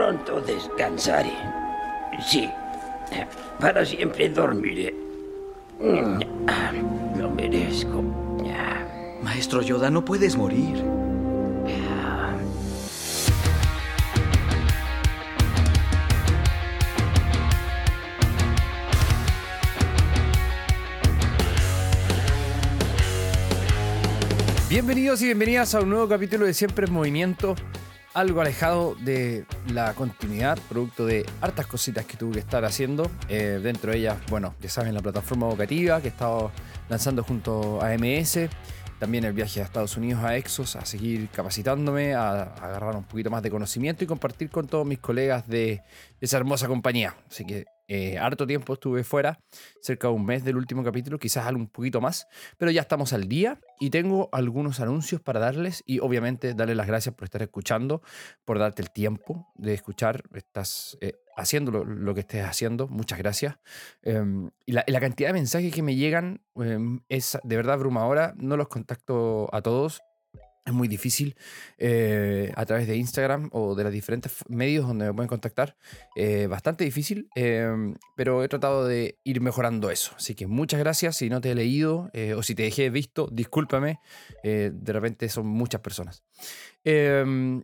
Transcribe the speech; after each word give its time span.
Pronto 0.00 0.40
descansaré. 0.40 1.34
Sí, 2.26 2.48
para 3.60 3.84
siempre 3.84 4.30
dormiré. 4.30 4.94
Lo 7.18 7.28
merezco. 7.28 8.02
Maestro 9.22 9.60
Yoda, 9.60 9.90
no 9.90 10.02
puedes 10.02 10.38
morir. 10.38 10.82
Bienvenidos 24.70 25.20
y 25.20 25.26
bienvenidas 25.26 25.74
a 25.74 25.80
un 25.80 25.90
nuevo 25.90 26.08
capítulo 26.08 26.46
de 26.46 26.54
Siempre 26.54 26.86
en 26.86 26.92
Movimiento, 26.94 27.54
algo 28.20 28.42
alejado 28.42 28.94
de 28.96 29.46
la 29.72 29.94
continuidad, 29.94 30.58
producto 30.68 31.06
de 31.06 31.24
hartas 31.40 31.66
cositas 31.66 32.04
que 32.04 32.18
tuve 32.18 32.34
que 32.34 32.40
estar 32.40 32.64
haciendo. 32.66 33.10
Eh, 33.30 33.60
dentro 33.62 33.92
de 33.92 33.98
ellas, 33.98 34.18
bueno, 34.28 34.54
ya 34.60 34.68
saben, 34.68 34.92
la 34.92 35.00
plataforma 35.00 35.48
educativa 35.48 36.00
que 36.02 36.08
he 36.08 36.10
estado 36.10 36.52
lanzando 36.90 37.24
junto 37.24 37.82
a 37.82 37.96
MS, 37.96 38.50
también 38.98 39.24
el 39.24 39.32
viaje 39.32 39.62
a 39.62 39.64
Estados 39.64 39.96
Unidos 39.96 40.22
a 40.22 40.36
Exos, 40.36 40.76
a 40.76 40.84
seguir 40.84 41.30
capacitándome, 41.30 42.14
a, 42.14 42.42
agarrar 42.42 42.94
un 42.94 43.04
poquito 43.04 43.30
más 43.30 43.42
de 43.42 43.50
conocimiento 43.50 44.04
y 44.04 44.06
compartir 44.06 44.50
con 44.50 44.66
todos 44.66 44.86
mis 44.86 44.98
colegas 44.98 45.48
de 45.48 45.82
esa 46.20 46.36
hermosa 46.36 46.68
compañía. 46.68 47.16
Así 47.26 47.46
que 47.46 47.64
eh, 47.92 48.18
harto 48.18 48.46
tiempo 48.46 48.74
estuve 48.74 49.02
fuera, 49.02 49.40
cerca 49.82 50.06
de 50.06 50.14
un 50.14 50.24
mes 50.24 50.44
del 50.44 50.56
último 50.56 50.84
capítulo, 50.84 51.18
quizás 51.18 51.52
un 51.52 51.66
poquito 51.66 52.00
más, 52.00 52.28
pero 52.56 52.70
ya 52.70 52.82
estamos 52.82 53.12
al 53.12 53.28
día 53.28 53.58
y 53.80 53.90
tengo 53.90 54.28
algunos 54.30 54.78
anuncios 54.78 55.20
para 55.20 55.40
darles 55.40 55.82
y 55.86 55.98
obviamente 55.98 56.54
darles 56.54 56.76
las 56.76 56.86
gracias 56.86 57.16
por 57.16 57.24
estar 57.24 57.42
escuchando, 57.42 58.00
por 58.44 58.60
darte 58.60 58.80
el 58.80 58.92
tiempo 58.92 59.48
de 59.56 59.74
escuchar, 59.74 60.22
estás 60.34 60.98
eh, 61.00 61.14
haciendo 61.36 61.72
lo, 61.72 62.14
que 62.14 62.20
estés 62.20 62.44
haciendo, 62.44 62.86
muchas 62.86 63.18
gracias. 63.18 63.56
Em, 64.02 64.50
y, 64.64 64.70
la, 64.70 65.00
cantidad 65.00 65.30
de 65.30 65.32
mensajes 65.32 65.74
que 65.74 65.82
me 65.82 65.96
llegan 65.96 66.42
em, 66.54 67.00
es 67.08 67.40
de 67.42 67.56
verdad 67.56 67.74
abrumadora, 67.74 68.34
no 68.36 68.56
los 68.56 68.68
contacto 68.68 69.52
a 69.52 69.62
todos, 69.62 70.00
es 70.64 70.72
muy 70.72 70.88
difícil 70.88 71.36
eh, 71.78 72.52
a 72.54 72.66
través 72.66 72.86
de 72.86 72.96
Instagram 72.96 73.48
o 73.52 73.74
de 73.74 73.84
los 73.84 73.92
diferentes 73.92 74.32
medios 74.48 74.86
donde 74.86 75.06
me 75.06 75.14
pueden 75.14 75.28
contactar. 75.28 75.76
Eh, 76.16 76.46
bastante 76.46 76.84
difícil, 76.84 77.28
em, 77.34 77.94
pero 78.16 78.44
he 78.44 78.48
tratado 78.48 78.86
de 78.86 79.18
ir 79.24 79.40
mejorando 79.40 79.90
eso. 79.90 80.12
Así 80.16 80.34
que 80.34 80.46
muchas 80.46 80.80
gracias. 80.80 81.16
Si 81.16 81.30
no 81.30 81.40
te 81.40 81.50
he 81.50 81.54
leído 81.54 82.10
eh, 82.12 82.34
o 82.34 82.42
si 82.42 82.54
te 82.54 82.64
dejé 82.64 82.90
visto, 82.90 83.28
discúlpame. 83.30 84.00
de 84.42 84.92
repente 84.92 85.28
son 85.28 85.46
muchas 85.46 85.80
personas. 85.80 86.22
Em, 86.84 87.62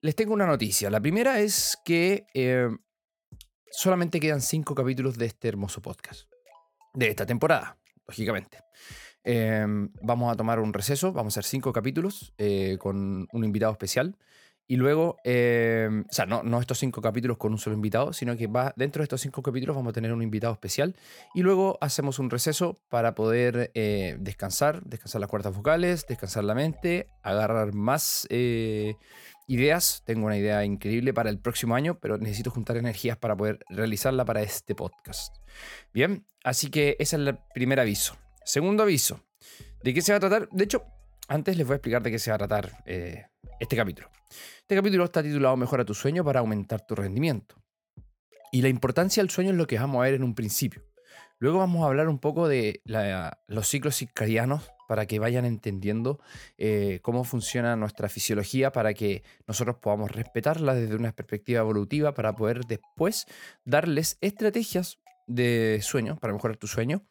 les 0.00 0.14
tengo 0.14 0.32
una 0.32 0.46
noticia. 0.46 0.90
La 0.90 1.00
primera 1.00 1.40
es 1.40 1.78
que 1.84 2.26
em, 2.34 2.78
solamente 3.70 4.20
quedan 4.20 4.40
cinco 4.40 4.74
capítulos 4.74 5.18
de 5.18 5.26
este 5.26 5.48
hermoso 5.48 5.82
podcast. 5.82 6.28
De 6.94 7.08
esta 7.08 7.26
temporada, 7.26 7.78
lógicamente. 8.06 8.58
Em, 9.24 9.90
vamos 10.02 10.32
a 10.32 10.36
tomar 10.36 10.60
un 10.60 10.72
receso, 10.72 11.12
vamos 11.12 11.36
a 11.36 11.40
hacer 11.40 11.48
cinco 11.48 11.72
capítulos 11.72 12.32
eh, 12.38 12.76
con 12.78 13.28
un 13.32 13.44
invitado 13.44 13.72
especial. 13.72 14.16
Y 14.70 14.76
luego, 14.76 15.16
em, 15.24 16.02
o 16.08 16.12
sea, 16.12 16.26
no, 16.26 16.44
no 16.44 16.60
estos 16.60 16.78
cinco 16.78 17.02
capítulos 17.02 17.38
con 17.38 17.50
un 17.50 17.58
solo 17.58 17.74
invitado, 17.74 18.12
sino 18.12 18.36
que 18.36 18.46
va, 18.46 18.72
dentro 18.76 19.00
de 19.00 19.04
estos 19.04 19.20
cinco 19.20 19.42
capítulos 19.42 19.74
vamos 19.74 19.90
a 19.90 19.94
tener 19.94 20.12
un 20.12 20.22
invitado 20.22 20.52
especial. 20.52 20.94
Y 21.34 21.42
luego 21.42 21.76
hacemos 21.80 22.20
un 22.20 22.30
receso 22.30 22.78
para 22.88 23.16
poder 23.16 23.72
eh, 23.74 24.16
descansar, 24.20 24.84
descansar 24.84 25.20
las 25.20 25.28
cuartas 25.28 25.56
vocales, 25.56 26.06
descansar 26.06 26.44
la 26.44 26.54
mente, 26.54 27.08
agarrar 27.24 27.74
más 27.74 28.28
eh, 28.30 28.94
ideas. 29.48 30.04
Tengo 30.06 30.26
una 30.26 30.36
idea 30.36 30.64
increíble 30.64 31.12
para 31.12 31.30
el 31.30 31.40
próximo 31.40 31.74
año, 31.74 31.98
pero 31.98 32.18
necesito 32.18 32.52
juntar 32.52 32.76
energías 32.76 33.18
para 33.18 33.36
poder 33.36 33.58
realizarla 33.70 34.24
para 34.24 34.42
este 34.42 34.76
podcast. 34.76 35.34
Bien, 35.92 36.24
así 36.44 36.70
que 36.70 36.90
ese 37.00 37.16
es 37.16 37.22
el 37.26 37.38
primer 37.52 37.80
aviso. 37.80 38.14
Segundo 38.44 38.82
aviso. 38.82 39.24
¿De 39.82 39.94
qué 39.94 40.02
se 40.02 40.12
va 40.12 40.16
a 40.16 40.20
tratar? 40.20 40.48
De 40.50 40.64
hecho, 40.64 40.84
antes 41.28 41.56
les 41.56 41.66
voy 41.66 41.74
a 41.74 41.76
explicar 41.76 42.02
de 42.02 42.10
qué 42.10 42.18
se 42.18 42.30
va 42.30 42.36
a 42.36 42.38
tratar 42.38 42.82
eh, 42.86 43.26
este 43.58 43.76
capítulo. 43.76 44.10
Este 44.60 44.74
capítulo 44.74 45.04
está 45.04 45.22
titulado 45.22 45.56
Mejora 45.56 45.84
tu 45.84 45.94
sueño 45.94 46.24
para 46.24 46.40
aumentar 46.40 46.86
tu 46.86 46.94
rendimiento. 46.94 47.56
Y 48.52 48.62
la 48.62 48.68
importancia 48.68 49.22
del 49.22 49.30
sueño 49.30 49.50
es 49.50 49.56
lo 49.56 49.66
que 49.66 49.78
vamos 49.78 50.00
a 50.00 50.04
ver 50.04 50.14
en 50.14 50.24
un 50.24 50.34
principio. 50.34 50.82
Luego 51.38 51.58
vamos 51.58 51.82
a 51.82 51.86
hablar 51.86 52.08
un 52.08 52.18
poco 52.18 52.48
de 52.48 52.82
los 53.46 53.66
ciclos 53.66 53.96
circadianos 53.96 54.70
para 54.88 55.06
que 55.06 55.18
vayan 55.18 55.44
entendiendo 55.44 56.20
eh, 56.58 56.98
cómo 57.02 57.24
funciona 57.24 57.76
nuestra 57.76 58.08
fisiología, 58.08 58.72
para 58.72 58.92
que 58.92 59.22
nosotros 59.46 59.76
podamos 59.76 60.10
respetarla 60.10 60.74
desde 60.74 60.96
una 60.96 61.12
perspectiva 61.12 61.60
evolutiva, 61.60 62.12
para 62.12 62.34
poder 62.34 62.66
después 62.66 63.26
darles 63.64 64.18
estrategias 64.20 64.98
de 65.30 65.80
sueño, 65.82 66.16
para 66.16 66.32
mejorar 66.32 66.56
tu 66.56 66.66
sueño. 66.66 67.02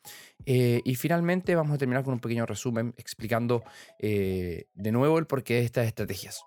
Eh, 0.46 0.82
y 0.84 0.96
finalmente 0.96 1.56
vamos 1.56 1.74
a 1.74 1.78
terminar 1.78 2.04
con 2.04 2.14
un 2.14 2.20
pequeño 2.20 2.46
resumen 2.46 2.94
explicando 2.98 3.64
eh, 3.98 4.68
de 4.74 4.92
nuevo 4.92 5.18
el 5.20 5.26
porqué 5.26 5.56
de 5.56 5.66
estas 5.66 5.88
estrategias. 5.88 6.44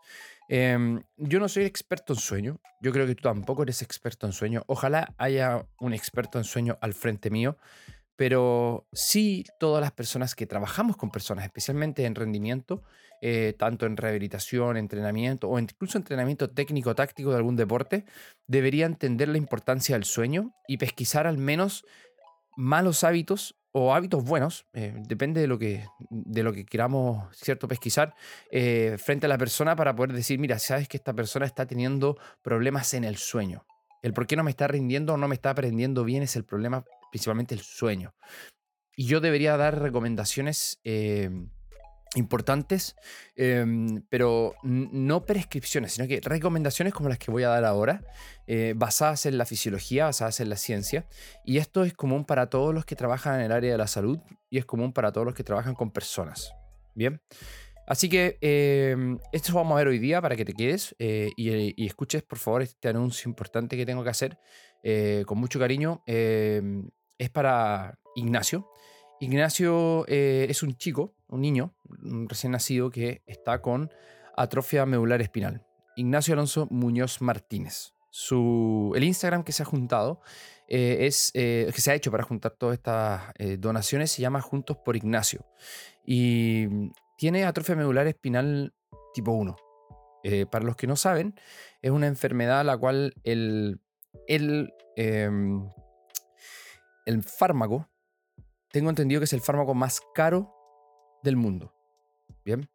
Em, 0.49 1.03
yo 1.16 1.41
no 1.41 1.49
soy 1.49 1.65
experto 1.65 2.12
en 2.12 2.19
sueño, 2.19 2.61
yo 2.81 2.93
creo 2.93 3.06
que 3.06 3.15
tú 3.15 3.22
tampoco 3.22 3.62
eres 3.62 3.81
experto 3.81 4.27
en 4.27 4.32
sueño. 4.32 4.65
Ojalá 4.66 5.15
haya 5.16 5.66
un 5.81 5.94
experto 5.94 6.38
en 6.38 6.44
sueño 6.44 6.78
al 6.82 6.93
frente 6.93 7.31
mío, 7.31 7.56
pero 8.17 8.87
sí 8.93 9.45
todas 9.59 9.81
las 9.81 9.93
personas 9.93 10.34
que 10.34 10.47
trabajamos 10.47 10.97
con 10.97 11.11
personas, 11.11 11.45
especialmente 11.45 12.05
en 12.05 12.15
rendimiento, 12.15 12.83
eh, 13.21 13.55
tanto 13.59 13.87
en 13.87 13.97
rehabilitación, 13.97 14.77
entrenamiento 14.77 15.49
o 15.49 15.59
incluso 15.59 15.97
entrenamiento 15.99 16.50
técnico, 16.50 16.95
táctico 16.95 17.31
de 17.31 17.37
algún 17.37 17.56
deporte, 17.56 18.05
debería 18.47 18.87
entender 18.87 19.28
la 19.28 19.39
importancia 19.39 19.97
del 19.97 20.05
sueño 20.05 20.53
y 20.67 20.77
pesquisar 20.77 21.27
al 21.27 21.39
menos 21.39 21.84
malos 22.56 23.05
hábitos 23.05 23.56
o 23.73 23.95
hábitos 23.95 24.23
buenos, 24.23 24.67
eh, 24.75 24.93
depende 25.06 25.41
de 25.41 25.47
lo 25.47 25.59
que, 25.59 25.87
de 26.11 26.43
lo 26.43 26.53
que 26.53 26.67
queramos 26.67 27.25
cierto 27.34 27.67
pesquisar, 27.67 28.15
eh, 28.50 28.97
frente 28.99 29.25
a 29.27 29.29
la 29.31 29.39
persona 29.39 29.75
para 29.75 29.97
poder 29.97 30.12
decir, 30.12 30.39
mira, 30.39 30.59
sabes 30.59 30.89
que 30.89 30.99
esta 30.99 31.15
persona 31.15 31.47
está 31.47 31.67
teniendo 31.67 32.19
problemas 32.43 32.93
en 32.93 33.05
el 33.05 33.17
sueño. 33.17 33.65
El 34.03 34.12
por 34.12 34.27
qué 34.27 34.37
no 34.37 34.44
me 34.44 34.50
está 34.50 34.69
rindiendo 34.69 35.15
o 35.15 35.17
no 35.17 35.27
me 35.27 35.34
está 35.34 35.50
aprendiendo 35.50 36.05
bien 36.05 36.23
es 36.23 36.37
el 36.37 36.44
problema, 36.44 36.84
principalmente 37.12 37.55
el 37.55 37.61
sueño. 37.61 38.12
Y 38.97 39.06
yo 39.06 39.21
debería 39.21 39.56
dar 39.56 39.81
recomendaciones 39.81 40.81
importantes, 42.15 42.95
em, 43.37 44.03
pero 44.09 44.55
no 44.62 45.25
prescripciones, 45.25 45.95
sino 45.95 46.06
que 46.06 46.21
recomendaciones 46.23 46.93
como 46.93 47.09
las 47.09 47.19
que 47.19 47.31
voy 47.31 47.43
a 47.43 47.49
dar 47.49 47.65
ahora, 47.65 48.05
eh, 48.47 48.75
basadas 48.77 49.27
en 49.27 49.39
la 49.39 49.47
fisiología, 49.47 50.06
basadas 50.06 50.41
en 50.41 50.50
la 50.50 50.56
ciencia. 50.56 51.06
Y 51.45 51.59
esto 51.59 51.84
es 51.84 51.95
común 51.95 52.25
para 52.25 52.50
todos 52.50 52.75
los 52.75 52.84
que 52.84 52.97
trabajan 52.97 53.41
en 53.41 53.47
el 53.47 53.53
área 53.53 53.73
de 53.73 53.79
la 53.79 53.87
salud 53.87 54.19
y 54.50 54.59
es 54.59 54.67
común 54.67 54.93
para 54.93 55.12
todos 55.12 55.27
los 55.27 55.34
que 55.34 55.44
trabajan 55.44 55.75
con 55.75 55.91
personas. 55.91 56.53
Bien. 56.94 57.23
Así 57.87 58.09
que 58.09 58.39
em, 58.41 59.19
esto 59.33 59.55
vamos 59.55 59.73
a 59.73 59.77
ver 59.77 59.89
hoy 59.89 59.99
día 59.99 60.21
para 60.21 60.37
que 60.37 60.44
te 60.44 60.53
quedes 60.53 60.94
eh, 60.99 61.31
y, 61.37 61.83
y, 61.83 61.87
escuches 61.87 62.23
por 62.23 62.39
favor 62.39 62.62
este 62.62 62.89
anuncio 62.89 63.29
importante 63.29 63.77
que 63.77 63.84
tengo 63.84 64.05
que 64.05 64.11
hacer 64.11 64.39
eh, 64.84 65.25
con 65.27 65.39
mucho 65.39 65.59
cariño. 65.59 66.03
Es 67.19 67.31
para 67.31 67.99
Ignacio. 68.17 68.69
Ignacio 69.21 70.06
es 70.09 70.62
un 70.62 70.77
chico 70.77 71.15
un 71.33 71.41
niño 71.41 71.75
recién 72.28 72.53
nacido 72.53 72.91
que 72.91 73.23
está 73.27 73.62
con 73.62 73.91
atrofia 74.37 74.87
medular 74.87 75.23
espinal. 75.23 75.67
Ignacio 75.97 76.34
Alonso 76.34 76.69
Muñoz 76.71 77.23
Martínez. 77.23 77.95
Su, 78.11 78.93
el 78.95 79.05
Instagram 79.05 79.43
que 79.43 79.53
se 79.53 79.62
ha 79.62 79.67
juntado 79.67 80.21
eh, 80.69 81.06
es 81.06 81.31
eh, 81.34 81.71
que 81.75 81.81
se 81.81 81.91
ha 81.91 81.95
hecho 81.95 82.11
para 82.11 82.23
juntar 82.23 82.53
todas 82.53 82.75
estas 82.75 83.23
eh, 83.39 83.56
donaciones 83.59 84.12
se 84.12 84.21
llama 84.21 84.43
Juntos 84.43 84.77
por 84.84 84.97
Ignacio 84.97 85.47
y 86.05 86.67
tiene 87.17 87.44
atrofia 87.44 87.75
medular 87.75 88.06
espinal 88.06 88.75
tipo 89.15 89.33
1. 89.33 89.56
para 90.50 90.65
los 90.65 90.76
que 90.76 90.87
no 90.87 90.97
saben, 90.97 91.35
es 91.81 91.91
una 91.91 92.06
enfermedad 92.06 92.65
la 92.67 92.76
cual 92.76 93.15
el, 93.25 93.81
el, 94.26 94.73
em, 94.97 95.67
el 97.04 97.22
fármaco, 97.22 97.88
tengo 98.70 98.90
entendido 98.90 99.20
que 99.20 99.25
es 99.25 99.32
el 99.32 99.40
fármaco 99.40 99.75
más 99.75 100.00
caro 100.14 100.54
del 101.22 101.37
mundo. 101.37 101.75
Bien. 102.44 102.69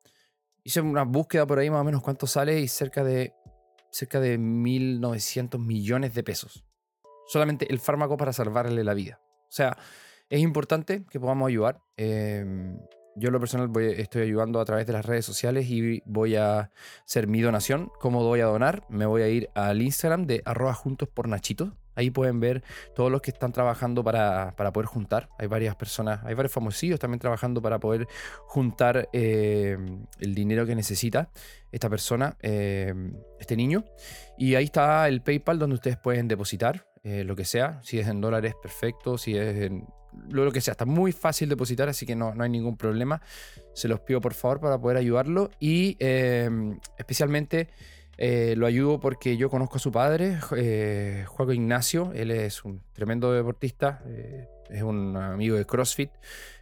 Hice 0.64 0.82
una 0.82 1.04
búsqueda 1.04 1.46
por 1.46 1.60
ahí 1.60 1.70
más 1.70 1.82
o 1.82 1.84
menos 1.84 2.02
cuánto 2.02 2.28
sale 2.28 2.60
y 2.60 2.68
cerca 2.68 3.04
de 3.04 3.34
cerca 3.90 4.20
de 4.20 4.38
1.900 4.38 5.60
millones 5.60 6.14
de 6.14 6.24
pesos. 6.24 6.66
Solamente 7.28 7.72
el 7.72 7.80
fármaco 7.80 8.18
para 8.18 8.34
salvarle 8.34 8.84
la 8.84 8.94
vida. 8.94 9.20
O 9.44 9.52
sea, 9.52 9.78
es 10.30 10.42
importante 10.42 11.06
que 11.10 11.20
podamos 11.20 11.48
ayudar. 11.48 11.82
Em, 11.96 12.80
yo 13.16 13.32
lo 13.32 13.40
personal 13.40 13.72
estoy 13.98 14.22
ayudando 14.22 14.60
a 14.60 14.66
través 14.66 14.86
de 14.86 14.94
las 14.94 15.06
redes 15.06 15.26
sociales 15.26 15.68
y 15.70 16.04
voy 16.06 16.36
a 16.36 16.72
hacer 17.06 17.28
mi 17.28 17.42
donación. 17.42 17.92
¿Cómo 18.00 18.24
voy 18.24 18.42
a 18.42 18.46
donar? 18.46 18.86
Me 18.90 19.06
voy 19.06 19.24
a 19.24 19.30
ir 19.30 19.50
al 19.56 19.82
Instagram 19.82 20.28
de 20.28 20.42
arroba 20.46 20.74
juntos 20.74 21.10
por 21.10 21.28
Nachito. 21.28 21.74
Ahí 21.98 22.12
pueden 22.12 22.40
ver 22.40 22.64
todos 22.96 23.12
los 23.12 23.24
que 23.24 23.32
están 23.32 23.52
trabajando 23.52 24.04
para, 24.04 24.54
para 24.56 24.72
poder 24.72 24.86
juntar. 24.86 25.30
Hay 25.40 25.48
varias 25.48 25.76
personas, 25.76 26.24
hay 26.24 26.36
varios 26.36 26.52
famosillos 26.52 27.00
también 27.00 27.20
trabajando 27.20 27.60
para 27.60 27.80
poder 27.80 28.08
juntar 28.46 29.10
eh, 29.14 29.76
el 30.20 30.36
dinero 30.36 30.68
que 30.68 30.76
necesita 30.76 31.32
esta 31.72 31.90
persona, 31.90 32.38
eh, 32.42 32.94
este 33.40 33.56
niño. 33.56 33.84
Y 34.38 34.54
ahí 34.54 34.66
está 34.66 35.08
el 35.08 35.24
PayPal 35.24 35.58
donde 35.58 35.74
ustedes 35.74 35.98
pueden 35.98 36.28
depositar 36.28 36.86
eh, 37.04 37.24
lo 37.24 37.36
que 37.36 37.46
sea. 37.46 37.80
Si 37.82 37.98
es 37.98 38.08
en 38.08 38.22
dólares, 38.22 38.54
perfecto. 38.62 39.18
Si 39.18 39.36
es 39.36 39.56
en 39.56 39.88
lo 40.30 40.52
que 40.52 40.62
sea, 40.62 40.74
está 40.74 40.86
muy 40.86 41.12
fácil 41.12 41.50
depositar, 41.50 41.90
así 41.90 42.06
que 42.06 42.16
no, 42.16 42.36
no 42.36 42.44
hay 42.44 42.50
ningún 42.52 42.78
problema. 42.78 43.24
Se 43.74 43.88
los 43.88 44.02
pido 44.02 44.22
por 44.22 44.36
favor 44.36 44.60
para 44.60 44.80
poder 44.80 44.98
ayudarlo. 44.98 45.50
Y 45.60 45.98
especialmente 46.96 47.70
eh, 48.18 48.56
lo 48.58 48.66
ayudo 48.66 49.00
porque 49.00 49.38
yo 49.38 49.50
conozco 49.50 49.78
a 49.78 49.80
su 49.80 49.92
padre, 49.92 50.40
eh, 50.56 51.24
Juaco 51.28 51.54
Ignacio. 51.54 52.12
Él 52.14 52.32
es 52.32 52.66
un 52.66 52.82
tremendo 52.94 53.32
deportista, 53.32 54.02
eh, 54.08 54.48
es 54.70 54.82
un 54.82 55.16
amigo 55.16 55.56
de 55.56 55.66
CrossFit. 55.66 56.12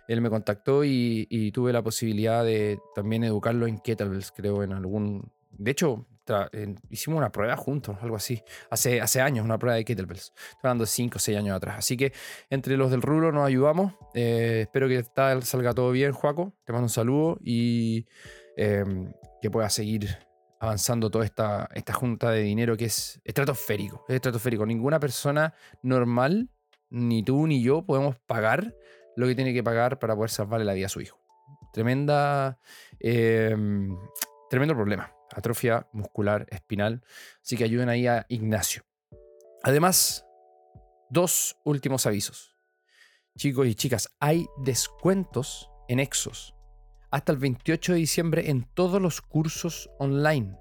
Él 0.08 0.22
me 0.22 0.30
contactó 0.30 0.84
y, 0.84 1.52
tuve 1.54 1.74
la 1.74 1.82
posibilidad 1.82 2.44
de 2.44 2.80
también 2.94 3.24
educarlo 3.24 3.66
en 3.68 3.80
kettlebells, 3.80 4.32
creo, 4.32 4.62
en 4.64 4.74
algún... 4.74 5.32
De 5.52 5.72
hecho, 5.72 6.06
hicimos 6.90 7.18
una 7.18 7.32
prueba 7.32 7.56
juntos, 7.56 7.98
algo 8.02 8.16
así. 8.18 8.44
Hace, 8.70 9.22
años, 9.22 9.46
una 9.46 9.58
prueba 9.58 9.78
de 9.78 9.86
kettlebells. 9.86 10.34
Estoy 10.36 10.60
hablando 10.64 10.84
de 10.84 10.90
5 10.90 11.16
o 11.16 11.20
6 11.20 11.38
años 11.38 11.56
atrás. 11.56 11.78
Así 11.80 11.98
que 11.98 12.14
entre 12.50 12.78
los 12.78 12.92
del 12.92 13.02
rubro 13.02 13.32
nos 13.32 13.48
ayudamos. 13.48 13.94
espero 14.14 14.88
que 14.88 15.04
salga 15.42 15.74
todo 15.74 15.92
bien, 15.92 16.12
Juaco. 16.12 16.54
Te 16.66 16.74
mando 16.74 16.86
un 16.86 16.90
saludo 16.90 17.40
y 17.42 18.06
que 18.56 19.50
pueda 19.50 19.70
seguir 19.70 20.18
avanzando 20.60 21.10
toda 21.10 21.26
esta, 21.26 21.70
esta 21.74 21.94
junta 21.94 22.32
de 22.32 22.42
dinero 22.42 22.78
que 22.78 22.86
es 22.86 23.22
estratosférico. 23.24 24.06
Es 24.08 24.16
estratosférico. 24.16 24.66
Ninguna 24.66 25.00
persona 25.00 25.54
normal, 25.82 26.50
ni 26.90 27.24
tú 27.24 27.48
ni 27.48 27.62
yo, 27.62 27.86
podemos 27.86 28.18
pagar 28.26 28.76
lo 29.16 29.28
que 29.28 29.36
tiene 29.36 29.54
que 29.54 29.64
pagar 29.64 30.00
para 30.00 30.16
poder 30.16 30.30
salvarle 30.30 30.66
la 30.66 30.74
vida 30.74 30.88
a 30.88 30.90
su 30.90 31.02
hijo. 31.02 31.20
Tremenda. 31.74 32.60
Em, 33.00 33.98
tremendo 34.50 34.76
problema. 34.76 35.12
Atrofia 35.34 35.88
muscular 35.92 36.46
espinal. 36.50 37.04
Así 37.42 37.58
que 37.58 37.64
ayuden 37.64 37.90
ahí 37.90 38.08
a 38.08 38.26
Ignacio. 38.30 38.84
Además, 39.64 40.26
dos 41.10 41.58
últimos 41.64 42.06
avisos. 42.06 42.56
Chicos 43.38 43.68
y 43.68 43.76
chicas, 43.76 44.10
hay 44.20 44.48
descuentos 44.64 45.70
en 45.90 46.00
Exos 46.00 46.55
hasta 47.16 47.32
el 47.32 47.38
28 47.38 47.94
de 47.94 48.00
diciembre 48.00 48.50
en 48.50 48.68
todos 48.74 49.02
los 49.02 49.22
cursos 49.22 49.90
online. 50.00 50.58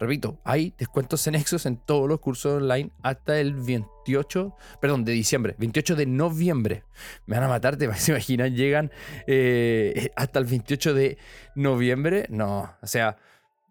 Repito, 0.00 0.40
hay 0.42 0.74
descuentos 0.76 1.24
en 1.28 1.36
Exos 1.36 1.64
en 1.64 1.76
todos 1.76 2.08
los 2.08 2.18
cursos 2.18 2.60
online 2.60 2.90
hasta 3.04 3.38
el 3.38 3.54
28, 3.54 4.56
perdón, 4.80 5.04
de 5.04 5.12
diciembre, 5.12 5.54
28 5.56 5.94
de 5.94 6.06
noviembre. 6.06 6.82
Me 7.26 7.36
van 7.36 7.44
a 7.44 7.48
matar, 7.48 7.76
te 7.76 7.84
imaginas, 8.08 8.50
llegan 8.50 8.90
eh, 9.28 10.10
hasta 10.16 10.40
el 10.40 10.46
28 10.46 10.92
de 10.92 11.18
noviembre. 11.54 12.26
No, 12.30 12.74
o 12.82 12.86
sea, 12.88 13.16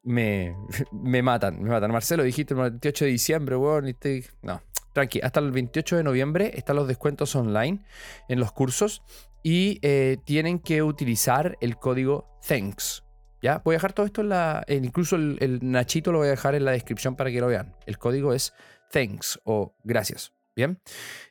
me, 0.02 0.56
me 0.94 1.22
matan, 1.22 1.62
me 1.62 1.70
matan. 1.70 1.92
Marcelo, 1.92 2.24
dijiste 2.24 2.54
el 2.54 2.62
28 2.62 3.04
de 3.04 3.12
diciembre, 3.12 3.58
weón, 3.58 3.94
no, 4.42 4.62
tranqui, 4.94 5.20
hasta 5.20 5.42
el 5.42 5.52
28 5.52 5.98
de 5.98 6.04
noviembre 6.04 6.52
están 6.56 6.78
los 6.78 6.88
descuentos 6.88 7.36
online 7.36 7.84
en 8.30 8.40
los 8.40 8.54
cursos 8.54 9.04
y 9.46 9.78
eh, 9.84 10.18
tienen 10.26 10.58
que 10.58 10.82
utilizar 10.82 11.56
el 11.62 11.78
código 11.78 12.40
thanks. 12.48 13.04
¿Ya? 13.44 13.62
Voy 13.64 13.76
a 13.76 13.78
dejar 13.78 13.94
todo 13.94 14.08
esto 14.08 14.22
en 14.22 14.30
la. 14.30 14.66
incluso 14.68 15.18
el, 15.18 15.60
Nachito 15.62 16.12
lo 16.12 16.18
voy 16.18 16.30
a 16.30 16.32
dejar 16.32 16.56
en 16.56 16.66
la 16.66 16.72
descripción 16.72 17.16
para 17.16 17.30
que 17.30 17.40
lo 17.40 17.46
vean. 17.46 17.76
El 17.86 18.00
código 18.00 18.34
es 18.34 18.54
thanks 18.90 19.40
o 19.44 19.76
gracias. 19.84 20.34
¿Bien? 20.56 20.80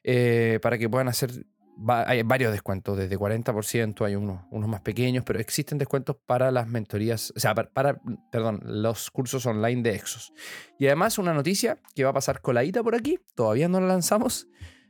Eh, 0.04 0.60
para 0.62 0.78
que 0.78 0.88
puedan 0.88 1.08
hacer. 1.08 1.44
hay 1.88 2.22
varios 2.22 2.52
descuentos, 2.52 2.96
desde 2.96 3.18
40%, 3.18 4.06
hay 4.06 4.14
unos, 4.14 4.44
más 4.52 4.82
pequeños, 4.82 5.24
pero 5.24 5.40
existen 5.40 5.76
descuentos 5.78 6.14
para 6.24 6.52
las 6.52 6.68
mentorías, 6.68 7.32
o 7.34 7.40
sea, 7.40 7.52
para, 7.52 7.70
para, 7.70 8.00
perdón, 8.30 8.60
los 8.62 9.10
cursos 9.10 9.44
online 9.44 9.82
de 9.82 9.96
Exos. 9.96 10.32
Y 10.78 10.86
además, 10.86 11.18
una 11.18 11.34
noticia 11.34 11.78
que 11.96 12.04
va 12.04 12.10
a 12.10 12.14
pasar 12.14 12.42
coladita 12.42 12.80
por 12.84 12.94
aquí, 12.94 13.18
todavía 13.34 13.66
no 13.66 13.80
la 13.80 13.88
lanzamos, 13.88 14.46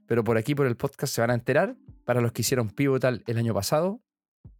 pero 0.06 0.24
por 0.24 0.36
aquí, 0.36 0.54
por 0.54 0.66
el 0.66 0.76
podcast, 0.76 1.14
se 1.14 1.20
van 1.20 1.30
a 1.30 1.34
enterar. 1.34 1.76
Para 2.04 2.20
los 2.20 2.32
que 2.32 2.42
hicieron 2.42 2.68
Pivotal 2.68 3.22
el 3.26 3.38
año 3.38 3.54
pasado, 3.54 4.02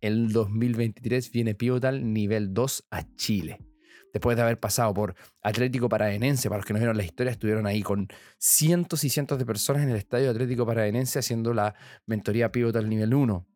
el 0.01 0.33
2023 0.33 1.31
viene 1.31 1.55
Pivotal 1.55 2.13
nivel 2.13 2.55
2 2.55 2.87
a 2.91 3.05
Chile. 3.17 3.59
Después 4.13 4.37
de 4.37 4.43
haber 4.43 4.61
pasado 4.61 4.95
por 4.95 5.15
Atlético 5.43 5.89
Paradenense, 5.89 6.49
para 6.49 6.59
los 6.59 6.67
que 6.67 6.73
no 6.73 6.79
vieron 6.79 6.97
la 6.97 7.03
historia, 7.03 7.33
estuvieron 7.33 7.67
ahí 7.67 7.83
con 7.83 8.07
cientos 8.39 9.03
y 9.03 9.11
cientos 9.11 9.39
de 9.39 9.45
personas 9.45 9.83
en 9.83 9.91
el 9.91 9.97
Estadio 9.97 10.31
Atlético 10.31 10.65
Paradenense 10.65 11.19
haciendo 11.19 11.53
la 11.53 11.75
mentoría 12.07 12.53
Pivotal 12.53 12.89
nivel 12.89 13.13
1. 13.13 13.47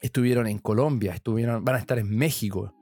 Estuvieron 0.00 0.46
en 0.48 0.58
Colombia, 0.58 1.14
estuvieron, 1.14 1.64
van 1.64 1.76
a 1.76 1.78
estar 1.78 1.98
en 1.98 2.08
México. 2.08 2.74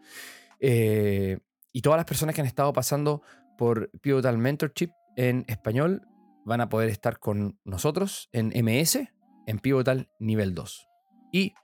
Eh, 0.58 1.38
y 1.72 1.82
todas 1.82 1.98
las 1.98 2.06
personas 2.06 2.34
que 2.34 2.40
han 2.40 2.46
estado 2.46 2.72
pasando 2.72 3.22
por 3.58 3.90
Pivotal 4.00 4.38
Mentorship 4.38 4.90
en 5.16 5.44
español 5.46 6.02
van 6.44 6.60
a 6.60 6.68
poder 6.68 6.90
estar 6.90 7.18
con 7.18 7.58
nosotros 7.64 8.28
en 8.32 8.48
MS, 8.48 8.98
en 9.46 9.58
Pivotal 9.58 10.08
nivel 10.18 10.54
2. 10.54 10.88
Y 11.32 11.54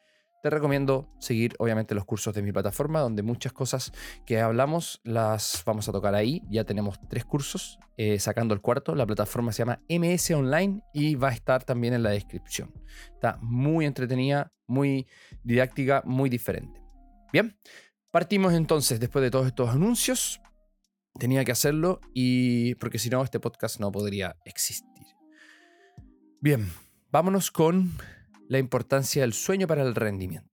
te 0.42 0.48
recomiendo 0.48 1.08
seguir 1.18 1.54
obviamente 1.58 1.94
los 1.94 2.06
cursos 2.06 2.34
de 2.34 2.42
mi 2.42 2.50
plataforma, 2.50 3.00
donde 3.00 3.22
muchas 3.22 3.52
cosas 3.52 3.92
que 4.24 4.40
hablamos 4.40 5.00
las 5.04 5.62
vamos 5.66 5.88
a 5.88 5.92
tocar 5.92 6.14
ahí. 6.14 6.42
Ya 6.48 6.64
tenemos 6.64 6.98
tres 7.08 7.26
cursos, 7.26 7.78
eh, 7.98 8.18
sacando 8.18 8.54
el 8.54 8.62
cuarto. 8.62 8.94
La 8.94 9.06
plataforma 9.06 9.52
se 9.52 9.58
llama 9.58 9.82
MS 9.88 10.30
Online 10.30 10.82
y 10.94 11.14
va 11.14 11.28
a 11.28 11.32
estar 11.32 11.64
también 11.64 11.92
en 11.92 12.02
la 12.02 12.10
descripción. 12.10 12.72
Está 13.12 13.38
muy 13.42 13.84
entretenida, 13.84 14.50
muy 14.66 15.06
didáctica, 15.44 16.02
muy 16.06 16.30
diferente. 16.30 16.80
Bien, 17.32 17.58
partimos 18.10 18.54
entonces 18.54 18.98
después 18.98 19.22
de 19.22 19.30
todos 19.30 19.46
estos 19.46 19.68
anuncios 19.68 20.40
tenía 21.18 21.44
que 21.44 21.52
hacerlo 21.52 22.00
y 22.14 22.74
porque 22.76 22.98
si 22.98 23.10
no 23.10 23.22
este 23.22 23.40
podcast 23.40 23.80
no 23.80 23.90
podría 23.90 24.36
existir. 24.44 25.06
Bien, 26.40 26.70
vámonos 27.10 27.50
con 27.50 27.92
la 28.48 28.58
importancia 28.58 29.22
del 29.22 29.32
sueño 29.32 29.66
para 29.66 29.82
el 29.82 29.94
rendimiento. 29.94 30.48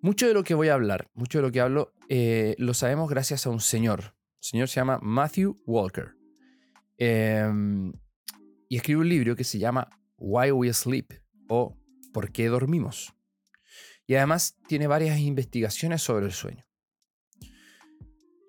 Mucho 0.00 0.28
de 0.28 0.34
lo 0.34 0.44
que 0.44 0.54
voy 0.54 0.68
a 0.68 0.74
hablar, 0.74 1.10
mucho 1.14 1.38
de 1.38 1.42
lo 1.42 1.52
que 1.52 1.60
hablo, 1.60 1.92
eh, 2.08 2.54
lo 2.58 2.74
sabemos 2.74 3.10
gracias 3.10 3.46
a 3.46 3.50
un 3.50 3.60
señor. 3.60 4.14
El 4.40 4.44
señor 4.44 4.68
se 4.68 4.76
llama 4.76 4.98
Matthew 5.02 5.60
Walker. 5.66 6.14
Em, 6.98 7.92
y 8.68 8.76
escribe 8.76 9.00
un 9.00 9.08
libro 9.08 9.36
que 9.36 9.44
se 9.44 9.58
llama 9.58 9.88
Why 10.16 10.52
We 10.52 10.72
Sleep 10.72 11.12
o 11.48 11.76
¿Por 12.16 12.32
qué 12.32 12.46
dormimos? 12.46 13.12
Y 14.06 14.14
además 14.14 14.56
tiene 14.68 14.86
varias 14.86 15.18
investigaciones 15.18 16.00
sobre 16.00 16.24
el 16.24 16.32
sueño 16.32 16.65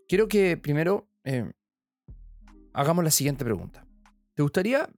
quiero 0.08 0.28
que 0.28 0.58
primero 0.58 1.08
eh, 1.24 1.52
hagamos 2.74 3.04
la 3.04 3.12
siguiente 3.12 3.44
pregunta. 3.44 3.86
¿Te 4.34 4.44
gustaría 4.44 4.90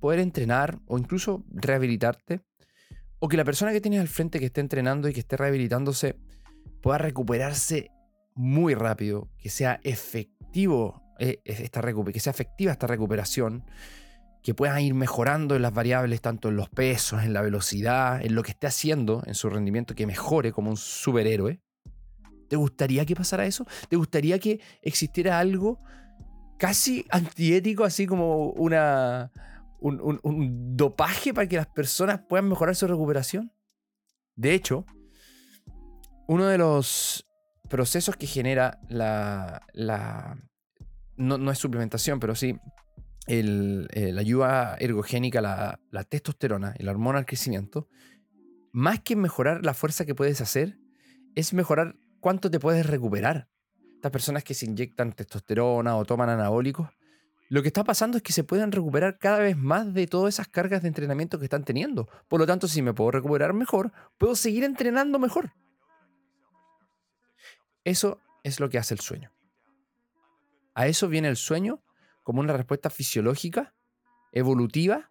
poder 0.00 0.20
entrenar 0.20 0.78
o 0.86 0.98
incluso 0.98 1.44
rehabilitarte? 1.50 2.40
O 3.20 3.28
que 3.28 3.36
la 3.36 3.44
persona 3.44 3.72
que 3.72 3.80
tienes 3.80 4.00
al 4.00 4.08
frente 4.08 4.38
que 4.38 4.46
esté 4.46 4.60
entrenando 4.60 5.08
y 5.08 5.12
que 5.12 5.20
esté 5.20 5.36
rehabilitándose 5.36 6.16
pueda 6.80 6.98
recuperarse 6.98 7.90
muy 8.34 8.74
rápido, 8.74 9.28
que 9.38 9.50
sea 9.50 9.80
efectivo 9.82 11.02
eh, 11.18 11.40
esta 11.44 11.82
que 11.82 12.20
sea 12.20 12.30
efectiva 12.30 12.70
esta 12.70 12.86
recuperación, 12.86 13.64
que 14.42 14.54
puedan 14.54 14.80
ir 14.80 14.94
mejorando 14.94 15.56
en 15.56 15.62
las 15.62 15.74
variables, 15.74 16.20
tanto 16.20 16.48
en 16.48 16.56
los 16.56 16.68
pesos, 16.68 17.24
en 17.24 17.32
la 17.32 17.42
velocidad, 17.42 18.24
en 18.24 18.36
lo 18.36 18.44
que 18.44 18.52
esté 18.52 18.68
haciendo, 18.68 19.22
en 19.26 19.34
su 19.34 19.50
rendimiento, 19.50 19.96
que 19.96 20.06
mejore 20.06 20.52
como 20.52 20.70
un 20.70 20.76
superhéroe. 20.76 21.60
¿Te 22.48 22.56
gustaría 22.56 23.04
que 23.04 23.14
pasara 23.14 23.46
eso? 23.46 23.66
¿Te 23.88 23.96
gustaría 23.96 24.38
que 24.38 24.60
existiera 24.82 25.38
algo 25.38 25.78
casi 26.58 27.06
antiético, 27.10 27.84
así 27.84 28.06
como 28.06 28.50
una, 28.50 29.30
un, 29.80 30.76
dopaje 30.76 31.32
para 31.32 31.46
que 31.46 31.56
las 31.56 31.68
personas 31.68 32.20
puedan 32.28 32.48
mejorar 32.48 32.74
su 32.74 32.86
recuperación? 32.86 33.52
De 34.34 34.54
hecho, 34.54 34.84
uno 36.26 36.46
de 36.46 36.58
los 36.58 37.26
procesos 37.68 38.16
que 38.16 38.26
genera 38.26 38.80
la... 38.88 39.62
la 39.72 40.36
no, 41.16 41.50
es 41.50 41.58
suplementación, 41.58 42.20
pero 42.20 42.34
sí 42.34 42.56
la 43.26 44.20
ayuda 44.20 44.76
ergogénica, 44.78 45.40
la, 45.40 45.80
la 45.90 46.04
testosterona 46.04 46.74
y 46.78 46.84
la 46.84 46.92
hormona 46.92 47.18
del 47.18 47.26
crecimiento, 47.26 47.88
más 48.72 49.00
que 49.00 49.16
mejorar 49.16 49.64
la 49.64 49.74
fuerza 49.74 50.06
que 50.06 50.14
puedes 50.14 50.40
hacer, 50.40 50.78
es 51.34 51.52
mejorar 51.52 51.96
cuánto 52.20 52.50
te 52.50 52.60
puedes 52.60 52.86
recuperar. 52.86 53.48
Estas 53.94 54.12
personas 54.12 54.44
que 54.44 54.54
se 54.54 54.66
inyectan 54.66 55.12
testosterona 55.12 55.96
o 55.96 56.04
toman 56.04 56.28
anabólicos, 56.28 56.88
lo 57.48 57.62
que 57.62 57.68
está 57.68 57.82
pasando 57.82 58.18
es 58.18 58.22
que 58.22 58.32
se 58.32 58.44
pueden 58.44 58.72
recuperar 58.72 59.18
cada 59.18 59.38
vez 59.38 59.56
más 59.56 59.94
de 59.94 60.06
todas 60.06 60.34
esas 60.34 60.48
cargas 60.48 60.82
de 60.82 60.88
entrenamiento 60.88 61.38
que 61.38 61.46
están 61.46 61.64
teniendo. 61.64 62.08
Por 62.28 62.40
lo 62.40 62.46
tanto, 62.46 62.68
si 62.68 62.82
me 62.82 62.92
puedo 62.92 63.10
recuperar 63.10 63.54
mejor, 63.54 63.92
puedo 64.18 64.34
seguir 64.34 64.64
entrenando 64.64 65.18
mejor. 65.18 65.52
Eso 67.84 68.20
es 68.44 68.60
lo 68.60 68.68
que 68.68 68.78
hace 68.78 68.92
el 68.92 69.00
sueño. 69.00 69.32
A 70.74 70.86
eso 70.86 71.08
viene 71.08 71.28
el 71.28 71.36
sueño 71.36 71.82
como 72.22 72.40
una 72.40 72.54
respuesta 72.54 72.90
fisiológica 72.90 73.74
evolutiva, 74.32 75.10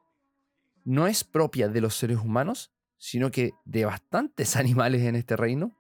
no 0.86 1.08
es 1.08 1.24
propia 1.24 1.68
de 1.68 1.82
los 1.82 1.96
seres 1.96 2.20
humanos, 2.20 2.72
sino 2.98 3.32
que 3.32 3.52
de 3.66 3.86
bastantes 3.86 4.56
animales 4.58 5.02
en 5.02 5.16
este 5.16 5.36
reino, 5.36 5.76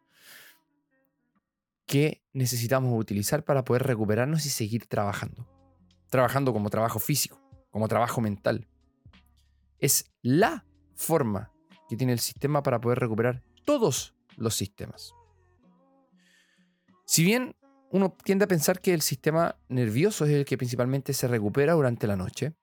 que 1.87 2.21
necesitamos 2.33 2.99
utilizar 2.99 3.43
para 3.43 3.63
poder 3.63 3.83
recuperarnos 3.83 4.45
y 4.45 4.49
seguir 4.49 4.85
trabajando. 4.85 5.47
Trabajando 6.09 6.53
como 6.53 6.69
trabajo 6.69 6.99
físico, 6.99 7.41
como 7.71 7.87
trabajo 7.87 8.21
mental. 8.21 8.67
Es 9.79 10.11
la 10.21 10.65
forma 10.95 11.53
que 11.89 11.95
tiene 11.95 12.13
el 12.13 12.19
sistema 12.19 12.61
para 12.61 12.81
poder 12.81 12.99
recuperar 12.99 13.43
todos 13.65 14.15
los 14.35 14.55
sistemas. 14.55 15.13
Si 17.05 17.23
bien 17.23 17.55
uno 17.89 18.15
tiende 18.21 18.45
a 18.45 18.49
pensar 18.49 18.81
que 18.81 18.93
el 18.93 19.01
sistema 19.01 19.57
nervioso 19.69 20.25
es 20.25 20.31
el 20.31 20.45
que 20.45 20.57
principalmente 20.57 21.13
se 21.13 21.27
recupera 21.27 21.73
durante 21.73 22.05
la 22.05 22.17
noche, 22.17 22.53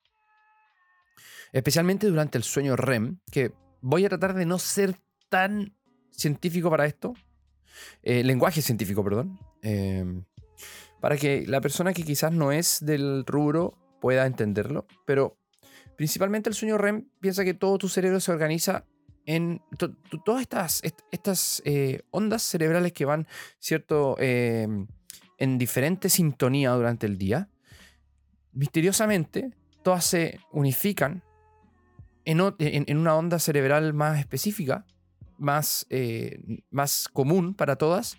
especialmente 1.52 2.08
durante 2.08 2.36
el 2.36 2.44
sueño 2.44 2.76
REM, 2.76 3.20
que 3.30 3.54
voy 3.80 4.04
a 4.04 4.10
tratar 4.10 4.34
de 4.34 4.44
no 4.44 4.58
ser 4.58 5.00
tan 5.30 5.74
científico 6.10 6.68
para 6.68 6.84
esto, 6.84 7.14
eh, 8.02 8.22
lenguaje 8.24 8.62
científico, 8.62 9.04
perdón, 9.04 9.38
em, 9.62 10.24
para 11.00 11.16
que 11.16 11.44
la 11.46 11.60
persona 11.60 11.92
que 11.92 12.02
quizás 12.02 12.32
no 12.32 12.52
es 12.52 12.78
del 12.84 13.24
rubro 13.26 13.78
pueda 14.00 14.26
entenderlo, 14.26 14.86
pero 15.06 15.38
principalmente 15.96 16.48
el 16.48 16.54
sueño 16.54 16.78
REM 16.78 17.08
piensa 17.20 17.44
que 17.44 17.54
todo 17.54 17.78
tu 17.78 17.88
cerebro 17.88 18.20
se 18.20 18.32
organiza 18.32 18.86
en 19.26 19.62
todas 20.24 20.42
estas, 20.42 20.82
estas 21.10 21.62
eh, 21.64 22.02
ondas 22.10 22.42
cerebrales 22.42 22.92
que 22.92 23.04
van, 23.04 23.26
¿cierto?, 23.58 24.16
em, 24.18 24.86
en 25.38 25.58
diferente 25.58 26.08
sintonía 26.08 26.70
durante 26.72 27.06
el 27.06 27.18
día, 27.18 27.48
misteriosamente 28.52 29.50
todas 29.82 30.04
se 30.04 30.40
unifican 30.52 31.22
en, 32.24 32.96
una 32.96 33.16
onda 33.16 33.38
cerebral 33.38 33.92
más 33.92 34.18
específica, 34.18 34.86
más, 35.38 35.86
eh, 35.90 36.62
más 36.70 37.08
común 37.08 37.54
para 37.54 37.76
todas, 37.76 38.18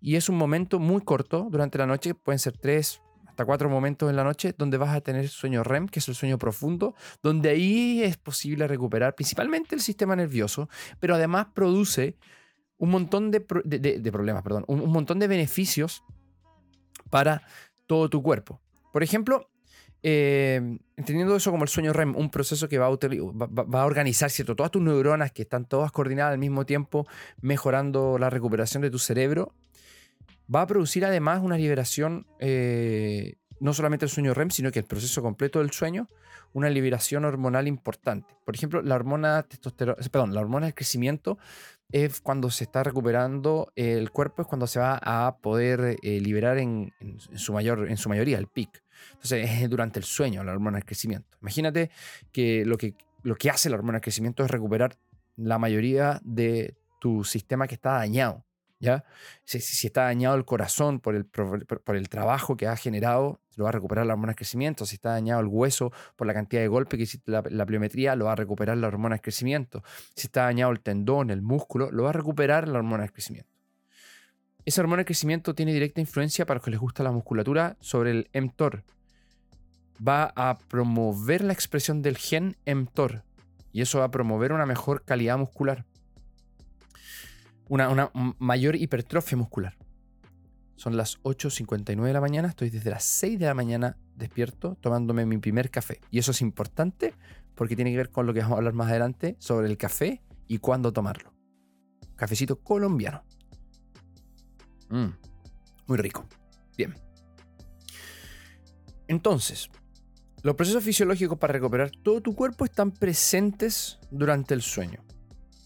y 0.00 0.16
es 0.16 0.28
un 0.28 0.36
momento 0.36 0.78
muy 0.78 1.00
corto 1.00 1.48
durante 1.50 1.78
la 1.78 1.86
noche, 1.86 2.14
pueden 2.14 2.38
ser 2.38 2.58
tres 2.58 3.00
hasta 3.26 3.44
cuatro 3.44 3.68
momentos 3.68 4.08
en 4.08 4.16
la 4.16 4.22
noche, 4.22 4.54
donde 4.56 4.76
vas 4.76 4.94
a 4.94 5.00
tener 5.00 5.28
sueño 5.28 5.64
REM, 5.64 5.88
que 5.88 5.98
es 5.98 6.08
el 6.08 6.14
sueño 6.14 6.38
profundo, 6.38 6.94
donde 7.20 7.48
ahí 7.48 8.02
es 8.02 8.16
posible 8.16 8.68
recuperar 8.68 9.16
principalmente 9.16 9.74
el 9.74 9.80
sistema 9.80 10.14
nervioso, 10.14 10.68
pero 11.00 11.16
además 11.16 11.48
produce 11.52 12.16
un 12.76 12.90
montón 12.90 13.32
de, 13.32 13.40
problemas, 13.40 14.42
perdón, 14.42 14.64
un 14.68 14.88
montón 14.90 15.18
de 15.18 15.26
beneficios 15.26 16.04
para 17.10 17.42
todo 17.86 18.08
tu 18.08 18.22
cuerpo. 18.22 18.60
Por 18.92 19.02
ejemplo, 19.02 19.50
eh, 20.06 20.60
entendiendo 20.98 21.34
eso 21.34 21.50
como 21.50 21.64
el 21.64 21.70
sueño 21.70 21.94
REM, 21.94 22.14
un 22.14 22.30
proceso 22.30 22.68
que 22.68 22.76
va 22.76 22.86
a, 22.88 23.84
organizar 23.86 24.30
¿cierto? 24.30 24.54
todas 24.54 24.70
tus 24.70 24.82
neuronas 24.82 25.32
que 25.32 25.42
están 25.42 25.64
todas 25.64 25.92
coordinadas 25.92 26.34
al 26.34 26.38
mismo 26.38 26.66
tiempo, 26.66 27.06
mejorando 27.40 28.18
la 28.18 28.28
recuperación 28.28 28.82
de 28.82 28.90
tu 28.90 28.98
cerebro, 28.98 29.54
va 30.54 30.60
a 30.60 30.66
producir 30.66 31.06
además 31.06 31.40
una 31.42 31.56
liberación, 31.56 32.26
eh, 32.38 33.36
no 33.60 33.72
solamente 33.72 34.04
el 34.04 34.10
sueño 34.10 34.34
REM, 34.34 34.50
sino 34.50 34.70
que 34.70 34.80
el 34.80 34.84
proceso 34.84 35.22
completo 35.22 35.60
del 35.60 35.70
sueño, 35.70 36.06
una 36.52 36.68
liberación 36.68 37.24
hormonal 37.24 37.66
importante. 37.66 38.36
Por 38.44 38.54
ejemplo, 38.54 38.82
la 38.82 38.96
hormona 38.96 39.42
testosterona, 39.44 39.96
perdón, 40.12 40.34
la 40.34 40.42
hormona 40.42 40.66
del 40.66 40.74
crecimiento 40.74 41.38
es 41.90 42.20
cuando 42.20 42.50
se 42.50 42.64
está 42.64 42.82
recuperando 42.82 43.72
el 43.74 44.10
cuerpo, 44.10 44.42
es 44.42 44.48
cuando 44.48 44.66
se 44.66 44.80
va 44.80 45.00
a 45.02 45.38
poder 45.38 45.96
eh, 46.02 46.20
liberar 46.20 46.58
en, 46.58 46.92
su 47.36 47.54
mayor, 47.54 47.88
en 47.88 47.96
su 47.96 48.10
mayoría, 48.10 48.36
el 48.36 48.48
pic. 48.48 48.83
Entonces 49.12 49.50
es 49.62 49.70
durante 49.70 49.98
el 49.98 50.04
sueño 50.04 50.44
la 50.44 50.52
hormona 50.52 50.78
del 50.78 50.84
crecimiento. 50.84 51.36
Imagínate 51.40 51.90
que 52.32 52.64
lo 52.64 52.76
que, 52.76 52.94
lo 53.22 53.36
que 53.36 53.50
hace 53.50 53.70
la 53.70 53.76
hormona 53.76 53.96
del 53.96 54.02
crecimiento 54.02 54.44
es 54.44 54.50
recuperar 54.50 54.96
la 55.36 55.58
mayoría 55.58 56.20
de 56.24 56.76
tu 57.00 57.24
sistema 57.24 57.66
que 57.66 57.74
está 57.74 57.92
dañado. 57.92 58.44
¿ya? 58.80 59.04
Si, 59.44 59.86
está 59.86 60.04
dañado 60.04 60.36
el 60.36 60.44
corazón 60.44 61.00
por 61.00 61.14
el, 61.14 61.24
por, 61.24 61.96
el 61.96 62.08
trabajo 62.08 62.56
que 62.56 62.66
ha 62.66 62.76
generado, 62.76 63.40
lo 63.56 63.64
va 63.64 63.70
a 63.70 63.72
recuperar 63.72 64.06
la 64.06 64.14
hormona 64.14 64.30
del 64.30 64.36
crecimiento. 64.36 64.86
Si 64.86 64.96
está 64.96 65.10
dañado 65.10 65.40
el 65.40 65.46
hueso 65.46 65.92
por 66.16 66.26
la 66.26 66.34
cantidad 66.34 66.62
de 66.62 66.68
golpe 66.68 66.96
que 66.96 67.04
hiciste 67.04 67.30
la, 67.30 67.42
la 67.48 67.66
pliometría, 67.66 68.14
lo 68.16 68.26
va 68.26 68.32
a 68.32 68.36
recuperar 68.36 68.76
la 68.76 68.88
hormona 68.88 69.16
del 69.16 69.22
crecimiento. 69.22 69.82
Si 70.14 70.26
está 70.26 70.42
dañado 70.44 70.72
el 70.72 70.80
tendón, 70.80 71.30
el 71.30 71.42
músculo, 71.42 71.90
lo 71.90 72.04
va 72.04 72.10
a 72.10 72.12
recuperar 72.12 72.68
la 72.68 72.78
hormona 72.78 73.02
del 73.02 73.12
crecimiento. 73.12 73.53
Esa 74.64 74.80
hormona 74.80 75.00
del 75.00 75.06
crecimiento 75.06 75.54
tiene 75.54 75.72
directa 75.72 76.00
influencia 76.00 76.46
para 76.46 76.58
los 76.58 76.64
que 76.64 76.70
les 76.70 76.80
gusta 76.80 77.02
la 77.02 77.12
musculatura 77.12 77.76
sobre 77.80 78.10
el 78.10 78.30
mTOR. 78.32 78.84
Va 80.06 80.32
a 80.34 80.58
promover 80.58 81.44
la 81.44 81.52
expresión 81.52 82.02
del 82.02 82.16
gen 82.16 82.56
mTOR 82.66 83.22
y 83.72 83.82
eso 83.82 83.98
va 83.98 84.06
a 84.06 84.10
promover 84.10 84.52
una 84.52 84.66
mejor 84.66 85.04
calidad 85.04 85.38
muscular 85.38 85.84
una, 87.68 88.10
mayor 88.38 88.76
hipertrofia 88.76 89.36
muscular. 89.36 89.76
Son 90.76 90.96
las 90.96 91.22
8.59 91.22 92.02
de 92.02 92.12
la 92.12 92.20
mañana, 92.20 92.48
estoy 92.48 92.70
desde 92.70 92.90
las 92.90 93.04
6 93.04 93.38
de 93.38 93.46
la 93.46 93.54
mañana 93.54 93.96
despierto 94.16 94.76
tomándome 94.80 95.24
mi 95.24 95.38
primer 95.38 95.70
café. 95.70 96.00
Y 96.10 96.18
eso 96.18 96.32
es 96.32 96.40
importante 96.40 97.14
porque 97.54 97.76
tiene 97.76 97.92
que 97.92 97.96
ver 97.96 98.10
con 98.10 98.26
lo 98.26 98.34
que 98.34 98.40
vamos 98.40 98.54
a 98.54 98.58
hablar 98.58 98.74
más 98.74 98.88
adelante 98.88 99.36
sobre 99.38 99.68
el 99.68 99.76
café 99.76 100.22
y 100.46 100.58
cuándo 100.58 100.92
tomarlo. 100.92 101.32
Cafecito 102.16 102.60
colombiano. 102.60 103.22
Mm, 104.88 105.08
muy 105.86 105.98
rico. 105.98 106.26
Bien. 106.76 106.94
Entonces, 109.08 109.70
los 110.42 110.56
procesos 110.56 110.84
fisiológicos 110.84 111.38
para 111.38 111.52
recuperar 111.54 111.90
todo 111.90 112.20
tu 112.20 112.34
cuerpo 112.34 112.64
están 112.64 112.90
presentes 112.90 113.98
durante 114.10 114.54
el 114.54 114.62
sueño. 114.62 115.02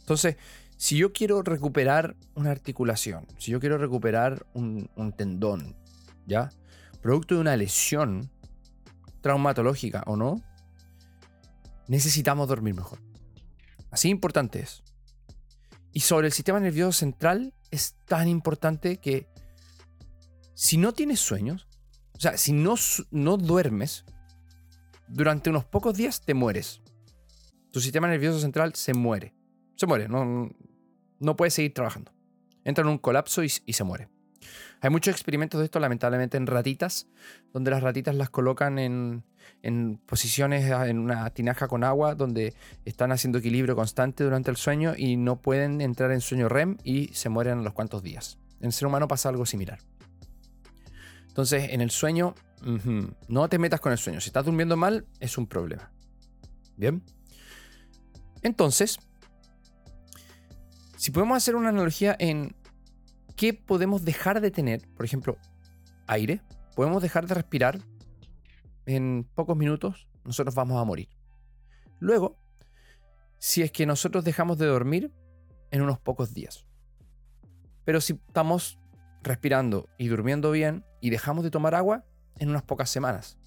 Entonces, 0.00 0.36
si 0.76 0.96
yo 0.96 1.12
quiero 1.12 1.42
recuperar 1.42 2.16
una 2.34 2.52
articulación, 2.52 3.26
si 3.38 3.50
yo 3.50 3.58
quiero 3.58 3.78
recuperar 3.78 4.46
un, 4.54 4.88
tendón, 5.16 5.76
¿ya? 6.26 6.50
Producto 7.02 7.34
de 7.34 7.40
una 7.40 7.56
lesión 7.56 8.30
traumatológica 9.20 10.04
o 10.06 10.16
no, 10.16 10.40
necesitamos 11.88 12.46
dormir 12.46 12.74
mejor. 12.74 13.00
Así 13.90 14.08
importante 14.08 14.60
es. 14.60 14.84
Y 15.92 16.00
sobre 16.00 16.28
el 16.28 16.32
sistema 16.32 16.60
nervioso 16.60 16.92
central 16.92 17.52
es 17.70 17.96
tan 18.06 18.28
importante 18.28 18.98
que 18.98 19.28
si 20.54 20.76
no 20.76 20.92
tienes 20.92 21.20
sueños, 21.20 21.68
o 22.14 22.20
sea, 22.20 22.36
si 22.36 22.52
no, 22.52 22.74
no 23.10 23.36
duermes, 23.36 24.04
durante 25.08 25.50
unos 25.50 25.64
pocos 25.64 25.96
días 25.96 26.20
te 26.20 26.34
mueres. 26.34 26.82
Tu 27.72 27.80
sistema 27.80 28.08
nervioso 28.08 28.40
central 28.40 28.74
se 28.74 28.94
muere. 28.94 29.34
Se 29.76 29.86
muere, 29.86 30.08
no, 30.08 30.50
no 31.20 31.36
puede 31.36 31.50
seguir 31.50 31.74
trabajando. 31.74 32.12
Entra 32.64 32.82
en 32.82 32.90
un 32.90 32.98
colapso 32.98 33.42
y, 33.42 33.48
se 33.48 33.84
muere. 33.84 34.08
Hay 34.80 34.90
muchos 34.90 35.12
experimentos 35.12 35.58
de 35.58 35.64
esto, 35.64 35.80
lamentablemente, 35.80 36.36
en 36.36 36.46
ratitas, 36.46 37.08
donde 37.52 37.70
las 37.70 37.82
ratitas 37.82 38.14
las 38.14 38.30
colocan 38.30 38.78
en, 38.78 39.24
posiciones, 40.06 40.70
ah, 40.70 40.88
en 40.88 40.98
una 40.98 41.30
tinaja 41.30 41.68
con 41.68 41.84
agua, 41.84 42.14
donde 42.14 42.54
están 42.84 43.12
haciendo 43.12 43.38
equilibrio 43.38 43.74
constante 43.74 44.24
durante 44.24 44.50
el 44.50 44.56
sueño 44.56 44.94
y 44.96 45.16
no 45.16 45.40
pueden 45.40 45.80
entrar 45.80 46.12
en 46.12 46.20
sueño 46.20 46.48
REM 46.48 46.76
y 46.84 47.08
se 47.08 47.28
mueren 47.28 47.58
a 47.58 47.62
los 47.62 47.72
cuantos 47.72 48.02
días. 48.02 48.38
En 48.60 48.66
el 48.66 48.72
ser 48.72 48.86
humano 48.86 49.08
pasa 49.08 49.28
algo 49.28 49.46
similar. 49.46 49.78
Entonces, 51.28 51.70
en 51.70 51.80
el 51.80 51.90
sueño, 51.90 52.34
no 53.28 53.48
te 53.48 53.58
metas 53.58 53.80
con 53.80 53.92
el 53.92 53.98
sueño. 53.98 54.20
Si 54.20 54.28
estás 54.28 54.44
durmiendo 54.44 54.76
mal, 54.76 55.06
es 55.20 55.38
un 55.38 55.46
problema. 55.46 55.90
Bien. 56.76 57.02
Entonces, 58.42 58.98
si 60.96 61.12
podemos 61.12 61.36
hacer 61.36 61.54
una 61.54 61.68
analogía 61.68 62.16
en 62.18 62.56
qué 63.38 63.54
podemos 63.54 64.04
dejar 64.04 64.40
de 64.40 64.50
tener, 64.50 64.82
por 64.96 65.06
ejemplo, 65.06 65.38
aire, 66.08 66.42
podemos 66.74 67.00
dejar 67.00 67.28
de 67.28 67.34
respirar 67.34 67.78
en 68.84 69.24
pocos 69.34 69.56
minutos, 69.56 70.08
nosotros 70.24 70.56
vamos 70.56 70.82
a 70.82 70.84
morir. 70.84 71.08
Luego, 72.00 72.36
si 73.38 73.62
es 73.62 73.70
que 73.70 73.86
nosotros 73.86 74.24
dejamos 74.24 74.58
de 74.58 74.66
dormir 74.66 75.12
en 75.70 75.82
unos 75.82 76.00
pocos 76.00 76.34
días. 76.34 76.66
Pero 77.84 78.00
si 78.00 78.14
estamos 78.14 78.80
respirando 79.22 79.88
y 79.98 80.08
durmiendo 80.08 80.50
bien 80.50 80.84
y 81.00 81.10
dejamos 81.10 81.44
de 81.44 81.52
tomar 81.52 81.76
agua 81.76 82.04
en 82.38 82.50
unas 82.50 82.64
pocas 82.64 82.90
semanas. 82.90 83.38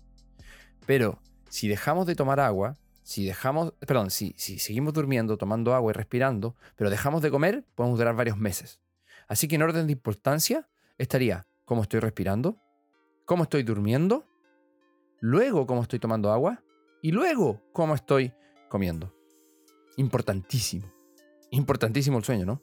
Pero 0.85 1.19
si 1.49 1.67
dejamos 1.67 2.07
de 2.07 2.15
tomar 2.15 2.39
agua 2.39 2.77
si 3.03 3.25
dejamos, 3.25 3.73
perdón, 3.79 4.09
si, 4.09 4.33
si 4.37 4.57
seguimos 4.57 4.93
durmiendo, 4.93 5.35
tomando 5.35 5.73
agua 5.73 5.91
y 5.91 5.93
respirando, 5.93 6.55
pero 6.77 6.89
dejamos 6.89 7.21
de 7.21 7.29
comer, 7.29 7.65
podemos 7.75 7.99
durar 7.99 8.15
varios 8.15 8.37
meses. 8.37 8.79
Así 9.31 9.47
que 9.47 9.55
en 9.55 9.61
orden 9.61 9.87
de 9.87 9.93
importancia 9.93 10.67
estaría 10.97 11.47
cómo 11.63 11.83
estoy 11.83 12.01
respirando, 12.01 12.57
cómo 13.23 13.43
estoy 13.43 13.63
durmiendo, 13.63 14.25
luego 15.21 15.65
cómo 15.65 15.83
estoy 15.83 15.99
tomando 15.99 16.33
agua 16.33 16.61
y 17.01 17.13
luego 17.13 17.61
cómo 17.71 17.95
estoy 17.95 18.33
comiendo. 18.67 19.15
Importantísimo. 19.95 20.85
Importantísimo 21.49 22.17
el 22.17 22.25
sueño, 22.25 22.45
¿no? 22.45 22.61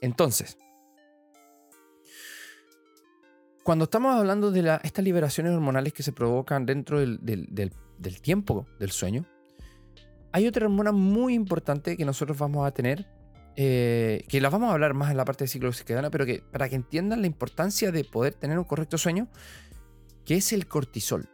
Entonces, 0.00 0.58
cuando 3.62 3.84
estamos 3.84 4.16
hablando 4.16 4.50
de 4.50 4.80
estas 4.82 5.04
liberaciones 5.04 5.52
hormonales 5.52 5.92
que 5.92 6.02
se 6.02 6.10
provocan 6.10 6.66
dentro 6.66 6.98
del, 6.98 7.20
tiempo 8.20 8.66
del 8.80 8.90
sueño, 8.90 9.26
hay 10.32 10.48
otra 10.48 10.66
hormona 10.66 10.90
muy 10.90 11.34
importante 11.34 11.96
que 11.96 12.04
nosotros 12.04 12.36
vamos 12.36 12.66
a 12.66 12.72
tener, 12.72 13.06
eh, 13.56 14.24
que 14.28 14.40
las 14.40 14.52
vamos 14.52 14.70
a 14.70 14.74
hablar 14.74 14.94
más 14.94 15.10
en 15.10 15.16
la 15.16 15.24
parte 15.24 15.44
de 15.44 15.48
ciclo 15.48 15.72
circadiano, 15.72 16.10
pero 16.10 16.26
que 16.26 16.42
para 16.50 16.68
que 16.68 16.76
entiendan 16.76 17.20
la 17.20 17.26
importancia 17.26 17.90
de 17.92 18.04
poder 18.04 18.34
tener 18.34 18.58
un 18.58 18.64
correcto 18.64 18.98
sueño, 18.98 19.28
que 20.24 20.36
es 20.36 20.52
el 20.52 20.66
cortisol. 20.66 21.28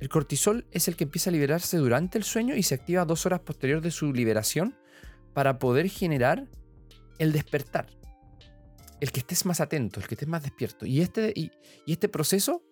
El 0.00 0.08
cortisol 0.08 0.66
es 0.70 0.88
el 0.88 0.96
que 0.96 1.04
empieza 1.04 1.30
a 1.30 1.32
liberarse 1.32 1.76
durante 1.78 2.18
el 2.18 2.24
sueño 2.24 2.56
y 2.56 2.62
se 2.62 2.74
activa 2.74 3.04
dos 3.04 3.26
horas 3.26 3.40
posterior 3.40 3.80
de 3.80 3.90
su 3.90 4.12
liberación 4.12 4.76
para 5.32 5.58
poder 5.58 5.88
generar 5.88 6.46
el 7.18 7.32
despertar. 7.32 7.86
El 9.00 9.12
que 9.12 9.20
estés 9.20 9.44
más 9.44 9.60
atento, 9.60 10.00
el 10.00 10.06
que 10.06 10.14
estés 10.14 10.28
más 10.28 10.42
despierto. 10.42 10.86
Y 10.86 11.00
este, 11.00 11.32
y, 11.34 11.50
este 11.86 12.08
proceso, 12.08 12.62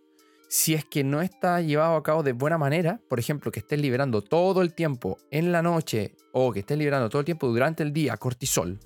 si 0.53 0.75
es 0.75 0.85
que 0.85 1.03
no 1.03 1.23
está 1.23 1.63
llevado 1.63 1.97
a 1.97 2.03
cabo 2.03 2.23
de 2.23 2.35
buena 2.35 2.59
manera, 2.59 3.01
por 3.09 3.19
ejemplo, 3.19 3.51
que 3.51 3.61
estés 3.61 3.81
liberando 3.81 4.21
todo 4.21 4.61
el 4.61 4.75
tiempo 4.75 5.17
en 5.31 5.51
la 5.51 5.63
noche 5.63 6.15
o 6.31 6.53
que 6.53 6.61
estés 6.61 6.77
liberando 6.77 7.09
todo 7.09 7.21
el 7.21 7.25
tiempo 7.25 7.49
durante 7.49 7.83
el 7.83 7.95
día 7.95 8.19
cortisol, 8.19 8.79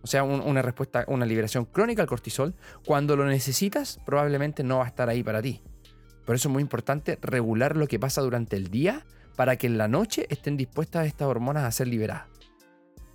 o 0.00 0.06
sea, 0.06 0.22
una 0.22 0.62
respuesta, 0.62 1.04
una 1.08 1.26
liberación 1.26 1.64
crónica 1.64 2.02
al 2.02 2.08
cortisol, 2.08 2.54
cuando 2.86 3.16
lo 3.16 3.26
necesitas, 3.26 3.98
probablemente 4.06 4.62
no 4.62 4.78
va 4.78 4.84
a 4.84 4.86
estar 4.86 5.08
ahí 5.08 5.24
para 5.24 5.42
ti. 5.42 5.60
Por 6.24 6.36
eso 6.36 6.48
es 6.48 6.52
muy 6.52 6.62
importante 6.62 7.18
regular 7.20 7.76
lo 7.76 7.88
que 7.88 7.98
pasa 7.98 8.20
durante 8.20 8.54
el 8.54 8.68
día 8.68 9.04
para 9.34 9.56
que 9.56 9.66
en 9.66 9.76
la 9.76 9.88
noche 9.88 10.24
estén 10.30 10.56
dispuestas 10.56 11.08
estas 11.08 11.26
hormonas 11.26 11.64
a 11.64 11.72
ser 11.72 11.88
liberadas. 11.88 12.28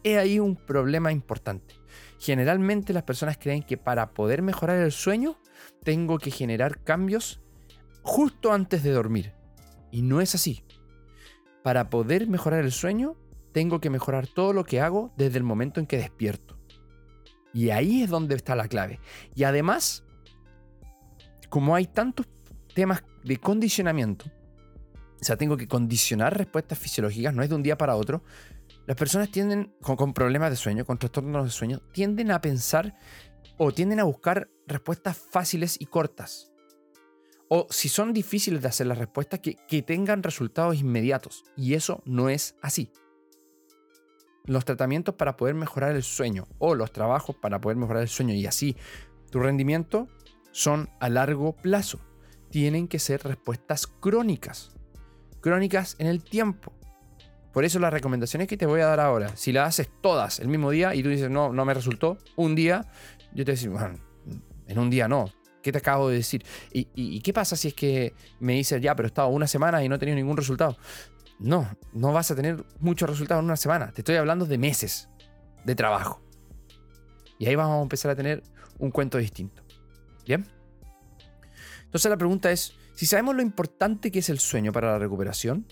Es 0.04 0.18
ahí 0.18 0.40
un 0.40 0.58
problema 0.58 1.14
importante. 1.14 1.76
Generalmente 2.20 2.92
las 2.92 3.04
personas 3.04 3.38
creen 3.38 3.64
que 3.64 3.78
para 3.78 4.12
poder 4.12 4.42
mejorar 4.42 4.80
el 4.80 4.92
sueño 4.92 5.38
tengo 5.86 6.18
que 6.18 6.32
generar 6.32 6.84
cambios 6.84 7.40
justo 8.04 8.54
antes 8.54 8.84
de 8.84 8.92
dormir. 8.92 9.34
Y 9.92 10.04
no 10.04 10.22
es 10.22 10.36
así. 10.36 10.64
Para 11.64 11.90
poder 11.90 12.28
mejorar 12.28 12.64
el 12.64 12.72
sueño 12.72 13.16
tengo 13.52 13.80
que 13.80 13.90
mejorar 13.90 14.28
todo 14.28 14.54
lo 14.54 14.66
que 14.66 14.82
hago 14.82 15.14
desde 15.18 15.38
el 15.38 15.44
momento 15.44 15.80
en 15.80 15.88
que 15.88 15.98
despierto. 15.98 16.58
Y 17.54 17.70
ahí 17.70 18.02
es 18.02 18.10
donde 18.10 18.36
está 18.36 18.56
la 18.56 18.68
clave. 18.68 19.00
Y 19.36 19.44
además, 19.44 20.04
como 21.50 21.76
hay 21.76 21.86
tantos 21.86 22.28
temas 22.74 23.04
de 23.24 23.38
condicionamiento, 23.38 24.26
o 25.22 25.24
sea, 25.24 25.38
tengo 25.38 25.56
que 25.56 25.68
condicionar 25.68 26.36
respuestas 26.38 26.78
fisiológicas, 26.80 27.34
no 27.34 27.44
es 27.44 27.50
de 27.50 27.56
un 27.56 27.64
día 27.64 27.78
para 27.78 27.96
otro, 27.96 28.24
las 28.86 28.98
personas 28.98 29.32
tienden, 29.32 29.74
con, 29.82 30.14
problemas 30.14 30.50
de 30.50 30.58
sueño, 30.58 30.84
con 30.84 30.98
trastornos 30.98 31.46
de 31.46 31.52
sueño, 31.52 31.80
tienden 31.94 32.32
a 32.32 32.42
pensar 32.42 32.98
o 33.58 33.72
tienden 33.72 34.00
a 34.00 34.04
buscar 34.04 34.50
respuestas 34.68 35.18
fáciles 35.18 35.78
y 35.80 35.86
cortas. 35.86 36.53
O 37.56 37.68
si 37.70 37.88
son 37.88 38.14
difíciles 38.14 38.64
de 38.64 38.68
hacer 38.68 38.88
las 38.88 38.98
respuestas, 38.98 39.40
que, 39.40 39.82
tengan 39.84 40.24
resultados 40.24 40.76
inmediatos. 40.80 41.44
Y 41.56 41.76
eso 41.76 42.02
no 42.04 42.30
es 42.30 42.56
así 42.64 42.92
los 44.46 44.66
tratamientos 44.66 45.14
para 45.14 45.38
poder 45.38 45.54
mejorar 45.54 45.96
el 45.96 46.02
sueño 46.02 46.48
o 46.58 46.74
los 46.74 46.92
trabajos 46.92 47.36
para 47.36 47.62
poder 47.62 47.78
mejorar 47.78 48.02
el 48.02 48.10
sueño 48.10 48.34
y 48.34 48.48
así 48.48 48.76
tu 49.30 49.40
rendimiento 49.40 50.08
son 50.52 50.90
a 51.00 51.10
largo 51.10 51.56
plazo. 51.56 52.00
Tienen 52.50 52.88
que 52.88 52.98
ser 52.98 53.24
respuestas 53.24 53.86
crónicas. 53.86 54.76
Crónicas 55.40 55.96
en 56.00 56.08
el 56.08 56.24
tiempo. 56.24 56.74
Por 57.54 57.66
eso 57.66 57.78
las 57.78 57.94
recomendaciones 57.94 58.48
que 58.48 58.58
te 58.58 58.66
voy 58.66 58.82
a 58.82 58.88
dar 58.88 59.00
ahora, 59.00 59.38
si 59.38 59.52
las 59.52 59.70
haces 59.70 59.92
todas 60.02 60.40
el 60.40 60.48
mismo 60.48 60.72
día 60.72 60.96
y 60.96 61.04
tú 61.04 61.10
dices, 61.10 61.30
no, 61.30 61.54
no 61.54 61.66
me 61.66 61.76
resultó, 61.76 62.18
un 62.36 62.56
día, 62.56 62.92
yo 63.32 63.46
te 63.46 63.52
voy 63.52 63.52
a 63.52 63.58
decir, 63.58 63.70
bueno, 63.70 64.00
en 64.66 64.80
un 64.80 64.90
día 64.90 65.08
no. 65.08 65.30
¿Qué 65.64 65.72
te 65.72 65.78
acabo 65.78 66.10
de 66.10 66.18
decir? 66.18 66.46
¿Y, 66.72 67.22
qué 67.22 67.34
pasa 67.34 67.56
si 67.56 67.70
es 67.70 67.74
que 67.74 68.14
me 68.40 68.54
dices, 68.54 68.82
ya, 68.82 68.96
pero 68.96 69.08
he 69.08 69.10
estado 69.10 69.30
una 69.30 69.48
semana 69.48 69.84
y 69.84 69.90
no 69.90 69.96
he 69.96 69.98
tenido 69.98 70.18
ningún 70.18 70.38
resultado? 70.38 70.78
No, 71.40 71.68
no 71.94 72.12
vas 72.12 72.30
a 72.30 72.36
tener 72.36 72.64
muchos 72.80 73.10
resultados 73.10 73.40
en 73.40 73.46
una 73.46 73.56
semana. 73.56 73.92
Te 73.92 74.02
estoy 74.02 74.18
hablando 74.18 74.46
de 74.46 74.58
meses 74.58 75.10
de 75.64 75.74
trabajo. 75.74 76.22
Y 77.40 77.48
ahí 77.48 77.56
vamos 77.56 77.80
a 77.80 77.82
empezar 77.82 78.12
a 78.12 78.16
tener 78.16 78.44
un 78.78 78.92
cuento 78.92 79.18
distinto. 79.18 79.64
¿Bien? 80.28 80.46
Entonces 81.86 82.10
la 82.10 82.18
pregunta 82.18 82.52
es, 82.52 82.76
si 82.94 83.06
sabemos 83.06 83.36
lo 83.36 83.42
importante 83.42 84.12
que 84.12 84.20
es 84.20 84.30
el 84.30 84.40
sueño 84.40 84.74
para 84.74 84.92
la 84.92 85.00
recuperación, 85.00 85.66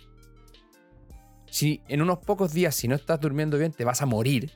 si 1.48 1.82
en 1.90 2.02
unos 2.02 2.20
pocos 2.20 2.54
días, 2.54 2.76
si 2.76 2.88
no 2.88 2.96
estás 2.96 3.20
durmiendo 3.20 3.58
bien, 3.58 3.74
te 3.74 3.84
vas 3.84 4.02
a 4.02 4.06
morir. 4.06 4.52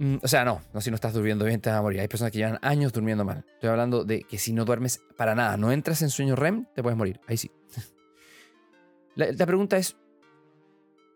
Mm, 0.00 0.16
o 0.22 0.28
sea, 0.28 0.46
no, 0.46 0.62
no 0.72 0.80
si 0.80 0.90
no 0.90 0.94
estás 0.94 1.12
durmiendo 1.12 1.44
bien 1.44 1.60
te 1.60 1.68
vas 1.68 1.78
a 1.78 1.82
morir. 1.82 2.00
Hay 2.00 2.08
personas 2.08 2.32
que 2.32 2.38
llevan 2.38 2.58
años 2.62 2.90
durmiendo 2.90 3.22
mal. 3.22 3.44
Estoy 3.52 3.68
hablando 3.68 4.02
de 4.02 4.22
que 4.22 4.38
si 4.38 4.54
no 4.54 4.64
duermes 4.64 5.02
para 5.18 5.34
nada, 5.34 5.58
no 5.58 5.72
entras 5.72 6.00
en 6.00 6.08
sueño 6.08 6.36
REM, 6.36 6.64
te 6.74 6.82
puedes 6.82 6.96
morir. 6.96 7.20
Ahí 7.26 7.36
sí. 7.36 7.50
La, 9.14 9.44
pregunta 9.44 9.76
es, 9.76 9.98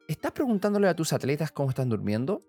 ¿estás 0.06 0.32
preguntándole 0.32 0.86
a 0.86 0.94
tus 0.94 1.14
atletas 1.14 1.50
cómo 1.50 1.70
están 1.70 1.88
durmiendo? 1.88 2.42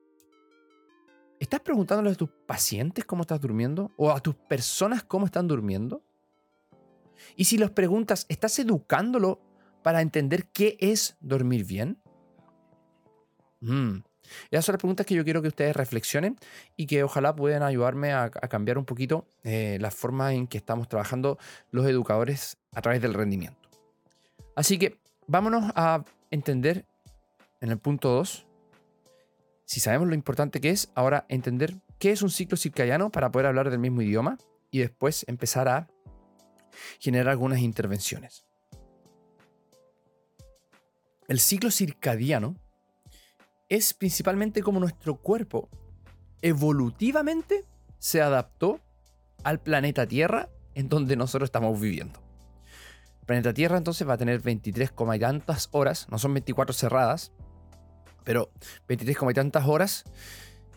¿Estás 1.40 1.62
preguntándole 1.62 2.10
a 2.10 2.16
tus 2.16 2.30
pacientes 2.46 3.06
cómo 3.06 3.22
estás 3.22 3.40
durmiendo? 3.40 3.94
¿O 3.96 4.12
a 4.12 4.20
tus 4.20 4.36
personas 4.36 5.06
cómo 5.06 5.28
están 5.28 5.48
durmiendo? 5.48 6.04
Y 7.38 7.46
si 7.46 7.58
los 7.58 7.72
preguntas, 7.72 8.26
¿estás 8.28 8.60
educándolo 8.60 9.40
para 9.84 10.02
entender 10.02 10.48
qué 10.48 10.76
es 10.82 11.16
dormir 11.22 11.66
bien? 11.66 11.98
Mm. 13.62 14.00
Esas 14.52 14.66
son 14.66 14.74
las 14.74 14.80
preguntas 14.80 15.06
que 15.06 15.16
yo 15.16 15.24
quiero 15.24 15.42
que 15.42 15.48
ustedes 15.48 15.76
reflexionen 15.76 16.38
y 16.76 16.88
que 16.88 17.04
ojalá 17.04 17.36
puedan 17.36 17.64
ayudarme 17.64 18.14
a, 18.14 18.30
cambiar 18.30 18.78
un 18.78 18.86
poquito 18.86 19.28
eh, 19.44 19.78
la 19.80 19.92
forma 19.92 20.34
en 20.34 20.48
que 20.48 20.58
estamos 20.58 20.88
trabajando 20.88 21.38
los 21.72 21.86
educadores 21.88 22.58
a 22.74 22.82
través 22.82 23.02
del 23.02 23.14
rendimiento. 23.14 23.70
Así 24.56 24.78
que 24.78 24.98
vámonos 25.28 25.72
a 25.76 26.04
entender 26.32 26.86
en 27.62 27.72
el 27.72 27.78
punto 27.78 28.10
2, 28.10 28.46
si 29.66 29.80
sabemos 29.80 30.08
lo 30.08 30.16
importante 30.16 30.62
que 30.62 30.70
es, 30.70 30.90
ahora 30.96 31.26
entender 31.30 31.76
qué 32.00 32.12
es 32.12 32.22
un 32.22 32.30
ciclo 32.30 32.58
circadiano 32.58 33.10
para 33.12 33.32
poder 33.32 33.48
hablar 33.48 33.70
del 33.70 33.80
mismo 33.80 34.02
idioma 34.02 34.38
y 34.72 34.80
después 34.80 35.26
empezar 35.28 35.68
a 35.68 35.88
generar 37.00 37.30
algunas 37.30 37.60
intervenciones. 37.60 38.46
El 41.28 41.40
ciclo 41.40 41.72
circadiano 41.72 42.56
es 43.70 43.94
principalmente 43.94 44.62
como 44.62 44.80
nuestro 44.80 45.16
cuerpo 45.16 45.70
evolutivamente 46.42 47.64
se 48.00 48.22
adaptó 48.22 48.80
al 49.44 49.60
planeta 49.60 50.06
Tierra 50.06 50.50
en 50.74 50.90
donde 50.90 51.16
nosotros 51.16 51.48
estamos 51.48 51.80
viviendo 51.80 52.26
planeta 53.26 53.54
Tierra 53.54 53.78
entonces 53.78 54.08
va 54.08 54.14
a 54.14 54.18
tener 54.18 54.40
23, 54.40 54.94
y 55.16 55.20
tantas 55.20 55.70
horas, 55.72 56.08
no 56.10 56.18
son 56.18 56.34
24 56.34 56.74
cerradas, 56.74 57.32
pero 58.24 58.52
23, 58.88 59.18
y 59.30 59.34
tantas 59.34 59.68
horas 59.68 60.04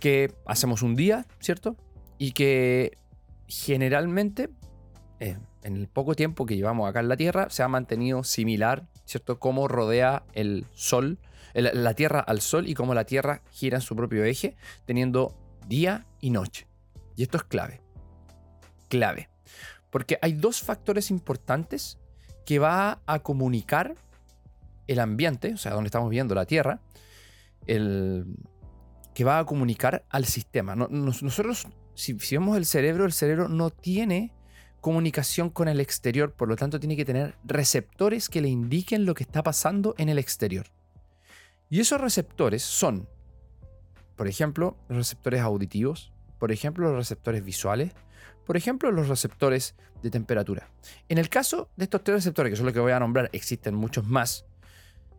que 0.01 0.33
hacemos 0.47 0.83
un 0.83 0.97
día, 0.97 1.27
¿cierto? 1.41 1.77
Y 2.19 2.33
que 2.33 2.99
generalmente, 3.47 4.51
eh, 5.21 5.39
en 5.63 5.77
el 5.77 5.89
poco 5.89 6.15
tiempo 6.15 6.47
que 6.47 6.57
llevamos 6.57 6.89
acá 6.89 7.01
en 7.01 7.09
la 7.09 7.17
Tierra, 7.17 7.51
se 7.51 7.63
ha 7.63 7.69
mantenido 7.69 8.25
similar, 8.25 8.87
¿cierto? 9.05 9.39
Cómo 9.39 9.69
rodea 9.69 10.25
el 10.33 10.67
Sol, 10.75 11.19
la 11.63 11.95
Tierra 11.95 12.21
al 12.21 12.41
Sol 12.41 12.69
y 12.69 12.75
cómo 12.75 12.95
la 12.95 13.05
Tierra 13.05 13.43
gira 13.51 13.79
en 13.79 13.83
su 13.83 13.97
propio 13.97 14.25
eje, 14.25 14.57
teniendo 14.87 15.37
día 15.67 16.07
y 16.21 16.31
noche. 16.31 16.67
Y 17.17 17.23
esto 17.23 17.37
es 17.37 17.45
clave. 17.45 17.81
Clave. 18.89 19.29
Porque 19.91 20.19
hay 20.23 20.33
dos 20.33 20.63
factores 20.63 21.11
importantes 21.11 21.99
que 22.47 22.59
va 22.59 23.01
a 23.07 23.19
comunicar 23.21 23.95
el 24.87 25.01
ambiente, 25.01 25.53
o 25.53 25.57
sea, 25.59 25.73
donde 25.73 25.89
estamos 25.89 26.11
viendo 26.11 26.35
la 26.35 26.47
Tierra, 26.47 26.81
el, 27.67 28.25
que 29.19 29.25
va 29.25 29.41
a 29.41 29.45
comunicar 29.45 30.05
al 30.11 30.27
sistema. 30.27 30.77
nosotros, 30.77 31.67
si, 31.95 32.17
vemos 32.31 32.57
el 32.57 32.67
cerebro, 32.67 33.05
el 33.05 33.13
cerebro 33.13 33.49
no 33.49 33.71
tiene 33.71 34.33
comunicación 34.81 35.51
con 35.51 35.67
el 35.67 35.81
exterior, 35.81 36.33
por 36.33 36.47
lo 36.47 36.55
tanto 36.55 36.79
tiene 36.79 36.97
que 36.97 37.05
tener 37.05 37.35
receptores 37.43 38.29
que 38.29 38.41
le 38.41 38.49
indiquen 38.49 39.05
lo 39.05 39.15
que 39.15 39.25
está 39.25 39.43
pasando 39.43 39.97
en 39.99 40.09
el 40.09 40.21
exterior. 40.21 40.67
Y 41.71 41.81
esos 41.81 42.01
receptores 42.01 42.63
son, 42.63 43.09
por 44.17 44.29
ejemplo, 44.29 44.77
los 44.89 44.99
receptores 44.99 45.41
auditivos, 45.41 46.13
por 46.39 46.53
ejemplo, 46.53 46.89
los 46.89 46.97
receptores 46.97 47.45
visuales, 47.45 47.93
por 48.47 48.57
ejemplo, 48.57 48.91
los 48.91 49.09
receptores 49.09 49.75
de 50.03 50.11
temperatura. 50.11 50.71
En 51.09 51.19
el 51.19 51.29
caso 51.29 51.69
de 51.77 51.85
estos 51.85 52.03
tres 52.03 52.17
receptores, 52.17 52.51
que 52.51 52.57
son 52.57 52.67
los 52.67 52.73
que 52.73 52.81
voy 52.81 52.93
a 52.93 53.01
nombrar, 53.01 53.29
existen 53.33 53.75
muchos 53.75 54.07
más, 54.07 54.47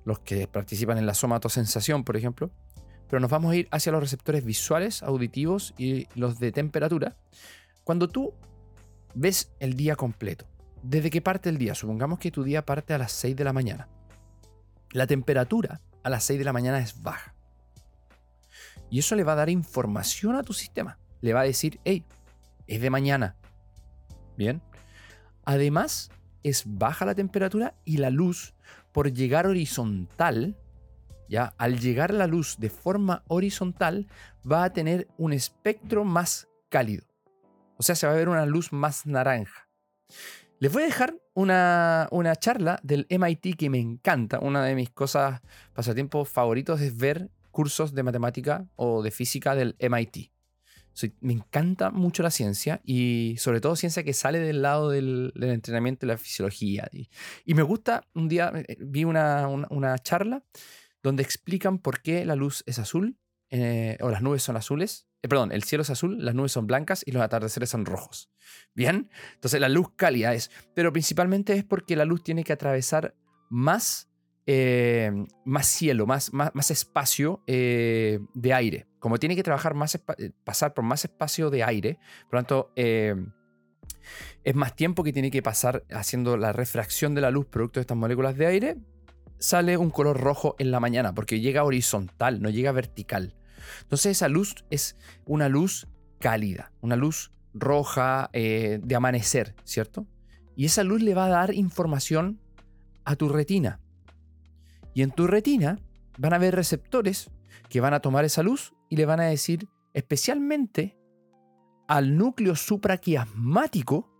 los 0.05 0.19
que 0.19 0.47
participan 0.47 0.97
en 0.97 1.05
la 1.05 1.13
somatosensación, 1.13 2.03
por 2.03 2.17
ejemplo, 2.17 2.49
pero 3.07 3.19
nos 3.19 3.29
vamos 3.29 3.51
a 3.51 3.55
ir 3.55 3.67
hacia 3.71 3.91
los 3.91 4.01
receptores 4.01 4.43
visuales, 4.43 5.03
auditivos 5.03 5.73
y 5.77 6.07
los 6.15 6.39
de 6.39 6.51
temperatura. 6.51 7.17
Cuando 7.83 8.07
tú 8.07 8.33
ves 9.13 9.51
el 9.59 9.75
día 9.75 9.95
completo, 9.95 10.47
¿desde 10.81 11.09
qué 11.09 11.21
parte 11.21 11.49
el 11.49 11.57
día? 11.57 11.75
Supongamos 11.75 12.19
que 12.19 12.31
tu 12.31 12.43
día 12.43 12.65
parte 12.65 12.93
a 12.93 12.97
las 12.97 13.11
6 13.11 13.35
de 13.35 13.43
la 13.43 13.53
mañana. 13.53 13.87
La 14.91 15.05
temperatura 15.05 15.81
a 16.03 16.09
las 16.09 16.23
6 16.23 16.39
de 16.39 16.45
la 16.45 16.53
mañana 16.53 16.79
es 16.79 17.01
baja. 17.01 17.33
Y 18.89 18.99
eso 18.99 19.15
le 19.15 19.23
va 19.23 19.33
a 19.33 19.37
dar 19.37 19.49
información 19.49 20.35
a 20.35 20.43
tu 20.43 20.53
sistema. 20.53 20.97
Le 21.21 21.33
va 21.33 21.41
a 21.41 21.45
decir, 21.45 21.79
hey, 21.85 22.05
es 22.67 22.81
de 22.81 22.89
mañana. 22.89 23.35
Bien. 24.37 24.61
Además, 25.45 26.11
es 26.43 26.63
baja 26.65 27.05
la 27.05 27.15
temperatura 27.15 27.75
y 27.85 27.97
la 27.97 28.09
luz 28.09 28.53
por 28.91 29.11
llegar 29.11 29.45
horizontal, 29.45 30.57
¿ya? 31.27 31.53
Al 31.57 31.79
llegar 31.79 32.13
la 32.13 32.27
luz 32.27 32.57
de 32.57 32.69
forma 32.69 33.23
horizontal, 33.27 34.07
va 34.49 34.63
a 34.63 34.73
tener 34.73 35.07
un 35.17 35.33
espectro 35.33 36.05
más 36.05 36.47
cálido. 36.69 37.05
O 37.77 37.83
sea, 37.83 37.95
se 37.95 38.07
va 38.07 38.13
a 38.13 38.15
ver 38.15 38.29
una 38.29 38.45
luz 38.45 38.73
más 38.73 39.05
naranja. 39.05 39.67
Les 40.61 40.73
voy 40.73 40.83
a 40.83 40.87
dejar 40.87 41.15
una, 41.35 42.09
una, 42.11 42.35
charla 42.35 42.81
del 42.83 43.07
MIT 43.09 43.55
que 43.55 43.69
me 43.69 43.79
encanta. 43.79 44.39
Una 44.39 44.65
de 44.65 44.75
mis 44.75 44.89
cosas, 44.89 45.39
pasatiempos 45.73 46.27
favoritos 46.27 46.81
es 46.81 46.97
ver 46.97 47.29
cursos 47.49 47.95
de 47.95 48.03
matemática 48.03 48.67
o 48.75 49.01
de 49.01 49.09
física 49.09 49.55
del 49.55 49.77
MIT. 49.79 50.31
me 51.21 51.31
encanta 51.31 51.91
mucho 51.91 52.23
la 52.23 52.29
ciencia 52.29 52.81
y 52.83 53.35
sobre 53.37 53.61
todo 53.61 53.77
ciencia 53.77 54.03
que 54.03 54.11
sale 54.11 54.39
del 54.39 54.61
lado 54.61 54.89
del, 54.89 55.31
entrenamiento 55.35 56.05
y 56.05 56.09
la 56.09 56.17
fisiología. 56.17 56.89
Y, 56.91 57.53
me 57.53 57.63
gusta, 57.63 58.05
un 58.13 58.27
día 58.27 58.51
eh, 58.53 58.75
vi 58.81 59.05
una, 59.05 59.47
una, 59.47 59.97
charla 59.97 60.43
donde 61.01 61.23
explican 61.23 61.79
por 61.79 62.01
qué 62.01 62.25
la 62.25 62.35
luz 62.35 62.63
es 62.65 62.79
azul 62.79 63.17
eh, 63.49 63.97
o 64.01 64.09
las 64.09 64.21
nubes 64.21 64.43
son 64.43 64.57
azules. 64.57 65.08
Eh, 65.21 65.27
perdón, 65.27 65.51
el 65.51 65.63
cielo 65.63 65.81
es 65.81 65.89
azul, 65.89 66.23
las 66.23 66.33
nubes 66.33 66.51
son 66.51 66.67
blancas 66.67 67.03
y 67.05 67.11
los 67.11 67.21
atardeceres 67.21 67.69
son 67.69 67.85
rojos. 67.85 68.29
Bien, 68.73 69.09
entonces 69.33 69.59
la 69.59 69.69
luz 69.69 69.89
cálida 69.95 70.33
es, 70.33 70.49
pero 70.73 70.93
principalmente 70.93 71.53
es 71.53 71.63
porque 71.63 71.95
la 71.95 72.05
luz 72.05 72.23
tiene 72.23 72.43
que 72.43 72.53
atravesar 72.53 73.15
más 73.49 74.07
eh, 74.51 75.11
más 75.45 75.67
cielo, 75.67 76.07
más, 76.07 76.33
más, 76.33 76.71
espacio 76.71 77.43
eh, 77.45 78.19
de 78.33 78.53
aire. 78.53 78.87
Como 78.97 79.19
tiene 79.19 79.35
que 79.35 79.43
trabajar 79.43 79.75
más, 79.75 79.99
pasar 80.43 80.73
por 80.73 80.83
más 80.83 81.05
espacio 81.05 81.51
de 81.51 81.63
aire, 81.63 81.99
por 82.29 82.39
lo 82.39 82.39
tanto, 82.39 82.71
es 82.75 84.55
más 84.55 84.75
tiempo 84.75 85.03
que 85.03 85.13
tiene 85.13 85.29
que 85.29 85.43
pasar 85.43 85.83
haciendo 85.91 86.35
la 86.35 86.51
refracción 86.51 87.13
de 87.13 87.21
la 87.21 87.29
luz 87.29 87.45
producto 87.45 87.79
de 87.79 87.81
estas 87.81 87.97
moléculas 87.97 88.37
de 88.37 88.47
aire, 88.47 88.77
sale 89.39 89.77
un 89.77 89.89
color 89.89 90.19
rojo 90.19 90.55
en 90.59 90.71
la 90.71 90.79
mañana, 90.79 91.13
porque 91.13 91.39
llega 91.39 91.63
horizontal, 91.63 92.41
no 92.41 92.49
llega 92.49 92.71
vertical. 92.71 93.35
Entonces 93.81 94.17
esa 94.17 94.27
luz 94.27 94.55
es 94.69 94.95
una 95.25 95.49
luz 95.49 95.87
cálida, 96.19 96.71
una 96.81 96.95
luz 96.95 97.31
roja 97.53 98.29
de 98.33 98.95
amanecer, 98.95 99.55
¿cierto? 99.63 100.05
Y 100.55 100.65
esa 100.65 100.83
luz 100.83 101.01
le 101.01 101.13
va 101.13 101.25
a 101.25 101.29
dar 101.29 101.53
información 101.53 102.39
a 103.05 103.15
tu 103.15 103.29
retina. 103.29 103.79
Y 104.93 105.01
en 105.03 105.11
tu 105.11 105.27
retina 105.27 105.79
van 106.17 106.33
a 106.33 106.35
haber 106.35 106.55
receptores 106.55 107.31
que 107.69 107.79
van 107.79 107.93
a 107.93 108.01
tomar 108.01 108.25
esa 108.25 108.43
luz 108.43 108.73
y 108.89 108.97
le 108.97 109.05
van 109.05 109.19
a 109.19 109.25
decir 109.25 109.69
especialmente 109.93 110.97
al 111.87 112.17
núcleo 112.17 112.55
supraquiasmático, 112.55 114.11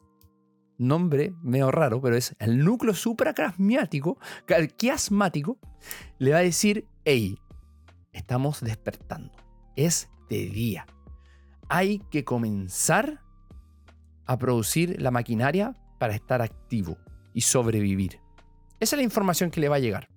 nombre 0.78 1.34
medio 1.44 1.72
raro, 1.72 2.02
pero 2.02 2.16
es 2.16 2.36
el 2.40 2.64
núcleo 2.64 2.94
supraquiasmático, 2.94 4.18
quiasmático, 4.78 5.60
le 6.18 6.32
va 6.32 6.38
a 6.38 6.42
decir, 6.42 6.88
hey, 7.04 7.38
estamos 8.12 8.62
despertando, 8.62 9.34
es 9.76 10.10
de 10.30 10.46
día. 10.50 10.86
Hay 11.70 12.00
que 12.12 12.24
comenzar 12.24 13.22
a 14.26 14.38
producir 14.38 15.02
la 15.02 15.12
maquinaria 15.12 15.76
para 15.98 16.14
estar 16.14 16.42
activo 16.42 16.98
y 17.34 17.42
sobrevivir. 17.42 18.20
Esa 18.80 18.96
es 18.96 18.98
la 18.98 19.04
información 19.04 19.52
que 19.52 19.60
le 19.60 19.70
va 19.70 19.78
a 19.78 19.80
llegar. 19.80 20.10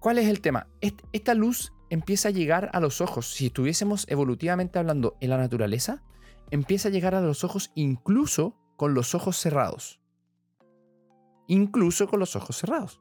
¿Cuál 0.00 0.18
es 0.18 0.28
el 0.28 0.40
tema? 0.40 0.68
Esta 1.12 1.34
luz 1.34 1.72
empieza 1.90 2.28
a 2.28 2.32
llegar 2.32 2.70
a 2.72 2.80
los 2.80 3.00
ojos. 3.00 3.32
Si 3.32 3.46
estuviésemos 3.46 4.06
evolutivamente 4.08 4.78
hablando 4.78 5.16
en 5.20 5.30
la 5.30 5.38
naturaleza, 5.38 6.02
empieza 6.50 6.88
a 6.88 6.92
llegar 6.92 7.14
a 7.14 7.20
los 7.20 7.44
ojos 7.44 7.72
incluso 7.74 8.56
con 8.76 8.94
los 8.94 9.14
ojos 9.14 9.36
cerrados. 9.36 10.00
Incluso 11.48 12.08
con 12.08 12.20
los 12.20 12.36
ojos 12.36 12.56
cerrados. 12.56 13.00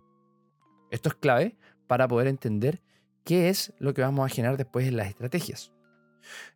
Esto 0.91 1.09
es 1.09 1.15
clave 1.15 1.57
para 1.87 2.07
poder 2.07 2.27
entender 2.27 2.81
qué 3.25 3.49
es 3.49 3.73
lo 3.79 3.93
que 3.93 4.01
vamos 4.01 4.25
a 4.25 4.33
generar 4.33 4.55
después 4.55 4.87
en 4.87 4.95
las 4.95 5.07
estrategias. 5.07 5.73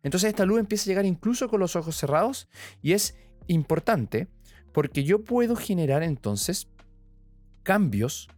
Entonces 0.02 0.30
esta 0.30 0.46
luz 0.46 0.58
empieza 0.58 0.84
a 0.84 0.86
llegar 0.88 1.04
incluso 1.04 1.48
con 1.48 1.60
los 1.60 1.76
ojos 1.76 1.96
cerrados 1.96 2.48
y 2.82 2.92
es 2.92 3.16
importante 3.46 4.28
porque 4.72 5.04
yo 5.04 5.22
puedo 5.22 5.54
generar 5.54 6.02
entonces 6.02 6.68
cambios 7.62 8.28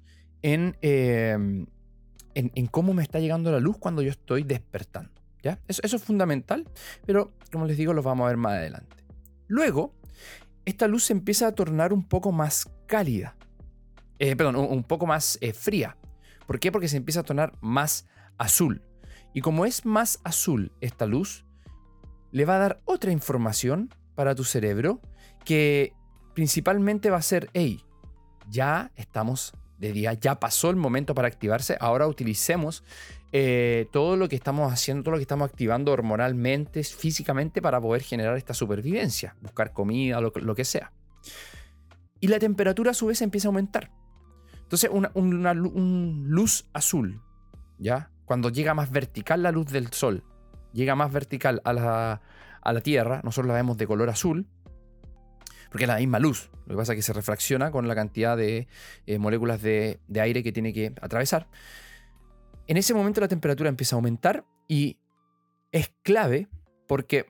Em, 0.42 0.75
en, 2.35 2.51
en, 2.55 2.66
cómo 2.66 2.95
me 2.95 3.03
está 3.03 3.21
llegando 3.21 3.53
la 3.53 3.61
luz 3.61 3.79
cuando 3.79 4.03
yo 4.03 4.11
estoy 4.11 4.42
despertando. 4.42 5.12
¿ya? 5.42 5.61
Eso, 5.68 5.97
es 5.97 6.03
fundamental, 6.03 6.66
pero 7.07 7.33
como 7.53 7.66
les 7.66 7.77
digo, 7.77 7.92
lo 7.92 8.03
vamos 8.03 8.25
a 8.25 8.29
ver 8.29 8.37
más 8.37 8.55
adelante. 8.55 8.97
Luego, 9.47 9.95
esta 10.64 10.88
luz 10.88 11.05
se 11.05 11.12
empieza 11.12 11.47
a 11.47 11.53
tornar 11.53 11.92
un 11.92 12.09
poco 12.09 12.33
más 12.33 12.68
cálida. 12.87 13.37
Eh, 14.18 14.35
perdón, 14.35 14.57
un, 14.57 14.83
poco 14.83 15.07
más 15.07 15.38
eh, 15.40 15.53
fría. 15.53 15.97
¿Por 16.47 16.59
qué? 16.59 16.73
Porque 16.73 16.88
se 16.88 16.97
empieza 16.97 17.21
a 17.21 17.25
tornar 17.25 17.53
más 17.61 18.07
azul. 18.38 18.83
Y 19.35 19.40
como 19.40 19.64
es 19.64 19.85
más 19.87 20.21
azul 20.25 20.73
esta 20.81 21.07
luz, 21.07 21.45
le 22.31 22.45
va 22.45 22.57
a 22.57 22.59
dar 22.59 22.83
otra 22.85 23.12
información 23.12 23.95
para 24.14 24.35
tu 24.35 24.45
cerebro 24.45 25.01
que 25.45 25.95
principalmente 26.35 27.11
va 27.11 27.18
a 27.18 27.23
ser, 27.23 27.51
hey, 27.55 27.83
ya 28.49 28.92
estamos 28.97 29.55
de 29.79 29.92
día. 29.92 30.14
Ya 30.14 30.38
pasó 30.38 30.71
el 30.71 30.77
momento 30.77 31.14
para 31.14 31.29
activarse. 31.29 31.77
Ahora 31.81 32.07
utilicemos 32.07 32.85
eh, 33.33 33.88
todo 33.92 34.16
lo 34.16 34.29
que 34.29 34.37
estamos 34.37 34.73
haciendo, 34.73 35.03
todo 35.03 35.12
lo 35.12 35.18
que 35.18 35.23
estamos 35.23 35.49
activando 35.49 35.92
hormonalmente, 35.92 36.85
físicamente, 36.85 37.61
para 37.61 37.81
poder 37.81 38.03
generar 38.03 38.37
esta 38.37 38.55
supervivencia, 38.55 39.37
buscar 39.40 39.73
comida, 39.73 40.21
lo, 40.21 40.33
lo 40.37 40.55
que 40.55 40.64
sea. 40.64 40.92
Y 42.21 42.29
la 42.29 42.38
temperatura 42.38 42.92
a 42.92 42.95
su 42.95 43.07
vez 43.07 43.21
empieza 43.23 43.49
a 43.49 43.51
aumentar. 43.51 43.90
Entonces, 44.73 44.90
una, 44.92 45.53
luz 45.53 46.66
azul, 46.73 47.21
¿ya? 47.79 48.11
Cuando 48.33 48.49
llega 48.49 48.73
más 48.73 48.90
vertical 48.90 49.42
la 49.42 49.53
luz 49.53 49.66
del 49.66 49.92
sol, 49.92 50.25
llega 50.73 50.95
más 50.95 51.12
vertical 51.12 51.61
a 51.66 51.75
la, 51.75 52.23
a 52.62 52.73
la 52.73 52.81
Tierra, 52.81 53.21
nosotros 53.23 53.49
la 53.49 53.53
vemos 53.53 53.77
de 53.77 53.87
color 53.87 54.09
azul, 54.09 54.47
porque 55.68 55.85
es 55.85 55.88
la 55.88 55.99
misma 55.99 56.18
luz. 56.18 56.51
Lo 56.64 56.75
que 56.75 56.77
pasa 56.79 56.95
es 56.95 56.97
que 56.97 57.03
se 57.03 57.12
refracciona 57.12 57.71
con 57.71 57.87
la 57.87 57.95
cantidad 57.95 58.35
de 58.35 58.68
eh, 59.05 59.18
moléculas 59.18 59.61
de, 59.61 60.01
aire 60.18 60.42
que 60.42 60.51
tiene 60.51 60.73
que 60.73 60.95
atravesar. 61.03 61.47
En 62.68 62.79
ese 62.79 62.95
momento 62.95 63.21
la 63.21 63.29
temperatura 63.29 63.68
empieza 63.68 63.97
a 63.97 63.99
aumentar 63.99 64.47
y 64.66 64.97
es 65.71 65.92
clave 66.03 66.49
porque 66.88 67.27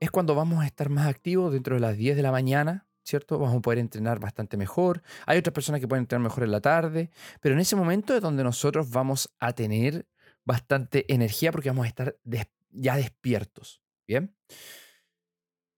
es 0.00 0.10
cuando 0.10 0.34
vamos 0.34 0.64
a 0.64 0.66
estar 0.66 0.88
más 0.88 1.08
activos 1.08 1.52
dentro 1.52 1.74
de 1.74 1.82
las 1.82 1.94
10 1.98 2.16
de 2.16 2.22
la 2.22 2.32
mañana, 2.32 2.86
¿cierto? 3.08 3.38
Vamos 3.38 3.56
a 3.56 3.60
poder 3.60 3.78
entrenar 3.78 4.20
bastante 4.20 4.56
mejor. 4.56 5.02
Hay 5.26 5.38
otras 5.38 5.54
personas 5.54 5.80
que 5.80 5.88
pueden 5.88 6.02
entrenar 6.02 6.22
mejor 6.22 6.44
en 6.44 6.52
la 6.52 6.60
tarde, 6.60 7.10
pero 7.40 7.54
en 7.54 7.60
ese 7.60 7.74
momento 7.74 8.14
es 8.14 8.20
donde 8.20 8.44
nosotros 8.44 8.90
vamos 8.90 9.34
a 9.40 9.52
tener 9.52 10.06
bastante 10.44 11.12
energía 11.12 11.50
porque 11.50 11.70
vamos 11.70 11.86
a 11.86 11.88
estar 11.88 12.16
ya 12.70 12.96
despiertos, 12.96 13.82
¿bien? 14.06 14.34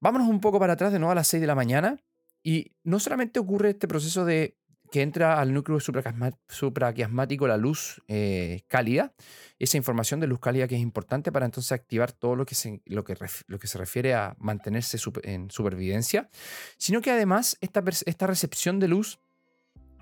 Vámonos 0.01 0.29
un 0.29 0.40
poco 0.40 0.59
para 0.59 0.73
atrás 0.73 0.93
de 0.93 0.99
nuevo 0.99 1.12
a 1.12 1.14
las 1.14 1.29
6 1.29 1.40
de 1.40 1.47
la 1.47 1.55
mañana 1.55 1.99
y 2.43 2.73
no 2.83 2.99
solamente 2.99 3.38
ocurre 3.38 3.71
este 3.71 3.87
proceso 3.87 4.25
de 4.25 4.59
que 4.90 5.03
entra 5.03 5.40
al 5.40 5.53
núcleo 5.53 5.79
supraquiasmático 5.81 7.46
la 7.46 7.57
luz 7.57 8.03
eh, 8.09 8.62
cálida, 8.68 9.12
esa 9.59 9.76
información 9.76 10.20
de 10.20 10.26
luz 10.26 10.40
cálida 10.40 10.66
que 10.66 10.74
es 10.74 10.81
importante 10.81 11.31
para 11.31 11.46
entonces 11.46 11.72
activar 11.72 12.12
todo 12.12 12.35
lo 12.35 12.44
que 12.44 12.55
se, 12.55 12.83
lo 12.87 13.05
que, 13.05 13.16
lo 13.46 13.59
que 13.59 13.66
se 13.66 13.79
refiere 13.79 14.14
a 14.14 14.35
mantenerse 14.38 14.98
en 15.22 15.50
supervivencia, 15.50 16.29
sino 16.76 17.00
que 17.00 17.11
además 17.11 17.57
esta, 17.61 17.83
esta 18.07 18.26
recepción 18.26 18.81
de 18.81 18.88
luz 18.88 19.20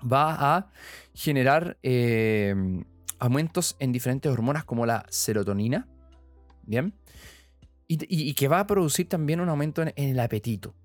va 0.01 0.55
a 0.55 0.71
generar 1.13 1.77
em, 1.83 2.83
aumentos 3.19 3.75
en 3.79 3.91
diferentes 3.91 4.31
hormonas 4.31 4.63
como 4.63 4.85
la 4.85 5.05
serotonina, 5.09 5.87
¿bien? 6.63 6.93
Y, 7.91 8.35
que 8.35 8.47
va 8.47 8.59
a 8.59 8.67
producir 8.67 9.09
también 9.09 9.39
un 9.39 9.49
aumento 9.49 9.81
en, 9.81 9.91
el 9.95 10.19
apetito. 10.19 10.75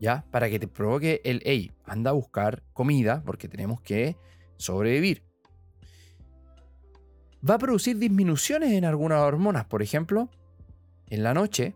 ¿Ya? 0.00 0.24
Para 0.30 0.50
que 0.50 0.58
te 0.58 0.68
provoque 0.68 1.20
el, 1.24 1.42
hey, 1.44 1.72
anda 1.84 2.10
a 2.10 2.14
buscar 2.14 2.62
comida 2.72 3.22
porque 3.24 3.48
tenemos 3.48 3.80
que 3.80 4.16
sobrevivir. 4.56 5.22
Va 7.48 7.54
a 7.54 7.58
producir 7.58 7.98
disminuciones 7.98 8.72
en 8.72 8.84
algunas 8.84 9.20
hormonas. 9.20 9.66
Por 9.66 9.82
ejemplo, 9.82 10.30
en 11.08 11.22
la 11.22 11.34
noche, 11.34 11.74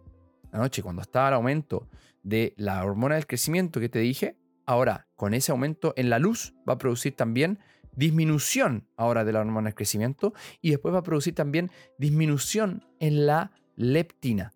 la 0.50 0.58
noche 0.58 0.82
cuando 0.82 1.02
está 1.02 1.28
el 1.28 1.34
aumento 1.34 1.88
de 2.22 2.54
la 2.56 2.84
hormona 2.84 3.16
del 3.16 3.26
crecimiento 3.26 3.80
que 3.80 3.88
te 3.88 3.98
dije, 3.98 4.36
ahora 4.66 5.06
con 5.14 5.34
ese 5.34 5.52
aumento 5.52 5.94
en 5.96 6.10
la 6.10 6.18
luz 6.18 6.54
va 6.68 6.74
a 6.74 6.78
producir 6.78 7.16
también 7.16 7.58
disminución 7.94 8.86
ahora 8.96 9.24
de 9.24 9.32
la 9.32 9.40
hormona 9.40 9.68
del 9.68 9.74
crecimiento 9.74 10.32
y 10.60 10.70
después 10.70 10.94
va 10.94 10.98
a 10.98 11.02
producir 11.02 11.34
también 11.34 11.70
disminución 11.98 12.86
en 13.00 13.26
la 13.26 13.52
leptina. 13.76 14.52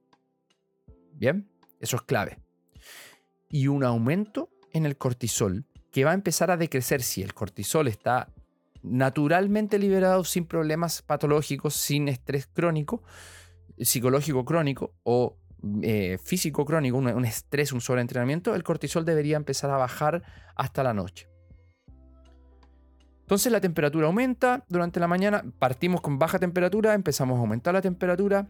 Bien, 1.15 1.49
eso 1.81 1.97
es 1.97 2.03
clave. 2.03 2.39
Y 3.53 3.69
un 3.69 3.85
aumento 3.85 4.51
en 4.73 4.85
el 4.85 4.97
cortisol 4.97 5.67
que 5.93 6.05
va 6.05 6.11
a 6.11 6.15
empezar 6.15 6.51
a 6.51 6.57
decrecer 6.57 7.03
si 7.03 7.23
el 7.23 7.35
cortisol 7.35 7.87
está 7.87 8.33
naturalmente 8.83 9.79
liberado 9.79 10.25
sin 10.25 10.47
problemas 10.47 11.03
patológicos, 11.03 11.75
sin 11.75 12.09
estrés 12.09 12.49
crónico, 12.53 13.03
psicológico 13.79 14.45
crónico 14.45 14.95
o 15.05 15.37
eh, 15.83 16.19
físico 16.23 16.65
crónico, 16.65 16.97
un, 16.97 17.07
un, 17.07 17.25
estrés, 17.25 17.73
un 17.73 17.81
sobreentrenamiento, 17.81 18.55
el 18.57 18.65
cortisol 18.65 19.05
debería 19.05 19.37
empezar 19.37 19.71
a 19.71 19.77
bajar 19.77 20.25
hasta 20.57 20.83
la 20.83 20.93
noche. 20.93 21.29
Entonces 23.21 23.53
la 23.53 23.61
temperatura 23.61 24.07
aumenta 24.07 24.65
durante 24.69 24.99
la 24.99 25.07
mañana, 25.07 25.45
partimos 25.59 26.01
con 26.01 26.19
baja 26.19 26.39
temperatura, 26.39 26.95
empezamos 26.95 27.37
a 27.37 27.41
aumentar 27.41 27.73
la 27.73 27.81
temperatura, 27.81 28.49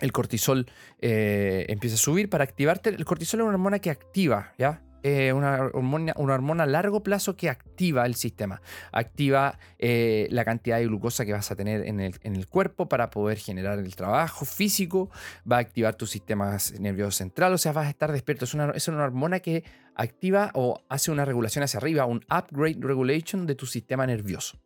el 0.00 0.12
cortisol 0.12 0.66
eh, 0.98 1.66
empieza 1.68 1.94
a 1.94 1.98
subir 1.98 2.28
para 2.28 2.44
activarte. 2.44 2.90
El 2.90 3.04
cortisol 3.04 3.40
es 3.40 3.44
una 3.44 3.52
hormona 3.52 3.78
que 3.78 3.90
activa, 3.90 4.52
¿ya? 4.58 4.82
Eh, 5.02 5.32
una, 5.32 5.70
hormona, 5.72 6.12
una, 6.16 6.34
hormona, 6.34 6.64
a 6.64 6.66
largo 6.66 7.02
plazo 7.02 7.34
que 7.34 7.48
activa 7.48 8.04
el 8.04 8.16
sistema. 8.16 8.60
Activa 8.92 9.58
eh, 9.78 10.28
la 10.30 10.44
cantidad 10.44 10.78
de 10.78 10.86
glucosa 10.86 11.24
que 11.24 11.32
vas 11.32 11.50
a 11.50 11.56
tener 11.56 11.86
en 11.86 12.00
el, 12.00 12.16
en 12.22 12.36
el, 12.36 12.46
cuerpo 12.46 12.86
para 12.86 13.08
poder 13.08 13.38
generar 13.38 13.78
el 13.78 13.96
trabajo 13.96 14.44
físico. 14.44 15.10
Va 15.50 15.56
a 15.56 15.60
activar 15.60 15.94
tu 15.94 16.06
sistema 16.06 16.58
nervioso 16.78 17.12
central, 17.12 17.54
o 17.54 17.58
sea, 17.58 17.72
vas 17.72 17.86
a 17.86 17.90
estar 17.90 18.12
despierto. 18.12 18.44
Es 18.44 18.52
una, 18.52 18.72
es 18.72 18.88
una 18.88 19.04
hormona 19.04 19.40
que 19.40 19.64
activa 19.94 20.50
o 20.54 20.82
hace 20.90 21.10
una 21.10 21.24
regulación 21.24 21.64
hacia 21.64 21.78
arriba, 21.78 22.04
un 22.04 22.24
upgrade 22.30 22.76
regulation 22.80 23.46
de 23.46 23.54
tu 23.54 23.64
sistema 23.64 24.06
nervioso. 24.06 24.60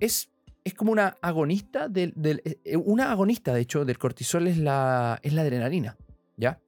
Es, 0.00 0.33
es 0.64 0.74
como 0.74 0.92
una 0.92 1.18
agonista 1.20 1.88
del, 1.88 2.12
del, 2.16 2.42
eh, 2.44 2.76
una 2.76 3.12
agonista, 3.12 3.52
de 3.52 3.60
hecho, 3.60 3.84
del 3.84 3.98
cortisol 3.98 4.48
es 4.48 4.56
la, 4.56 5.20
es 5.22 5.34
la 5.34 5.42
adrenalina. 5.42 5.96
¿Ya? 6.36 6.58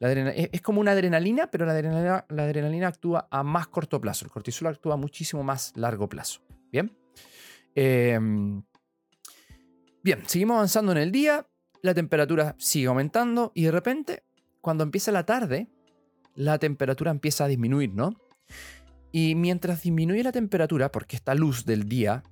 es, 0.00 0.60
como 0.60 0.80
una 0.80 0.90
adrenalina, 0.90 1.50
pero 1.50 1.64
la 1.64 1.72
adrenalina, 1.72 2.26
la 2.28 2.42
adrenalina, 2.42 2.88
actúa 2.88 3.28
a 3.30 3.42
más 3.42 3.68
corto 3.68 4.00
plazo. 4.00 4.24
El 4.24 4.30
cortisol 4.30 4.68
actúa 4.68 4.94
a 4.94 4.96
muchísimo 4.96 5.42
más 5.42 5.72
largo 5.76 6.08
plazo. 6.08 6.40
Bien. 6.70 6.92
Em, 7.74 8.62
bien, 10.02 10.22
seguimos 10.26 10.56
avanzando 10.56 10.92
en 10.92 10.98
el 10.98 11.12
día. 11.12 11.46
La 11.80 11.94
temperatura 11.94 12.54
sigue 12.58 12.86
aumentando 12.86 13.52
y 13.54 13.64
de 13.64 13.70
repente, 13.70 14.24
cuando 14.60 14.84
empieza 14.84 15.12
la 15.12 15.24
tarde, 15.24 15.68
la 16.34 16.58
temperatura 16.58 17.10
empieza 17.10 17.44
a 17.44 17.48
disminuir, 17.48 17.94
¿no? 17.94 18.14
Y 19.12 19.36
mientras 19.36 19.82
disminuye 19.82 20.22
la 20.22 20.32
temperatura, 20.32 20.90
porque 20.90 21.16
esta 21.16 21.34
luz 21.34 21.64
del 21.64 21.88
día 21.88 22.24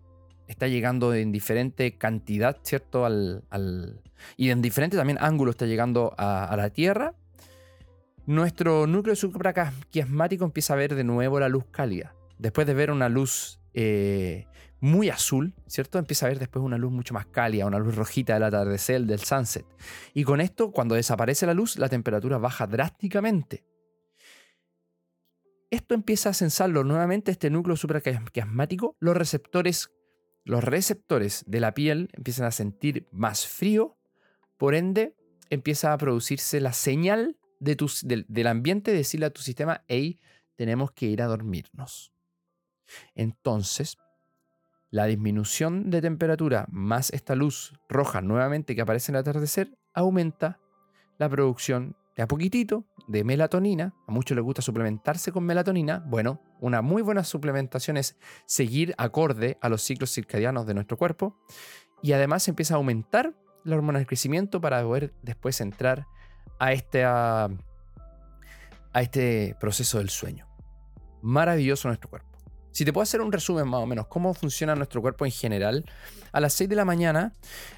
está 0.49 0.69
llegando 0.69 1.15
en 1.15 1.33
diferente 1.33 1.97
cantidad, 1.97 2.59
¿cierto? 2.63 3.05
Al, 3.05 3.43
y 4.37 4.51
en 4.51 4.63
diferente 4.63 4.97
también 4.97 5.19
ángulo 5.21 5.51
está 5.51 5.67
llegando 5.67 6.15
a, 6.19 6.55
la 6.57 6.71
Tierra, 6.71 7.15
nuestro 8.27 8.87
núcleo 8.87 9.17
supraquiasmático 9.17 10.45
empieza 10.45 10.75
a 10.75 10.77
ver 10.77 10.95
de 10.95 11.05
nuevo 11.05 11.41
la 11.41 11.49
luz 11.49 11.65
cálida. 11.71 12.15
Después 12.39 12.67
de 12.67 12.75
ver 12.75 12.91
una 12.91 13.09
luz 13.09 13.61
eh, 13.75 14.47
muy 14.81 15.11
azul, 15.11 15.55
¿cierto? 15.67 15.99
Empieza 15.99 16.27
a 16.27 16.29
ver 16.29 16.39
después 16.39 16.65
una 16.65 16.77
luz 16.77 16.93
mucho 16.93 17.15
más 17.15 17.27
cálida, 17.27 17.67
una 17.67 17.79
luz 17.79 17.95
rojita 17.95 18.35
del 18.35 18.43
atardecer, 18.43 19.03
del 19.03 19.21
sunset. 19.21 19.65
Y 20.13 20.25
con 20.25 20.41
esto, 20.41 20.73
cuando 20.73 20.97
desaparece 20.97 21.47
la 21.47 21.55
luz, 21.55 21.79
la 21.79 21.89
temperatura 21.89 22.39
baja 22.39 22.67
drásticamente. 22.67 23.65
Esto 25.71 25.95
empieza 25.95 26.31
a 26.31 26.35
censarlo 26.35 26.85
nuevamente, 26.85 27.31
este 27.31 27.49
núcleo 27.49 27.77
supraquiasmático. 27.77 28.97
Los 28.99 29.17
receptores, 29.17 29.91
los 30.45 30.65
receptores 30.65 31.45
de 31.47 31.61
la 31.61 31.75
piel 31.75 32.11
empiezan 32.13 32.47
a 32.47 32.51
sentir 32.51 33.09
más 33.13 33.47
frío, 33.47 33.97
por 34.57 34.75
ende, 34.75 35.15
empieza 35.51 35.93
a 35.93 35.99
producirse 35.99 36.61
la 36.61 36.73
señal 36.73 37.37
del, 37.61 38.47
ambiente 38.47 38.93
decirle 38.93 39.27
a 39.27 39.31
tu 39.31 39.43
sistema, 39.43 39.85
hey, 39.89 40.19
tenemos 40.57 40.93
que 40.93 41.07
ir 41.07 41.23
a 41.23 41.27
dormirnos. 41.27 42.13
Entonces, 43.15 43.99
la 44.91 45.07
disminución 45.07 45.91
de 45.91 46.03
temperatura 46.03 46.67
más 46.71 47.11
esta 47.11 47.35
luz 47.35 47.73
roja 47.89 48.21
nuevamente 48.21 48.75
que 48.75 48.83
aparece 48.83 49.13
en 49.13 49.17
el 49.17 49.21
atardecer 49.21 49.79
aumenta 49.95 50.61
la 51.19 51.29
producción 51.29 51.97
de 52.17 52.23
a 52.23 52.29
poquitito 52.29 52.87
de 53.09 53.25
melatonina. 53.25 53.95
A 54.07 54.13
muchos 54.13 54.37
les 54.37 54.45
gusta 54.45 54.63
suplementarse 54.63 55.33
con 55.33 55.45
melatonina. 55.45 56.05
Bueno, 56.07 56.43
una 56.61 56.83
muy 56.83 57.03
buena 57.03 57.25
suplementación 57.25 57.97
es 57.97 58.17
seguir 58.47 58.95
acorde 58.99 59.59
a 59.61 59.69
los 59.69 59.83
ciclos 59.83 60.11
circadianos 60.11 60.67
de 60.67 60.75
nuestro 60.75 60.97
cuerpo. 60.97 61.39
Y 62.03 62.13
además 62.13 62.47
empieza 62.49 62.75
a 62.75 62.77
aumentar 62.79 63.35
la 63.65 63.77
hormona 63.77 63.99
del 63.99 64.07
crecimiento 64.07 64.61
para 64.61 64.83
poder 64.83 65.15
después 65.23 65.61
entrar 65.61 66.07
a 66.59 66.73
este, 66.73 67.05
a, 67.05 67.49
este 68.95 69.57
proceso 69.61 69.99
del 69.99 70.11
sueño. 70.11 70.47
Maravilloso 71.23 71.89
nuestro 71.89 72.11
cuerpo. 72.11 72.29
Si 72.73 72.85
te 72.85 72.93
puedo 72.93 73.03
hacer 73.03 73.21
un 73.21 73.31
resumen 73.31 73.69
más 73.69 73.81
o 73.83 73.87
menos, 73.87 74.07
cómo 74.07 74.33
funciona 74.33 74.75
nuestro 74.75 75.03
cuerpo 75.03 75.27
en 75.27 75.31
general, 75.31 75.85
a 76.33 76.41
las 76.41 76.55
6 76.55 76.71
de 76.71 76.77
la 76.77 76.85
mañana 76.85 77.33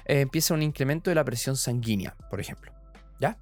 eh, 0.05 0.21
empieza 0.21 0.53
un 0.53 0.61
incremento 0.61 1.11
de 1.11 1.15
la 1.15 1.25
presión 1.25 1.57
sanguínea, 1.57 2.15
por 2.29 2.39
ejemplo. 2.39 2.71
¿Ya? 3.19 3.37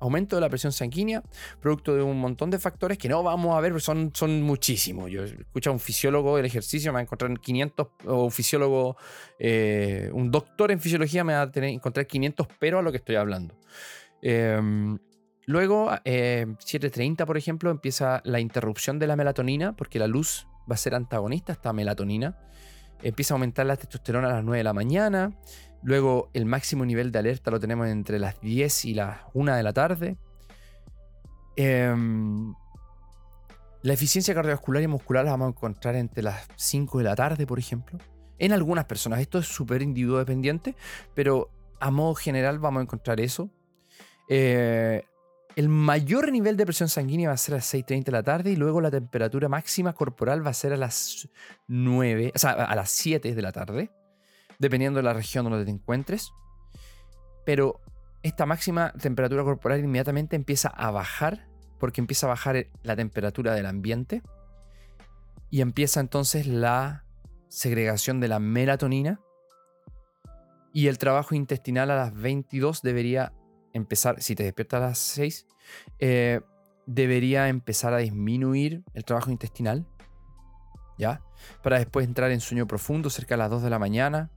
Aumento 0.00 0.36
de 0.36 0.40
la 0.40 0.48
presión 0.48 0.72
sanguínea, 0.72 1.22
producto 1.60 1.94
de 1.94 2.02
un 2.02 2.18
montón 2.18 2.50
de 2.50 2.58
factores 2.58 2.98
que 2.98 3.08
no 3.08 3.22
vamos 3.22 3.56
a 3.56 3.60
ver, 3.60 3.78
son, 3.80 4.10
son 4.14 4.42
muchísimos. 4.42 5.10
Yo 5.10 5.24
escucho 5.24 5.70
a 5.70 5.72
un 5.72 5.80
fisiólogo 5.80 6.36
del 6.36 6.46
ejercicio, 6.46 6.90
me 6.90 6.94
va 6.94 7.00
a 7.00 7.02
encontrar 7.02 7.38
500, 7.38 7.86
o 8.06 8.24
un 8.24 8.30
fisiólogo, 8.30 8.96
eh, 9.38 10.10
un 10.12 10.30
doctor 10.30 10.72
en 10.72 10.80
fisiología 10.80 11.24
me 11.24 11.34
va 11.34 11.42
a 11.42 11.50
tener, 11.50 11.70
encontrar 11.70 12.06
500 12.06 12.46
pero 12.58 12.78
a 12.78 12.82
lo 12.82 12.90
que 12.90 12.98
estoy 12.98 13.16
hablando. 13.16 13.54
Em, 14.22 14.98
luego, 15.46 15.90
eh, 16.04 16.46
7.30, 16.58 17.26
por 17.26 17.36
ejemplo, 17.36 17.70
empieza 17.70 18.20
la 18.24 18.40
interrupción 18.40 18.98
de 18.98 19.06
la 19.06 19.16
melatonina, 19.16 19.76
porque 19.76 19.98
la 19.98 20.06
luz 20.06 20.46
va 20.70 20.74
a 20.74 20.78
ser 20.78 20.94
antagonista 20.94 21.52
a 21.52 21.54
esta 21.54 21.72
melatonina. 21.72 22.38
Empieza 23.02 23.34
a 23.34 23.36
aumentar 23.36 23.66
la 23.66 23.76
testosterona 23.76 24.28
a 24.28 24.32
las 24.34 24.44
9 24.44 24.58
de 24.58 24.64
la 24.64 24.72
mañana. 24.72 25.32
Luego, 25.82 26.30
el 26.34 26.44
máximo 26.44 26.84
nivel 26.84 27.10
de 27.10 27.18
alerta 27.18 27.50
lo 27.50 27.58
tenemos 27.58 27.88
entre 27.88 28.18
las 28.18 28.40
10 28.40 28.84
y 28.84 28.94
las 28.94 29.18
1 29.32 29.54
de 29.54 29.62
la 29.62 29.72
tarde. 29.72 30.16
Em, 31.56 32.54
la 33.82 33.92
eficiencia 33.92 34.34
cardiovascular 34.34 34.82
y 34.82 34.86
muscular 34.86 35.24
la 35.24 35.32
vamos 35.32 35.46
a 35.46 35.50
encontrar 35.50 35.96
entre 35.96 36.22
las 36.22 36.46
5 36.56 36.98
de 36.98 37.04
la 37.04 37.16
tarde, 37.16 37.46
por 37.46 37.58
ejemplo. 37.58 37.98
En 38.38 38.52
algunas 38.52 38.84
personas, 38.84 39.20
esto 39.20 39.38
es 39.38 39.46
súper 39.46 39.82
individuo 39.82 40.18
dependiente, 40.18 40.74
pero 41.14 41.50
a 41.80 41.90
modo 41.90 42.14
general 42.14 42.58
vamos 42.58 42.80
a 42.80 42.82
encontrar 42.82 43.20
eso. 43.20 43.50
Eh, 44.28 45.02
el 45.56 45.68
mayor 45.68 46.30
nivel 46.30 46.56
de 46.56 46.64
presión 46.64 46.88
sanguínea 46.88 47.28
va 47.28 47.34
a 47.34 47.38
ser 47.38 47.54
a 47.54 47.56
las 47.58 47.74
6.30 47.74 48.04
de 48.04 48.12
la 48.12 48.22
tarde 48.22 48.50
y 48.52 48.56
luego 48.56 48.80
la 48.80 48.90
temperatura 48.90 49.48
máxima 49.48 49.92
corporal 49.92 50.44
va 50.44 50.50
a 50.50 50.54
ser 50.54 50.72
a 50.72 50.76
las 50.76 51.28
9, 51.66 52.32
o 52.34 52.38
sea, 52.38 52.52
a 52.52 52.74
las 52.76 52.90
7 52.90 53.34
de 53.34 53.42
la 53.42 53.52
tarde, 53.52 53.90
dependiendo 54.60 54.98
de 54.98 55.02
la 55.02 55.14
región 55.14 55.44
donde 55.44 55.64
te 55.64 55.70
encuentres. 55.72 56.32
Pero 57.44 57.80
esta 58.22 58.46
máxima 58.46 58.92
temperatura 58.92 59.42
corporal 59.42 59.80
inmediatamente 59.80 60.36
empieza 60.36 60.68
a 60.68 60.92
bajar 60.92 61.48
porque 61.80 62.00
empieza 62.00 62.26
a 62.26 62.28
bajar 62.28 62.66
la 62.82 62.94
temperatura 62.94 63.54
del 63.54 63.66
ambiente 63.66 64.22
y 65.48 65.62
empieza 65.62 65.98
entonces 65.98 66.46
la 66.46 67.04
segregación 67.48 68.20
de 68.20 68.28
la 68.28 68.38
melatonina 68.38 69.18
y 70.72 70.86
el 70.86 70.98
trabajo 70.98 71.34
intestinal 71.34 71.90
a 71.90 71.96
las 71.96 72.14
22 72.14 72.82
debería 72.82 73.32
empezar, 73.72 74.22
si 74.22 74.36
te 74.36 74.44
despiertas 74.44 74.82
a 74.82 74.86
las 74.88 74.98
6, 74.98 75.46
eh, 75.98 76.42
debería 76.86 77.48
empezar 77.48 77.94
a 77.94 77.98
disminuir 77.98 78.84
el 78.92 79.04
trabajo 79.04 79.30
intestinal, 79.30 79.86
¿ya? 80.98 81.22
Para 81.62 81.78
después 81.78 82.06
entrar 82.06 82.30
en 82.30 82.40
sueño 82.40 82.66
profundo 82.66 83.08
cerca 83.10 83.34
de 83.34 83.38
las 83.38 83.50
2 83.50 83.62
de 83.62 83.70
la 83.70 83.78
mañana 83.78 84.30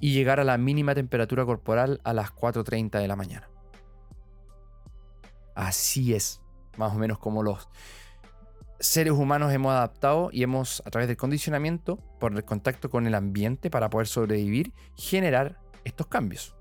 y 0.00 0.12
llegar 0.12 0.40
a 0.40 0.44
la 0.44 0.58
mínima 0.58 0.94
temperatura 0.94 1.44
corporal 1.44 2.00
a 2.04 2.12
las 2.12 2.30
4.30 2.32 3.00
de 3.00 3.08
la 3.08 3.16
mañana. 3.16 3.48
Así 5.54 6.14
es, 6.14 6.40
más 6.76 6.92
o 6.92 6.96
menos 6.96 7.18
como 7.18 7.42
los 7.42 7.68
seres 8.80 9.12
humanos 9.12 9.52
hemos 9.52 9.72
adaptado 9.72 10.30
y 10.32 10.42
hemos, 10.42 10.82
a 10.84 10.90
través 10.90 11.08
del 11.08 11.16
condicionamiento, 11.16 11.96
por 12.18 12.32
el 12.34 12.44
contacto 12.44 12.90
con 12.90 13.06
el 13.06 13.14
ambiente 13.14 13.70
para 13.70 13.88
poder 13.88 14.06
sobrevivir, 14.06 14.72
generar 14.96 15.60
estos 15.84 16.06
cambios. 16.06 16.54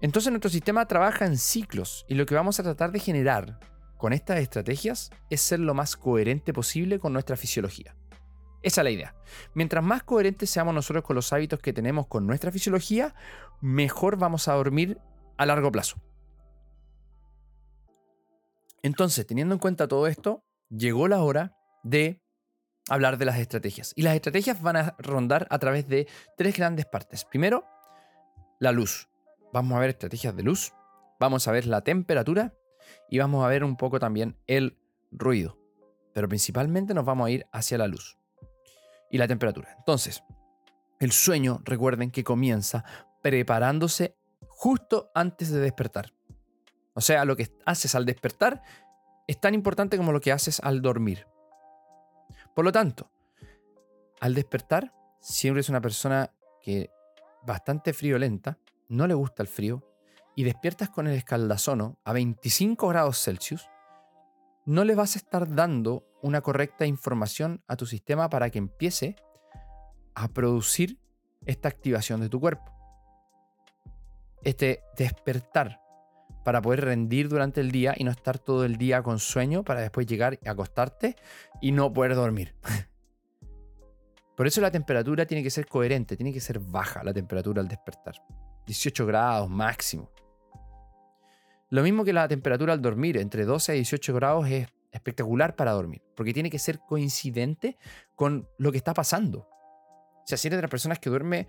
Entonces 0.00 0.32
nuestro 0.32 0.50
sistema 0.50 0.86
trabaja 0.86 1.26
en 1.26 1.38
ciclos 1.38 2.04
y 2.08 2.14
lo 2.14 2.26
que 2.26 2.34
vamos 2.34 2.58
a 2.58 2.62
tratar 2.62 2.90
de 2.90 3.00
generar 3.00 3.60
con 3.96 4.12
estas 4.12 4.40
estrategias 4.40 5.10
es 5.30 5.40
ser 5.40 5.60
lo 5.60 5.74
más 5.74 5.96
coherente 5.96 6.52
posible 6.52 6.98
con 6.98 7.12
nuestra 7.12 7.36
fisiología. 7.36 7.94
Esa 8.62 8.80
es 8.80 8.84
la 8.84 8.90
idea. 8.90 9.14
Mientras 9.54 9.82
más 9.82 10.04
coherentes 10.04 10.48
seamos 10.48 10.74
nosotros 10.74 11.04
con 11.04 11.16
los 11.16 11.32
hábitos 11.32 11.58
que 11.60 11.72
tenemos 11.72 12.06
con 12.06 12.26
nuestra 12.26 12.52
fisiología, 12.52 13.14
mejor 13.60 14.16
vamos 14.16 14.46
a 14.48 14.54
dormir 14.54 14.98
a 15.36 15.46
largo 15.46 15.72
plazo. 15.72 15.96
Entonces, 18.82 19.26
teniendo 19.26 19.54
en 19.54 19.58
cuenta 19.58 19.88
todo 19.88 20.06
esto, 20.06 20.44
llegó 20.68 21.08
la 21.08 21.22
hora 21.22 21.56
de 21.82 22.20
hablar 22.88 23.18
de 23.18 23.24
las 23.24 23.38
estrategias. 23.38 23.92
Y 23.96 24.02
las 24.02 24.14
estrategias 24.14 24.60
van 24.62 24.76
a 24.76 24.96
rondar 24.98 25.46
a 25.50 25.58
través 25.58 25.88
de 25.88 26.08
tres 26.36 26.56
grandes 26.56 26.86
partes. 26.86 27.24
Primero, 27.24 27.64
la 28.60 28.72
luz 28.72 29.08
vamos 29.52 29.76
a 29.76 29.80
ver 29.80 29.90
estrategias 29.90 30.34
de 30.34 30.42
luz, 30.42 30.72
vamos 31.20 31.46
a 31.46 31.52
ver 31.52 31.66
la 31.66 31.82
temperatura 31.82 32.54
y 33.08 33.18
vamos 33.18 33.44
a 33.44 33.48
ver 33.48 33.64
un 33.64 33.76
poco 33.76 33.98
también 33.98 34.36
el 34.46 34.78
ruido. 35.10 35.58
Pero 36.14 36.28
principalmente 36.28 36.94
nos 36.94 37.04
vamos 37.04 37.26
a 37.26 37.30
ir 37.30 37.46
hacia 37.52 37.78
la 37.78 37.86
luz 37.86 38.21
y 39.12 39.18
la 39.18 39.28
temperatura. 39.28 39.76
Entonces, 39.78 40.24
el 40.98 41.12
sueño, 41.12 41.60
recuerden 41.64 42.10
que 42.10 42.24
comienza 42.24 42.84
preparándose 43.20 44.16
justo 44.48 45.12
antes 45.14 45.50
de 45.50 45.60
despertar. 45.60 46.12
O 46.94 47.00
sea, 47.00 47.24
lo 47.24 47.36
que 47.36 47.52
haces 47.64 47.94
al 47.94 48.06
despertar 48.06 48.62
es 49.28 49.38
tan 49.38 49.54
importante 49.54 49.96
como 49.96 50.12
lo 50.12 50.20
que 50.20 50.32
haces 50.32 50.58
al 50.60 50.82
dormir. 50.82 51.26
Por 52.54 52.64
lo 52.64 52.72
tanto, 52.72 53.10
al 54.20 54.34
despertar, 54.34 54.92
siempre 55.20 55.60
es 55.60 55.68
una 55.68 55.80
persona 55.80 56.30
que 56.60 56.90
bastante 57.44 57.92
friolenta, 57.92 58.58
no 58.88 59.06
le 59.06 59.14
gusta 59.14 59.42
el 59.42 59.48
frío, 59.48 59.82
y 60.34 60.44
despiertas 60.44 60.88
con 60.88 61.06
el 61.06 61.14
escaldazono 61.14 61.98
a 62.04 62.12
25 62.12 62.88
grados 62.88 63.22
Celsius, 63.22 63.68
no 64.64 64.84
le 64.84 64.94
vas 64.94 65.16
a 65.16 65.18
estar 65.18 65.54
dando 65.54 66.06
una 66.22 66.40
correcta 66.40 66.86
información 66.86 67.62
a 67.68 67.76
tu 67.76 67.86
sistema 67.86 68.30
para 68.30 68.50
que 68.50 68.58
empiece 68.58 69.16
a 70.14 70.28
producir 70.28 70.98
esta 71.46 71.68
activación 71.68 72.20
de 72.20 72.28
tu 72.28 72.40
cuerpo. 72.40 72.64
Este 74.42 74.82
despertar 74.96 75.80
para 76.44 76.60
poder 76.60 76.84
rendir 76.84 77.28
durante 77.28 77.60
el 77.60 77.70
día 77.70 77.94
y 77.96 78.04
no 78.04 78.10
estar 78.10 78.38
todo 78.38 78.64
el 78.64 78.76
día 78.76 79.02
con 79.02 79.18
sueño 79.18 79.62
para 79.62 79.80
después 79.80 80.06
llegar 80.06 80.38
a 80.44 80.50
acostarte 80.50 81.16
y 81.60 81.72
no 81.72 81.92
poder 81.92 82.14
dormir. 82.14 82.54
Por 84.36 84.46
eso 84.46 84.60
la 84.60 84.70
temperatura 84.70 85.26
tiene 85.26 85.42
que 85.42 85.50
ser 85.50 85.66
coherente, 85.66 86.16
tiene 86.16 86.32
que 86.32 86.40
ser 86.40 86.58
baja 86.58 87.04
la 87.04 87.12
temperatura 87.12 87.60
al 87.60 87.68
despertar. 87.68 88.14
18 88.66 89.06
grados 89.06 89.50
máximo. 89.50 90.10
Lo 91.70 91.82
mismo 91.82 92.04
que 92.04 92.12
la 92.12 92.28
temperatura 92.28 92.72
al 92.72 92.82
dormir, 92.82 93.16
entre 93.16 93.44
12 93.44 93.74
y 93.74 93.78
18 93.78 94.14
grados 94.14 94.48
es 94.48 94.68
espectacular 94.92 95.56
para 95.56 95.72
dormir, 95.72 96.02
porque 96.14 96.32
tiene 96.32 96.50
que 96.50 96.58
ser 96.58 96.80
coincidente 96.80 97.78
con 98.14 98.48
lo 98.58 98.70
que 98.70 98.78
está 98.78 98.94
pasando. 98.94 99.48
O 100.22 100.26
sea, 100.26 100.38
si 100.38 100.48
eres 100.48 100.58
de 100.58 100.62
las 100.62 100.70
personas 100.70 100.98
que 100.98 101.10
duerme 101.10 101.48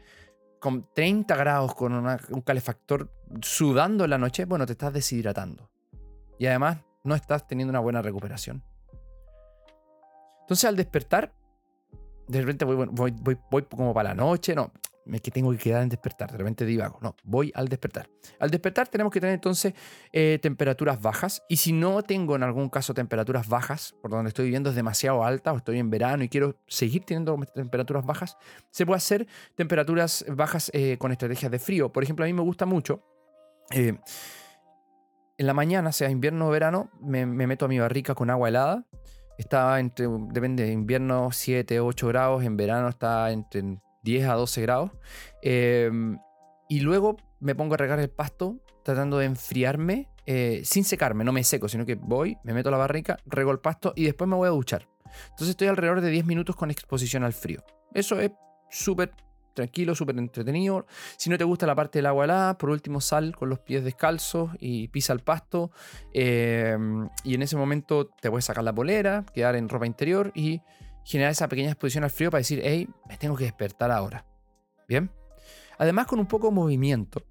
con 0.60 0.88
30 0.94 1.36
grados 1.36 1.76
con 1.76 1.94
un 1.94 2.42
calefactor 2.42 3.12
sudando 3.42 4.06
en 4.06 4.10
la 4.10 4.18
noche, 4.18 4.46
bueno, 4.46 4.66
te 4.66 4.72
estás 4.72 4.94
deshidratando. 4.94 5.70
Y 6.40 6.48
además 6.48 6.80
no 7.04 7.16
estás 7.16 7.46
teniendo 7.46 7.70
una 7.70 7.82
buena 7.82 8.02
recuperación. 8.02 8.64
Entonces 10.42 10.66
al 10.66 10.76
despertar, 10.76 11.34
de 12.28 12.40
repente 12.40 12.66
voy, 12.66 13.38
como 13.70 13.94
para 13.94 14.10
la 14.10 14.16
noche, 14.16 14.56
no, 14.56 14.72
es 15.12 15.22
que 15.22 15.32
tengo 15.32 15.52
que 15.52 15.58
quedar 15.58 15.84
en 15.84 15.90
despertar, 15.90 16.32
de 16.32 16.38
repente 16.38 16.66
divago. 16.66 17.00
No, 17.02 17.16
voy 17.24 17.52
al 17.56 17.68
despertar. 17.68 18.10
Al 18.40 18.50
despertar 18.50 18.88
tenemos 18.88 19.12
que 19.12 19.20
tener 19.20 19.34
entonces 19.34 19.74
eh, 20.12 20.40
temperaturas 20.42 21.02
bajas. 21.02 21.44
Y 21.50 21.58
si 21.58 21.74
no 21.74 22.04
tengo 22.04 22.36
en 22.36 22.44
algún 22.44 22.70
caso 22.70 22.94
temperaturas 22.94 23.48
bajas, 23.48 23.96
por 24.02 24.12
donde 24.12 24.30
estoy 24.30 24.46
viviendo 24.46 24.70
es 24.70 24.76
demasiado 24.76 25.24
alta 25.24 25.52
o 25.52 25.58
estoy 25.58 25.80
en 25.80 25.90
verano 25.90 26.24
y 26.24 26.30
quiero 26.30 26.58
seguir 26.68 27.04
teniendo 27.06 27.38
temperaturas 27.54 28.06
bajas, 28.06 28.38
se 28.70 28.86
puede 28.86 28.98
hacer 28.98 29.28
temperaturas 29.56 30.26
bajas 30.30 30.72
eh, 30.74 30.98
con 30.98 31.12
estrategias 31.12 31.52
de 31.52 31.60
frío. 31.60 31.92
Por 31.92 32.04
ejemplo, 32.04 32.24
a 32.24 32.28
mí 32.28 32.34
me 32.34 32.42
gusta 32.42 32.66
mucho. 32.66 33.04
Eh, 33.72 33.98
en 35.38 35.48
la 35.48 35.54
mañana, 35.54 35.92
sea 35.92 36.10
invierno 36.10 36.48
o 36.48 36.52
verano, 36.52 36.92
me, 37.02 37.26
me 37.26 37.48
meto 37.48 37.66
a 37.66 37.68
mi 37.68 37.80
barrica 37.80 38.16
con 38.16 38.30
agua 38.30 38.50
helada. 38.50 38.86
Está 39.38 39.80
entre, 39.80 40.08
depende, 40.30 40.64
de 40.64 40.72
invierno 40.72 41.32
7, 41.32 41.80
8 41.80 42.08
grados, 42.08 42.44
en 42.44 42.56
verano 42.56 42.88
está 42.88 43.32
entre 43.32 43.80
10 44.04 44.28
a 44.28 44.34
12 44.34 44.62
grados. 44.62 44.92
Em, 45.42 46.20
y 46.70 46.80
luego 46.82 47.18
me 47.40 47.56
pongo 47.56 47.74
a 47.74 47.78
regar 47.78 48.00
el 48.00 48.10
pasto 48.10 48.60
tratando 48.84 49.18
de 49.18 49.26
enfriarme 49.26 50.10
eh, 50.26 50.62
sin 50.64 50.86
secarme, 50.86 51.24
no 51.24 51.34
me 51.34 51.44
seco, 51.44 51.68
sino 51.68 51.86
que 51.86 51.96
voy, 51.96 52.38
me 52.44 52.54
meto 52.54 52.72
la 52.72 52.78
barrica, 52.78 53.18
rego 53.26 53.52
el 53.52 53.60
pasto 53.60 53.94
y 53.96 54.06
después 54.06 54.30
me 54.30 54.36
voy 54.36 54.48
a 54.48 54.52
duchar. 54.52 54.88
Entonces 55.30 55.50
estoy 55.50 55.68
alrededor 55.68 56.02
de 56.02 56.10
10 56.10 56.26
minutos 56.26 56.56
con 56.56 56.72
exposición 56.72 57.24
al 57.24 57.34
frío. 57.34 57.64
Eso 57.94 58.20
es 58.20 58.32
súper 58.70 59.12
tranquilo, 59.54 59.94
súper 59.96 60.18
entretenido. 60.18 60.86
Si 61.18 61.30
no 61.30 61.38
te 61.38 61.44
gusta 61.44 61.68
la 61.68 61.76
parte 61.76 62.00
del 62.00 62.08
agua 62.08 62.26
helada, 62.26 62.58
por 62.58 62.70
último 62.70 63.02
sal 63.02 63.36
con 63.36 63.50
los 63.50 63.60
pies 63.60 63.84
descalzos 63.84 64.52
y 64.60 64.88
pisa 64.88 65.14
el 65.14 65.20
pasto. 65.20 65.72
Em, 66.14 67.10
y 67.24 67.36
en 67.36 67.42
ese 67.42 67.56
momento 67.56 68.08
te 68.08 68.30
puedes 68.30 68.46
sacar 68.46 68.64
la 68.64 68.74
polera, 68.74 69.26
quedar 69.34 69.56
en 69.56 69.70
ropa 69.70 69.86
interior 69.86 70.32
y 70.34 70.62
generar 71.04 71.32
esa 71.32 71.48
pequeña 71.48 71.70
exposición 71.70 72.04
al 72.04 72.10
frío 72.10 72.32
para 72.32 72.40
decir, 72.40 72.62
hey, 72.64 72.88
me 73.08 73.18
tengo 73.18 73.36
que 73.36 73.46
despertar 73.46 73.92
ahora. 73.92 74.26
Bien. 74.88 75.12
Además, 75.78 76.08
con 76.08 76.20
un 76.20 76.28
poco 76.28 76.48
de 76.48 76.54
movimiento. 76.54 77.24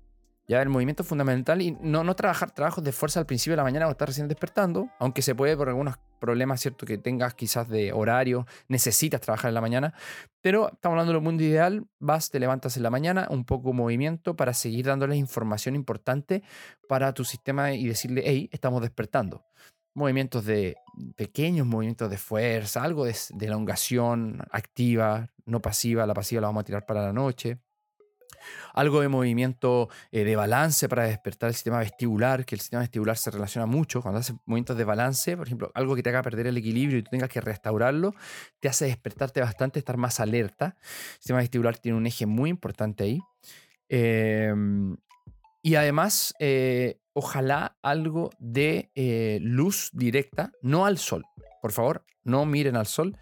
Ya 0.48 0.60
el 0.60 0.68
movimiento 0.68 1.02
es 1.02 1.08
fundamental 1.08 1.62
y 1.62 1.70
no, 1.80 2.02
no 2.02 2.16
trabajar 2.16 2.50
trabajos 2.50 2.82
de 2.82 2.92
fuerza 2.92 3.20
al 3.20 3.26
principio 3.26 3.52
de 3.52 3.58
la 3.58 3.62
mañana 3.62 3.86
o 3.86 3.90
estar 3.90 4.08
recién 4.08 4.26
despertando, 4.26 4.90
aunque 4.98 5.22
se 5.22 5.34
puede 5.34 5.56
por 5.56 5.68
algunos 5.68 5.96
problemas, 6.20 6.60
¿cierto? 6.60 6.84
Que 6.84 6.98
tengas 6.98 7.34
quizás 7.34 7.68
de 7.68 7.92
horario, 7.92 8.46
necesitas 8.68 9.20
trabajar 9.20 9.48
en 9.48 9.54
la 9.54 9.60
mañana, 9.60 9.94
pero 10.40 10.72
estamos 10.72 10.94
hablando 10.94 11.12
de 11.12 11.14
lo 11.14 11.20
mundo 11.20 11.44
ideal, 11.44 11.86
vas, 12.00 12.30
te 12.30 12.40
levantas 12.40 12.76
en 12.76 12.82
la 12.82 12.90
mañana, 12.90 13.28
un 13.30 13.44
poco 13.44 13.68
de 13.68 13.74
movimiento 13.74 14.34
para 14.34 14.52
seguir 14.52 14.86
dándoles 14.86 15.16
información 15.16 15.76
importante 15.76 16.42
para 16.88 17.14
tu 17.14 17.24
sistema 17.24 17.72
y 17.72 17.86
decirle, 17.86 18.22
hey, 18.26 18.50
estamos 18.52 18.82
despertando 18.82 19.44
movimientos 19.94 20.44
de 20.44 20.76
pequeños 21.16 21.66
movimientos 21.66 22.10
de 22.10 22.18
fuerza, 22.18 22.82
algo 22.82 23.04
de, 23.04 23.14
elongación 23.40 24.42
activa, 24.50 25.30
no 25.44 25.60
pasiva, 25.60 26.06
la 26.06 26.14
pasiva 26.14 26.40
la 26.40 26.48
vamos 26.48 26.62
a 26.62 26.64
tirar 26.64 26.86
para 26.86 27.02
la 27.02 27.12
noche. 27.12 27.58
Algo 28.74 29.00
de 29.00 29.08
movimiento 29.08 29.88
eh, 30.10 30.24
de 30.24 30.34
balance 30.34 30.88
para 30.88 31.04
despertar 31.04 31.48
el 31.48 31.54
sistema 31.54 31.78
vestibular, 31.78 32.44
que 32.44 32.56
el 32.56 32.60
sistema 32.60 32.80
vestibular 32.80 33.16
se 33.16 33.30
relaciona 33.30 33.66
mucho. 33.66 34.02
Cuando 34.02 34.18
haces 34.18 34.34
movimientos 34.46 34.76
de 34.76 34.84
balance, 34.84 35.36
por 35.36 35.46
ejemplo, 35.46 35.70
algo 35.74 35.94
que 35.94 36.02
te 36.02 36.08
haga 36.08 36.22
perder 36.22 36.48
el 36.48 36.56
equilibrio 36.56 36.98
y 36.98 37.02
tú 37.02 37.10
tengas 37.10 37.28
que 37.28 37.40
restaurarlo, 37.40 38.14
te 38.58 38.68
hace 38.68 38.86
despertarte 38.86 39.40
bastante, 39.40 39.78
estar 39.78 39.96
más 39.96 40.18
alerta. 40.18 40.76
El 40.80 41.18
sistema 41.18 41.38
vestibular 41.38 41.78
tiene 41.78 41.98
un 41.98 42.06
eje 42.06 42.26
muy 42.26 42.50
importante 42.50 43.04
ahí. 43.04 43.20
Em, 43.88 44.96
y 45.62 45.76
además, 45.76 46.34
eh, 46.40 46.98
ojalá 47.12 47.78
algo 47.82 48.30
de 48.38 48.90
eh, 48.96 49.38
luz 49.40 49.90
directa, 49.92 50.52
no 50.60 50.86
al 50.86 50.98
sol. 50.98 51.24
Por 51.60 51.70
favor, 51.70 52.04
no 52.24 52.44
miren 52.44 52.74
al 52.76 52.86
sol 52.86 53.16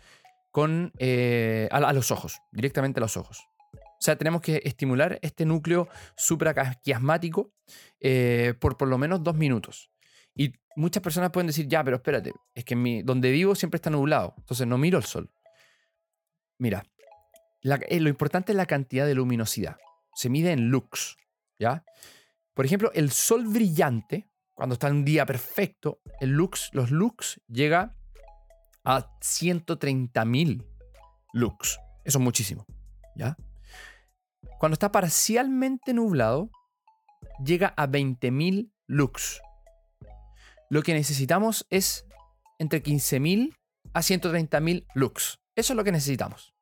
con, 0.50 0.92
eh, 0.98 1.68
a, 1.70 1.92
los 1.92 2.10
ojos, 2.10 2.40
directamente 2.50 2.98
a 2.98 3.02
los 3.02 3.18
ojos. 3.18 3.46
O 3.74 4.02
sea, 4.02 4.16
tenemos 4.16 4.40
que 4.40 4.62
estimular 4.64 5.18
este 5.20 5.44
núcleo 5.44 5.88
supraquiasmático 6.16 7.52
por 8.58 8.78
por 8.78 8.88
lo 8.88 8.96
menos 8.96 9.22
dos 9.22 9.36
minutos. 9.36 9.90
Y 10.34 10.54
muchas 10.74 11.02
personas 11.02 11.30
pueden 11.30 11.48
decir, 11.48 11.68
ya, 11.68 11.84
pero 11.84 11.96
espérate, 11.96 12.32
es 12.54 12.64
que 12.64 13.02
donde 13.04 13.30
vivo 13.30 13.54
siempre 13.54 13.76
está 13.76 13.90
nublado, 13.90 14.34
entonces 14.38 14.66
no 14.66 14.78
miro 14.78 14.96
el 14.96 15.04
sol. 15.04 15.30
Mira, 16.58 16.82
lo 17.62 18.08
importante 18.08 18.52
es 18.52 18.56
la 18.56 18.64
cantidad 18.64 19.06
de 19.06 19.14
luminosidad. 19.14 19.76
Se 20.14 20.30
mide 20.30 20.52
en 20.52 20.70
lux, 20.70 21.18
¿ya? 21.58 21.84
Por 22.54 22.64
ejemplo, 22.64 22.90
el 22.94 23.10
sol 23.10 23.46
brillante, 23.46 24.28
cuando 24.54 24.74
está 24.74 24.88
en 24.88 24.96
un 24.96 25.04
día 25.04 25.24
perfecto, 25.24 26.00
el 26.20 26.30
lux, 26.30 26.70
los 26.72 26.90
lux 26.90 27.40
llega 27.48 27.96
a 28.84 29.18
130.000 29.20 30.66
lux. 31.32 31.78
Eso 32.04 32.18
es 32.18 32.24
muchísimo. 32.24 32.66
¿ya? 33.14 33.36
Cuando 34.58 34.74
está 34.74 34.92
parcialmente 34.92 35.94
nublado, 35.94 36.50
llega 37.44 37.72
a 37.76 37.86
20.000 37.86 38.72
lux. 38.86 39.40
Lo 40.68 40.82
que 40.82 40.94
necesitamos 40.94 41.66
es 41.70 42.06
entre 42.58 42.82
15.000 42.82 43.54
a 43.92 44.00
130.000 44.00 44.86
lux. 44.94 45.40
Eso 45.56 45.72
es 45.72 45.76
lo 45.76 45.84
que 45.84 45.92
necesitamos. 45.92 46.54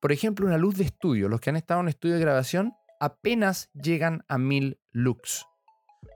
Por 0.00 0.12
ejemplo, 0.12 0.46
una 0.46 0.58
luz 0.58 0.76
de 0.76 0.84
estudio. 0.84 1.28
Los 1.28 1.40
que 1.40 1.50
han 1.50 1.56
estado 1.56 1.80
en 1.80 1.88
estudio 1.88 2.16
de 2.16 2.20
grabación 2.20 2.74
apenas 3.00 3.70
llegan 3.72 4.24
a 4.28 4.38
1000 4.38 4.80
lux. 4.92 5.46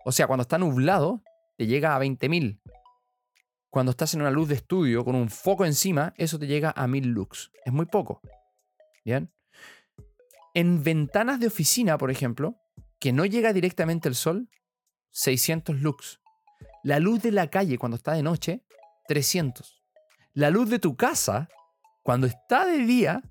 O 0.04 0.12
sea, 0.12 0.26
cuando 0.26 0.42
está 0.42 0.58
nublado, 0.58 1.22
te 1.56 1.66
llega 1.66 1.94
a 1.94 2.00
20.000. 2.00 2.60
Cuando 3.68 3.90
estás 3.90 4.14
en 4.14 4.22
una 4.22 4.30
luz 4.30 4.48
de 4.48 4.56
estudio 4.56 5.04
con 5.04 5.14
un 5.14 5.28
foco 5.28 5.64
encima, 5.64 6.14
eso 6.16 6.38
te 6.38 6.46
llega 6.46 6.72
a 6.74 6.88
1000 6.88 7.08
lux. 7.08 7.52
Es 7.64 7.72
muy 7.72 7.86
poco. 7.86 8.20
¿Bien? 9.04 9.32
En 10.54 10.82
ventanas 10.82 11.38
de 11.38 11.46
oficina, 11.46 11.96
por 11.96 12.10
ejemplo, 12.10 12.56
que 12.98 13.12
no 13.12 13.24
llega 13.24 13.52
directamente 13.52 14.08
el 14.08 14.14
sol, 14.14 14.48
600 15.10 15.80
lux. 15.80 16.20
La 16.82 16.98
luz 16.98 17.22
de 17.22 17.30
la 17.30 17.48
calle 17.48 17.78
cuando 17.78 17.96
está 17.96 18.12
de 18.12 18.22
noche, 18.22 18.64
300. 19.06 19.82
La 20.32 20.50
luz 20.50 20.70
de 20.70 20.78
tu 20.78 20.96
casa, 20.96 21.48
cuando 22.02 22.26
está 22.26 22.66
de 22.66 22.78
día, 22.78 23.22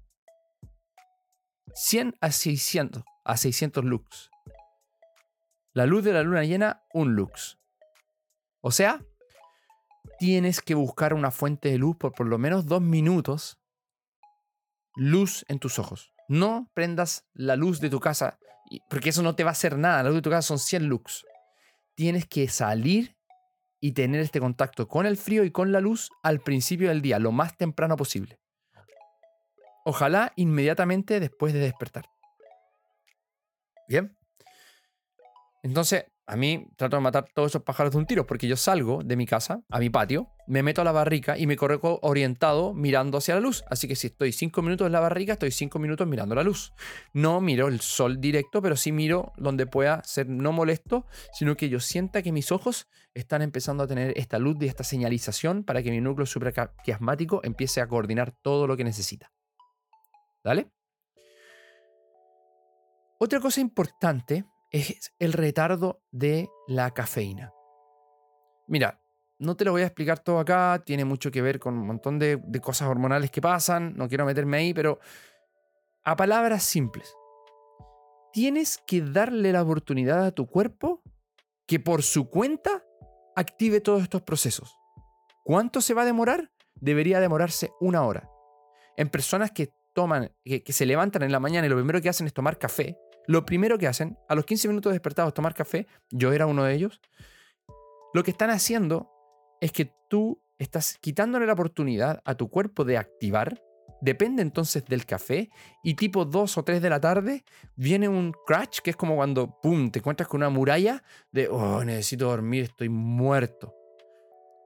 100 1.74 2.16
a 2.22 2.32
600 2.32 3.04
a 3.30 3.38
600 3.38 3.86
lux. 3.86 4.32
La 5.74 5.86
luz 5.86 6.04
de 6.04 6.14
la 6.14 6.24
luna 6.24 6.44
llena, 6.44 6.84
un 6.94 7.16
lux. 7.16 7.60
O 8.62 8.72
sea, 8.72 9.06
tienes 10.18 10.62
que 10.62 10.74
buscar 10.74 11.14
una 11.14 11.30
fuente 11.30 11.70
de 11.70 11.78
luz 11.78 11.96
por 11.96 12.14
por 12.14 12.28
lo 12.28 12.40
menos 12.40 12.66
dos 12.66 12.82
minutos. 12.82 13.60
Luz 14.96 15.46
en 15.48 15.60
tus 15.60 15.78
ojos. 15.78 16.12
No 16.28 16.72
prendas 16.74 17.28
la 17.34 17.56
luz 17.56 17.80
de 17.80 17.92
tu 17.92 18.00
casa, 18.00 18.40
porque 18.90 19.10
eso 19.10 19.22
no 19.22 19.36
te 19.36 19.44
va 19.44 19.52
a 19.52 19.54
hacer 19.54 19.78
nada. 19.78 20.02
La 20.02 20.10
luz 20.10 20.18
de 20.18 20.24
tu 20.24 20.32
casa 20.32 20.48
son 20.48 20.60
100 20.60 20.88
lux. 20.88 21.24
Tienes 21.94 22.26
que 22.26 22.48
salir 22.50 23.16
y 23.80 23.92
tener 23.92 24.22
este 24.22 24.40
contacto 24.40 24.88
con 24.88 25.06
el 25.06 25.18
frío 25.18 25.44
y 25.44 25.52
con 25.52 25.72
la 25.72 25.82
luz 25.82 26.10
al 26.24 26.40
principio 26.40 26.90
del 26.90 27.04
día, 27.04 27.20
lo 27.20 27.32
más 27.32 27.56
temprano 27.58 27.96
posible. 27.96 28.40
Ojalá 29.86 30.34
inmediatamente 30.36 31.20
después 31.20 31.54
de 31.54 31.60
despertar. 31.60 32.10
Bien. 33.90 34.16
Entonces, 35.64 36.06
a 36.28 36.36
mí 36.36 36.68
trato 36.78 36.96
de 36.96 37.02
matar 37.02 37.26
todos 37.34 37.52
esos 37.52 37.64
pájaros 37.64 37.92
de 37.92 37.98
un 37.98 38.06
tiro, 38.06 38.28
porque 38.28 38.48
yo 38.48 38.56
salgo 38.56 39.02
de 39.04 39.16
mi 39.16 39.26
casa 39.26 39.64
a 39.68 39.80
mi 39.80 39.90
patio, 39.90 40.30
me 40.46 40.62
meto 40.62 40.82
a 40.82 40.84
la 40.84 40.92
barrica 40.92 41.40
y 41.40 41.48
me 41.48 41.58
corro 41.58 42.00
orientado 42.04 42.76
mirando 42.76 43.18
hacia 43.18 43.34
la 43.34 43.42
luz. 43.42 43.64
Así 43.68 43.88
que 43.88 43.96
si 43.96 44.08
estoy 44.08 44.32
cinco 44.32 44.62
minutos 44.62 44.86
en 44.86 44.92
la 44.92 45.00
barrica, 45.00 45.34
estoy 45.34 45.50
cinco 45.50 45.80
minutos 45.80 46.08
mirando 46.08 46.36
la 46.36 46.44
luz. 46.44 46.72
No 47.14 47.42
miro 47.42 47.68
el 47.68 47.82
sol 47.82 48.22
directo, 48.22 48.62
pero 48.62 48.78
sí 48.78 48.92
miro 48.92 49.34
donde 49.38 49.66
pueda 49.66 50.04
ser 50.04 50.30
no 50.30 50.52
molesto, 50.52 51.08
sino 51.34 51.58
que 51.58 51.68
yo 51.68 51.80
sienta 51.80 52.22
que 52.22 52.32
mis 52.32 52.52
ojos 52.52 52.88
están 53.16 53.42
empezando 53.42 53.84
a 53.84 53.88
tener 53.88 54.14
esta 54.16 54.38
luz 54.38 54.58
y 54.62 54.68
esta 54.68 54.84
señalización 54.84 55.64
para 55.64 55.82
que 55.82 55.90
mi 55.90 56.00
núcleo 56.00 56.28
supraquiasmático 56.28 57.42
empiece 57.44 57.82
a 57.82 57.88
coordinar 57.88 58.34
todo 58.44 58.68
lo 58.68 58.78
que 58.78 58.84
necesita. 58.84 59.32
¿Dale? 60.44 60.70
Otra 63.22 63.42
cosa 63.42 63.60
importante 63.60 64.46
es 64.72 65.12
el 65.20 65.34
retardo 65.34 66.02
de 66.10 66.48
la 66.68 66.92
cafeína. 66.92 67.52
Mira, 68.66 69.02
no 69.40 69.58
te 69.58 69.66
lo 69.66 69.74
voy 69.74 69.82
a 69.82 69.88
explicar 69.88 70.20
todo 70.20 70.40
acá, 70.40 70.82
tiene 70.86 71.04
mucho 71.04 71.30
que 71.30 71.42
ver 71.42 71.60
con 71.60 71.78
un 71.78 71.86
montón 71.86 72.18
de, 72.18 72.42
cosas 72.62 72.88
hormonales 72.88 73.30
que 73.30 73.42
pasan, 73.42 73.94
no 73.98 74.08
quiero 74.08 74.26
meterme 74.26 74.58
ahí, 74.58 74.74
pero 74.74 75.00
a 76.06 76.16
palabras 76.16 76.64
simples, 76.64 77.14
tienes 78.32 78.78
que 78.88 79.02
darle 79.02 79.52
la 79.52 79.64
oportunidad 79.64 80.26
a 80.26 80.32
tu 80.32 80.48
cuerpo 80.48 81.04
que 81.68 81.82
por 81.82 82.04
su 82.04 82.30
cuenta 82.30 82.86
active 83.36 83.82
todos 83.82 84.02
estos 84.02 84.22
procesos. 84.22 84.78
¿Cuánto 85.44 85.82
se 85.82 85.94
va 85.94 86.04
a 86.04 86.06
demorar? 86.06 86.54
Debería 86.76 87.20
demorarse 87.20 87.74
una 87.82 88.04
hora. 88.04 88.30
En 88.96 89.10
personas 89.10 89.52
que 89.52 89.74
toman, 89.94 90.32
que, 90.46 90.64
se 90.72 90.86
levantan 90.86 91.24
en 91.24 91.34
la 91.34 91.42
mañana 91.42 91.68
y 91.68 91.70
lo 91.70 91.76
primero 91.76 92.02
que 92.02 92.08
hacen 92.08 92.26
es 92.26 92.34
tomar 92.34 92.58
café, 92.58 92.98
lo 93.30 93.46
primero 93.46 93.78
que 93.78 93.86
hacen, 93.86 94.18
a 94.28 94.34
los 94.34 94.44
15 94.44 94.68
minutos 94.70 94.92
despertados, 94.92 95.36
tomar 95.36 95.54
café, 95.54 95.86
yo 96.10 96.34
era 96.34 96.48
uno 96.48 96.64
de 96.64 96.74
ellos, 96.74 97.00
lo 98.12 98.24
que 98.24 98.32
están 98.32 98.50
haciendo 98.50 99.12
es 99.62 99.72
que 99.72 99.94
tú 100.10 100.42
estás 100.58 100.98
quitándole 101.00 101.46
la 101.46 101.54
oportunidad 101.54 102.24
a 102.26 102.34
tu 102.34 102.50
cuerpo 102.50 102.86
de 102.86 102.98
activar, 102.98 103.62
depende 104.02 104.42
entonces 104.42 104.84
del 104.86 105.06
café, 105.06 105.52
y 105.84 105.94
tipo 105.94 106.26
2 106.26 106.58
o 106.58 106.64
3 106.64 106.82
de 106.82 106.90
la 106.90 107.00
tarde 107.00 107.44
viene 107.76 108.10
un 108.10 108.34
crash, 108.48 108.80
que 108.80 108.90
es 108.90 108.96
como 108.96 109.16
cuando, 109.16 109.60
¡pum!, 109.62 109.92
te 109.92 110.00
encuentras 110.00 110.28
con 110.28 110.40
una 110.40 110.50
muralla 110.50 111.04
de, 111.32 111.50
oh, 111.50 111.86
necesito 111.86 112.30
dormir, 112.30 112.64
estoy 112.64 112.90
muerto. 112.90 113.76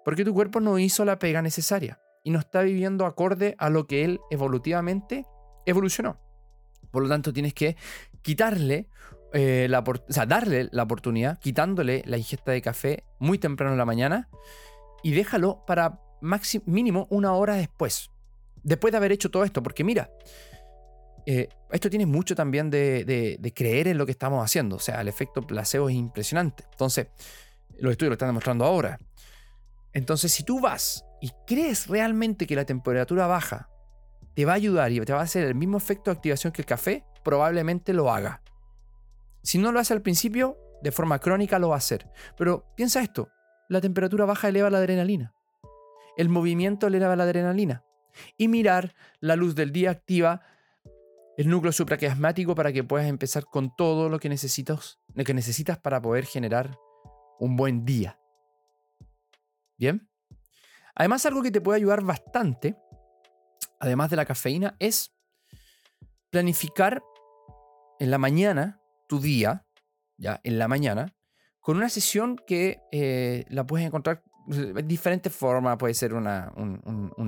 Porque 0.06 0.24
tu 0.24 0.34
cuerpo 0.34 0.62
no 0.62 0.80
hizo 0.80 1.04
la 1.04 1.20
pega 1.20 1.42
necesaria 1.42 2.00
y 2.24 2.32
no 2.32 2.40
está 2.40 2.62
viviendo 2.62 3.06
acorde 3.06 3.56
a 3.58 3.70
lo 3.70 3.88
que 3.88 4.06
él 4.06 4.22
evolutivamente 4.32 5.26
evolucionó. 5.66 6.18
Por 6.92 7.04
lo 7.04 7.10
tanto, 7.10 7.34
tienes 7.34 7.54
que 7.56 7.76
quitarle 8.24 8.88
eh, 9.34 9.68
la, 9.70 9.80
o 9.80 10.12
sea, 10.12 10.26
darle 10.26 10.70
la 10.72 10.84
oportunidad, 10.84 11.40
quitándole 11.40 12.04
la 12.06 12.18
ingesta 12.18 12.52
de 12.52 12.62
café 12.62 13.04
muy 13.20 13.38
temprano 13.38 13.74
en 13.74 13.78
la 13.78 13.86
mañana 13.86 14.30
y 15.04 15.12
déjalo 15.14 15.64
para 15.66 16.00
mínimo 16.66 17.08
una 17.10 17.34
hora 17.34 17.56
después. 17.56 18.10
Después 18.64 18.92
de 18.92 18.98
haber 18.98 19.12
hecho 19.12 19.30
todo 19.30 19.44
esto, 19.44 19.62
porque 19.62 19.84
mira, 19.84 20.10
eh, 21.26 21.50
esto 21.72 21.90
tiene 21.90 22.06
mucho 22.06 22.36
también 22.36 22.70
de, 22.70 23.04
de, 23.40 23.54
creer 23.54 23.88
en 23.88 23.98
lo 23.98 24.06
que 24.06 24.12
estamos 24.12 24.44
haciendo. 24.44 24.78
O 24.78 24.80
sea, 24.80 25.02
el 25.02 25.08
efecto 25.08 25.42
placebo 25.42 25.90
es 25.90 25.96
impresionante. 25.96 26.64
Entonces, 26.72 27.08
los 27.80 27.92
estudios 27.92 28.12
lo 28.12 28.14
están 28.14 28.30
demostrando 28.30 28.66
ahora. 28.66 28.98
Entonces, 29.92 30.32
si 30.32 30.44
tú 30.44 30.62
vas 30.62 31.06
y 31.22 31.32
crees 31.46 31.88
realmente 31.88 32.48
que 32.48 32.56
la 32.56 32.66
temperatura 32.66 33.28
baja 33.28 33.70
te 34.34 34.46
va 34.46 34.54
a 34.54 34.56
ayudar 34.56 34.92
y 34.92 35.00
te 35.02 35.14
va 35.14 35.20
a 35.20 35.24
hacer 35.24 35.46
el 35.46 35.56
mismo 35.56 35.78
efecto 35.78 36.10
de 36.12 36.18
activación 36.18 36.54
que 36.54 36.62
el 36.62 36.66
café, 36.66 37.04
probablemente 37.24 37.94
lo 37.94 38.12
haga. 38.12 38.42
Si 39.42 39.58
no 39.58 39.72
lo 39.72 39.80
hace 39.80 39.94
al 39.94 40.02
principio, 40.02 40.58
de 40.82 40.92
forma 40.92 41.20
crónica 41.20 41.60
lo 41.60 41.70
va 41.70 41.76
a 41.76 41.78
hacer. 41.80 42.10
Pero 42.38 42.66
piensa 42.76 43.02
esto, 43.02 43.30
la 43.70 43.82
temperatura 43.82 44.26
baja 44.26 44.50
eleva 44.50 44.70
la 44.70 44.78
adrenalina. 44.80 45.34
El 46.18 46.30
movimiento 46.30 46.88
eleva 46.88 47.16
la 47.16 47.24
adrenalina. 47.24 47.84
Y 48.38 48.48
mirar 48.48 48.94
la 49.20 49.36
luz 49.36 49.56
del 49.56 49.72
día 49.72 49.92
activa 49.92 50.42
el 51.36 51.50
núcleo 51.50 51.72
supraquiasmático 51.72 52.54
para 52.54 52.72
que 52.72 52.84
puedas 52.84 53.08
empezar 53.08 53.46
con 53.46 53.76
todo 53.76 54.08
lo 54.08 54.20
que 54.20 54.30
necesitas, 54.30 55.00
lo 55.16 55.24
que 55.24 55.34
necesitas 55.34 55.80
para 55.80 56.00
poder 56.00 56.26
generar 56.26 56.78
un 57.40 57.56
buen 57.56 57.86
día. 57.86 58.20
Bien. 59.78 60.08
Además, 60.94 61.26
algo 61.26 61.42
que 61.42 61.50
te 61.50 61.60
puede 61.60 61.78
ayudar 61.78 62.04
bastante 62.04 62.78
además 63.84 64.10
de 64.10 64.16
la 64.16 64.26
cafeína, 64.26 64.78
es 64.80 65.14
planificar 66.30 67.04
en 68.00 68.12
la 68.12 68.18
mañana 68.18 68.82
tu 69.08 69.20
día, 69.20 69.66
ya 70.18 70.42
en 70.44 70.60
la 70.60 70.68
mañana, 70.68 71.14
con 71.60 71.78
una 71.78 71.90
sesión 71.90 72.38
que 72.46 72.82
eh, 72.92 73.46
la 73.50 73.66
puedes 73.66 73.86
encontrar 73.86 74.24
de 74.48 74.84
diferentes 74.84 75.34
formas, 75.34 75.78
puede 75.78 75.94
ser 75.94 76.14
una, 76.14 76.52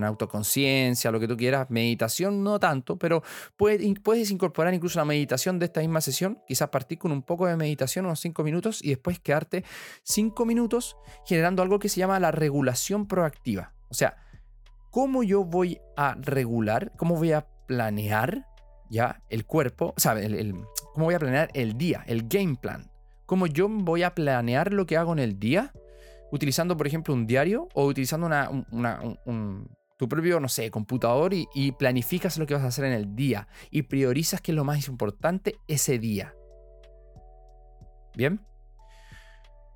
autoconciencia, 0.04 1.12
lo 1.12 1.20
que 1.20 1.28
tú 1.28 1.38
quieras, 1.38 1.70
meditación 1.70 2.44
no 2.44 2.60
tanto, 2.60 2.98
pero 2.98 3.24
puedes, 3.56 3.82
puedes 4.02 4.32
incorporar 4.32 4.74
incluso 4.74 5.00
la 5.00 5.06
meditación 5.06 5.58
de 5.60 5.66
esta 5.68 5.80
misma 5.80 6.02
sesión, 6.02 6.42
quizás 6.48 6.70
partir 6.70 6.98
con 6.98 7.12
un 7.12 7.24
poco 7.24 7.48
de 7.48 7.56
meditación, 7.56 8.06
unos 8.06 8.20
cinco 8.20 8.44
minutos, 8.44 8.84
y 8.84 8.90
después 8.90 9.20
quedarte 9.20 9.64
cinco 10.04 10.46
minutos 10.46 10.98
generando 11.26 11.62
algo 11.62 11.80
que 11.80 11.90
se 11.90 12.00
llama 12.00 12.20
la 12.20 12.32
regulación 12.32 13.08
proactiva. 13.08 13.74
O 13.90 13.94
sea, 13.94 14.18
cómo 14.92 15.24
yo 15.24 15.46
voy 15.46 15.80
a 15.96 16.16
regular, 16.20 16.92
cómo 16.98 17.16
voy 17.16 17.32
a 17.32 17.48
planear 17.68 18.46
ya 18.90 19.22
el 19.30 19.46
cuerpo, 19.46 19.94
o 19.96 20.00
sea, 20.00 20.14
el, 20.14 20.54
cómo 20.94 21.06
voy 21.06 21.16
a 21.16 21.20
planear 21.20 21.50
el 21.54 21.78
día, 21.78 22.04
el 22.08 22.28
game 22.28 22.56
plan. 22.56 22.92
Cómo 23.26 23.48
yo 23.48 23.68
voy 23.70 24.04
a 24.04 24.14
planear 24.14 24.72
lo 24.72 24.86
que 24.86 24.98
hago 24.98 25.14
en 25.14 25.20
el 25.20 25.40
día, 25.40 25.74
utilizando, 26.32 26.78
por 26.78 26.88
ejemplo, 26.88 27.14
un 27.14 27.26
diario 27.26 27.68
o 27.74 27.86
utilizando 27.86 28.28
una, 28.28 29.02
tu 29.98 30.10
propio, 30.10 30.40
no 30.40 30.48
sé, 30.48 30.70
computador 30.70 31.34
y, 31.34 31.48
y 31.54 31.72
planificas 31.72 32.38
lo 32.38 32.46
que 32.46 32.54
vas 32.54 32.64
a 32.64 32.68
hacer 32.68 32.86
en 32.86 32.94
el 32.94 33.16
día 33.16 33.48
y 33.72 33.84
priorizas 33.84 34.42
qué 34.42 34.52
es 34.52 34.56
lo 34.56 34.64
más 34.64 34.88
importante 34.88 35.56
ese 35.68 35.98
día. 35.98 36.36
Bien. 38.16 38.40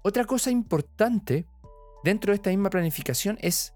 Otra 0.01 0.25
cosa 0.25 0.51
importante 0.51 1.45
dentro 2.03 2.31
de 2.31 2.35
esta 2.35 2.49
misma 2.49 2.69
planificación 2.69 3.37
es 3.41 3.73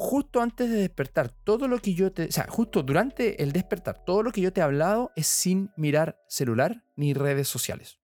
justo 0.00 0.40
antes 0.40 0.70
de 0.70 0.76
despertar, 0.76 1.28
todo 1.42 1.66
lo 1.66 1.80
que 1.80 1.92
yo 1.92 2.12
te, 2.12 2.26
o 2.26 2.30
sea, 2.30 2.46
justo 2.48 2.84
durante 2.84 3.42
el 3.42 3.50
despertar, 3.50 4.04
todo 4.04 4.22
lo 4.22 4.30
que 4.30 4.40
yo 4.40 4.52
te 4.52 4.60
he 4.60 4.62
hablado 4.62 5.10
es 5.16 5.26
sin 5.26 5.72
mirar 5.76 6.22
celular 6.28 6.84
ni 6.94 7.14
redes 7.14 7.48
sociales. 7.48 7.98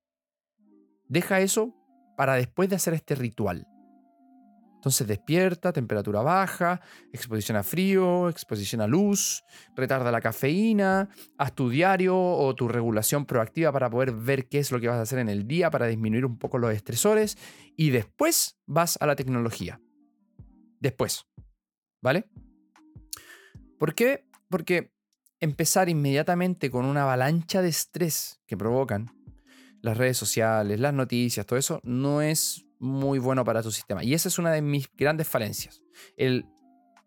Deja 1.06 1.38
eso 1.38 1.72
para 2.16 2.34
después 2.34 2.68
de 2.68 2.74
hacer 2.74 2.94
este 2.94 3.14
ritual. 3.14 3.68
Entonces 4.74 5.06
despierta, 5.06 5.72
temperatura 5.72 6.20
baja, 6.22 6.80
exposición 7.12 7.56
a 7.56 7.62
frío, 7.62 8.28
exposición 8.28 8.80
a 8.80 8.88
luz, 8.88 9.44
retarda 9.76 10.10
la 10.10 10.20
cafeína, 10.20 11.08
haz 11.38 11.54
tu 11.54 11.70
diario 11.70 12.18
o 12.18 12.56
tu 12.56 12.66
regulación 12.66 13.24
proactiva 13.24 13.70
para 13.70 13.88
poder 13.88 14.10
ver 14.10 14.48
qué 14.48 14.58
es 14.58 14.72
lo 14.72 14.80
que 14.80 14.88
vas 14.88 14.98
a 14.98 15.02
hacer 15.02 15.20
en 15.20 15.28
el 15.28 15.46
día 15.46 15.70
para 15.70 15.86
disminuir 15.86 16.26
un 16.26 16.38
poco 16.38 16.58
los 16.58 16.74
estresores 16.74 17.38
y 17.76 17.90
después 17.90 18.58
vas 18.66 18.98
a 19.00 19.06
la 19.06 19.14
tecnología. 19.14 19.80
Después. 20.80 21.24
¿Vale? 22.04 22.26
¿Por 23.78 23.94
qué? 23.94 24.26
Porque 24.50 24.92
empezar 25.40 25.88
inmediatamente 25.88 26.70
con 26.70 26.84
una 26.84 27.04
avalancha 27.04 27.62
de 27.62 27.70
estrés 27.70 28.42
que 28.46 28.58
provocan 28.58 29.10
las 29.80 29.96
redes 29.96 30.18
sociales, 30.18 30.78
las 30.78 30.92
noticias, 30.92 31.46
todo 31.46 31.58
eso, 31.58 31.80
no 31.82 32.20
es 32.20 32.66
muy 32.78 33.18
bueno 33.18 33.42
para 33.42 33.62
tu 33.62 33.70
sistema. 33.70 34.04
Y 34.04 34.12
esa 34.12 34.28
es 34.28 34.38
una 34.38 34.52
de 34.52 34.60
mis 34.60 34.86
grandes 34.94 35.26
falencias. 35.26 35.82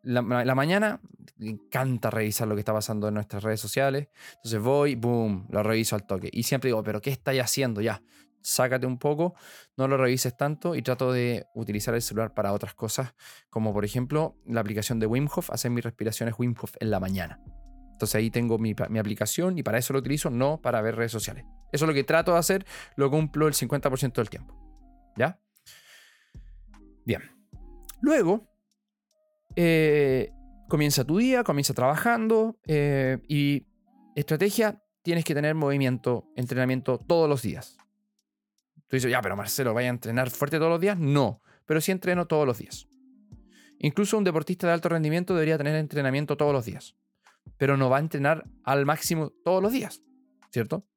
La, 0.01 0.23
la, 0.23 0.55
mañana 0.55 0.99
me 1.37 1.51
encanta 1.51 2.09
revisar 2.09 2.47
lo 2.47 2.55
que 2.55 2.61
está 2.61 2.73
pasando 2.73 3.07
en 3.07 3.13
nuestras 3.13 3.43
redes 3.43 3.59
sociales. 3.59 4.07
Entonces 4.37 4.59
voy, 4.59 4.95
boom, 4.95 5.45
lo 5.51 5.61
reviso 5.61 5.95
al 5.95 6.07
toque. 6.07 6.29
Y 6.33 6.41
siempre 6.41 6.69
digo, 6.69 6.81
pero 6.81 7.01
¿qué 7.01 7.11
estáis 7.11 7.43
haciendo 7.43 7.81
ya? 7.81 8.01
Sácate 8.47 8.87
un 8.87 8.97
poco, 8.97 9.35
no 9.75 9.87
lo 9.87 9.97
revises 9.97 10.35
tanto 10.37 10.73
y 10.75 10.81
trato 10.81 11.11
de 11.11 11.47
utilizar 11.53 11.93
el 11.93 12.01
celular 12.01 12.33
para 12.33 12.53
otras 12.53 12.73
cosas, 12.73 13.13
como 13.49 13.73
por 13.73 13.83
ejemplo 13.83 14.37
la 14.45 14.61
aplicación 14.61 14.99
de 14.99 15.05
Wim 15.05 15.27
Hof, 15.33 15.51
hacer 15.51 15.69
mis 15.71 15.83
respiraciones 15.83 16.35
Wim 16.37 16.55
Hof 16.59 16.75
en 16.79 16.89
la 16.89 16.99
mañana. 16.99 17.41
Entonces 17.91 18.15
ahí 18.15 18.31
tengo 18.31 18.57
mi, 18.57 18.73
aplicación 18.99 19.57
y 19.57 19.63
para 19.63 19.79
eso 19.79 19.91
lo 19.91 19.99
utilizo, 19.99 20.29
no 20.29 20.61
para 20.61 20.81
ver 20.81 20.95
redes 20.95 21.11
sociales. 21.11 21.43
Eso 21.71 21.85
es 21.85 21.87
lo 21.87 21.93
que 21.93 22.03
trato 22.03 22.33
de 22.33 22.39
hacer, 22.39 22.65
lo 22.95 23.09
cumplo 23.11 23.47
el 23.47 23.53
50% 23.53 24.13
del 24.13 24.29
tiempo. 24.29 24.55
¿Ya? 25.17 25.39
Bien. 27.05 27.21
Luego, 27.99 28.47
eh, 29.55 30.31
comienza 30.69 31.03
tu 31.03 31.17
día, 31.17 31.43
comienza 31.43 31.73
trabajando 31.73 32.59
eh, 32.67 33.17
y 33.27 33.65
estrategia, 34.15 34.81
tienes 35.01 35.25
que 35.25 35.33
tener 35.33 35.55
movimiento, 35.55 36.31
entrenamiento 36.35 36.97
todos 36.99 37.27
los 37.27 37.41
días. 37.41 37.77
Tú 38.87 38.95
dices, 38.95 39.11
ya, 39.11 39.21
pero 39.21 39.35
Marcelo, 39.35 39.73
¿vaya 39.73 39.89
a 39.89 39.91
entrenar 39.91 40.29
fuerte 40.29 40.57
todos 40.57 40.69
los 40.71 40.79
días? 40.81 40.97
No, 40.97 41.41
pero 41.65 41.81
sí 41.81 41.91
entreno 41.91 42.25
todos 42.27 42.45
los 42.47 42.57
días. 42.57 42.87
Incluso 43.79 44.17
un 44.17 44.23
deportista 44.23 44.67
de 44.67 44.73
alto 44.73 44.89
rendimiento 44.89 45.33
debería 45.33 45.57
tener 45.57 45.75
entrenamiento 45.75 46.37
todos 46.37 46.53
los 46.53 46.65
días, 46.65 46.95
pero 47.57 47.77
no 47.77 47.89
va 47.89 47.97
a 47.97 47.99
entrenar 47.99 48.45
al 48.63 48.85
máximo 48.85 49.31
todos 49.43 49.61
los 49.61 49.71
días, 49.71 50.01
¿cierto? 50.51 50.87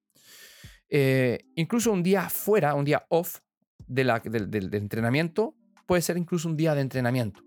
Eh, 0.89 1.47
incluso 1.57 1.93
un 1.93 2.03
día 2.03 2.29
fuera, 2.31 2.75
un 2.75 2.85
día 2.85 3.05
off, 3.09 3.39
del- 3.87 4.51
del 4.51 4.75
entrenamiento 4.75 5.57
puede 5.87 6.03
ser 6.03 6.17
incluso 6.17 6.49
un 6.49 6.57
día 6.57 6.75
de 6.75 6.81
entrenamiento. 6.81 7.43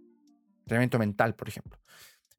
Entrenamiento 0.61 0.99
mental, 0.99 1.35
por 1.35 1.47
ejemplo. 1.47 1.79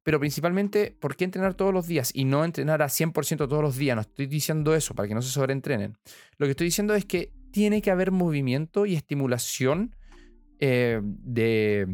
Pero 0.02 0.20
principalmente, 0.20 0.90
¿por 1.00 1.16
qué 1.16 1.24
entrenar 1.24 1.54
todos 1.54 1.72
los 1.72 1.86
días 1.86 2.10
y 2.14 2.24
no 2.26 2.44
entrenar 2.44 2.82
a 2.82 2.88
100% 2.90 3.48
todos 3.48 3.62
los 3.62 3.76
días? 3.76 3.96
No 3.96 4.02
estoy 4.02 4.26
diciendo 4.26 4.74
eso 4.74 4.94
para 4.94 5.08
que 5.08 5.14
no 5.14 5.22
se 5.22 5.30
sobreentrenen. 5.30 5.96
Lo 6.36 6.46
que 6.46 6.50
estoy 6.50 6.66
diciendo 6.66 6.94
es 6.94 7.06
que 7.06 7.32
tiene 7.54 7.80
que 7.82 7.92
haber 7.92 8.10
movimiento 8.10 8.84
y 8.84 8.96
estimulación 8.96 9.94
eh, 10.58 11.00
de, 11.04 11.86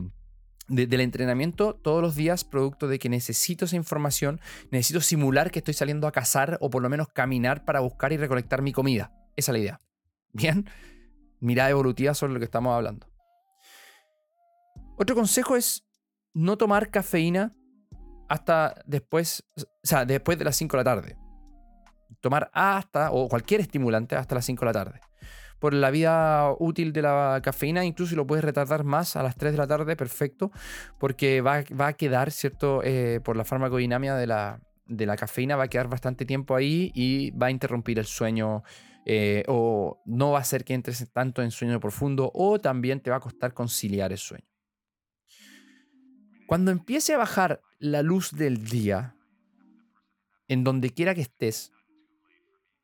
de- 0.69 0.87
del 0.87 1.01
entrenamiento 1.03 1.75
todos 1.75 2.01
los 2.01 2.17
días, 2.17 2.45
producto 2.45 2.89
de 2.89 2.99
que 2.99 3.11
necesito 3.11 3.67
esa 3.67 3.77
información, 3.77 4.41
necesito 4.71 5.03
simular 5.03 5.51
que 5.51 5.59
estoy 5.59 5.75
saliendo 5.75 6.07
a 6.07 6.13
cazar 6.13 6.57
o 6.63 6.71
por 6.71 6.81
lo 6.81 6.89
menos 6.89 7.09
caminar 7.09 7.67
para 7.67 7.81
buscar 7.81 8.11
y 8.15 8.17
recolectar 8.17 8.63
mi 8.63 8.73
comida. 8.73 9.13
Esa 9.37 9.53
es 9.53 9.55
la 9.55 9.59
idea. 9.59 9.81
Bien, 10.33 10.65
mirada 11.41 11.69
evolutiva 11.69 12.15
sobre 12.15 12.33
lo 12.33 12.39
que 12.39 12.47
estamos 12.47 12.75
hablando. 12.75 13.07
Otro 14.97 15.15
consejo 15.15 15.57
es 15.57 15.85
no 16.33 16.57
tomar 16.57 16.91
cafeína 16.91 17.53
hasta 18.31 18.81
después, 18.87 19.45
o 19.59 19.63
sea, 19.83 20.07
después 20.07 20.39
de 20.39 20.45
las 20.47 20.57
5 20.57 20.75
de 20.75 20.81
la 20.81 20.85
tarde. 20.85 21.17
Tomar 22.23 22.51
hasta, 22.55 23.11
o 23.13 23.29
cualquier 23.29 23.61
estimulante 23.61 24.17
hasta 24.17 24.37
las 24.37 24.47
5 24.47 24.61
de 24.61 24.67
la 24.67 24.73
tarde. 24.73 25.01
Por 25.61 25.75
la 25.75 25.91
vida 25.91 26.53
útil 26.59 26.93
de 26.93 27.03
la 27.03 27.41
cafeína, 27.45 27.85
incluso 27.85 28.11
si 28.11 28.17
lo 28.17 28.27
puedes 28.27 28.45
retardar 28.45 28.83
más 28.83 29.15
a 29.15 29.23
las 29.23 29.37
3 29.37 29.53
de 29.53 29.59
la 29.59 29.69
tarde, 29.69 29.95
perfecto, 29.95 30.51
porque 30.99 31.41
va, 31.43 31.63
va 31.79 31.89
a 31.89 31.93
quedar, 31.93 32.33
¿cierto? 32.33 32.81
Eh, 32.83 33.21
por 33.23 33.37
la 33.37 33.45
farmacodinamia 33.45 34.17
de 34.17 34.27
la, 34.27 34.61
de 34.87 35.07
la 35.07 35.17
cafeína, 35.17 35.57
va 35.57 35.65
a 35.65 35.69
quedar 35.69 35.89
bastante 35.89 36.27
tiempo 36.27 36.57
ahí 36.57 36.91
y 36.95 37.31
va 37.31 37.47
a 37.47 37.51
interrumpir 37.51 37.99
el 37.99 38.07
sueño 38.07 38.65
eh, 39.07 39.45
o 39.49 40.03
no 40.05 40.33
va 40.33 40.39
a 40.39 40.41
hacer 40.43 40.65
que 40.65 40.75
entres 40.75 41.11
tanto 41.13 41.43
en 41.43 41.51
sueño 41.51 41.81
profundo 41.81 42.31
o 42.35 42.59
también 42.59 43.01
te 43.01 43.11
va 43.11 43.17
a 43.17 43.21
costar 43.21 43.55
conciliar 43.55 44.13
el 44.13 44.19
sueño. 44.19 44.47
Cuando 46.47 46.71
empiece 46.71 47.15
a 47.15 47.19
bajar 47.19 47.61
la 47.79 48.03
luz 48.03 48.33
del 48.33 48.65
día, 48.65 49.15
en 50.49 50.65
donde 50.65 50.91
quiera 50.91 51.15
que 51.15 51.21
estés, 51.21 51.73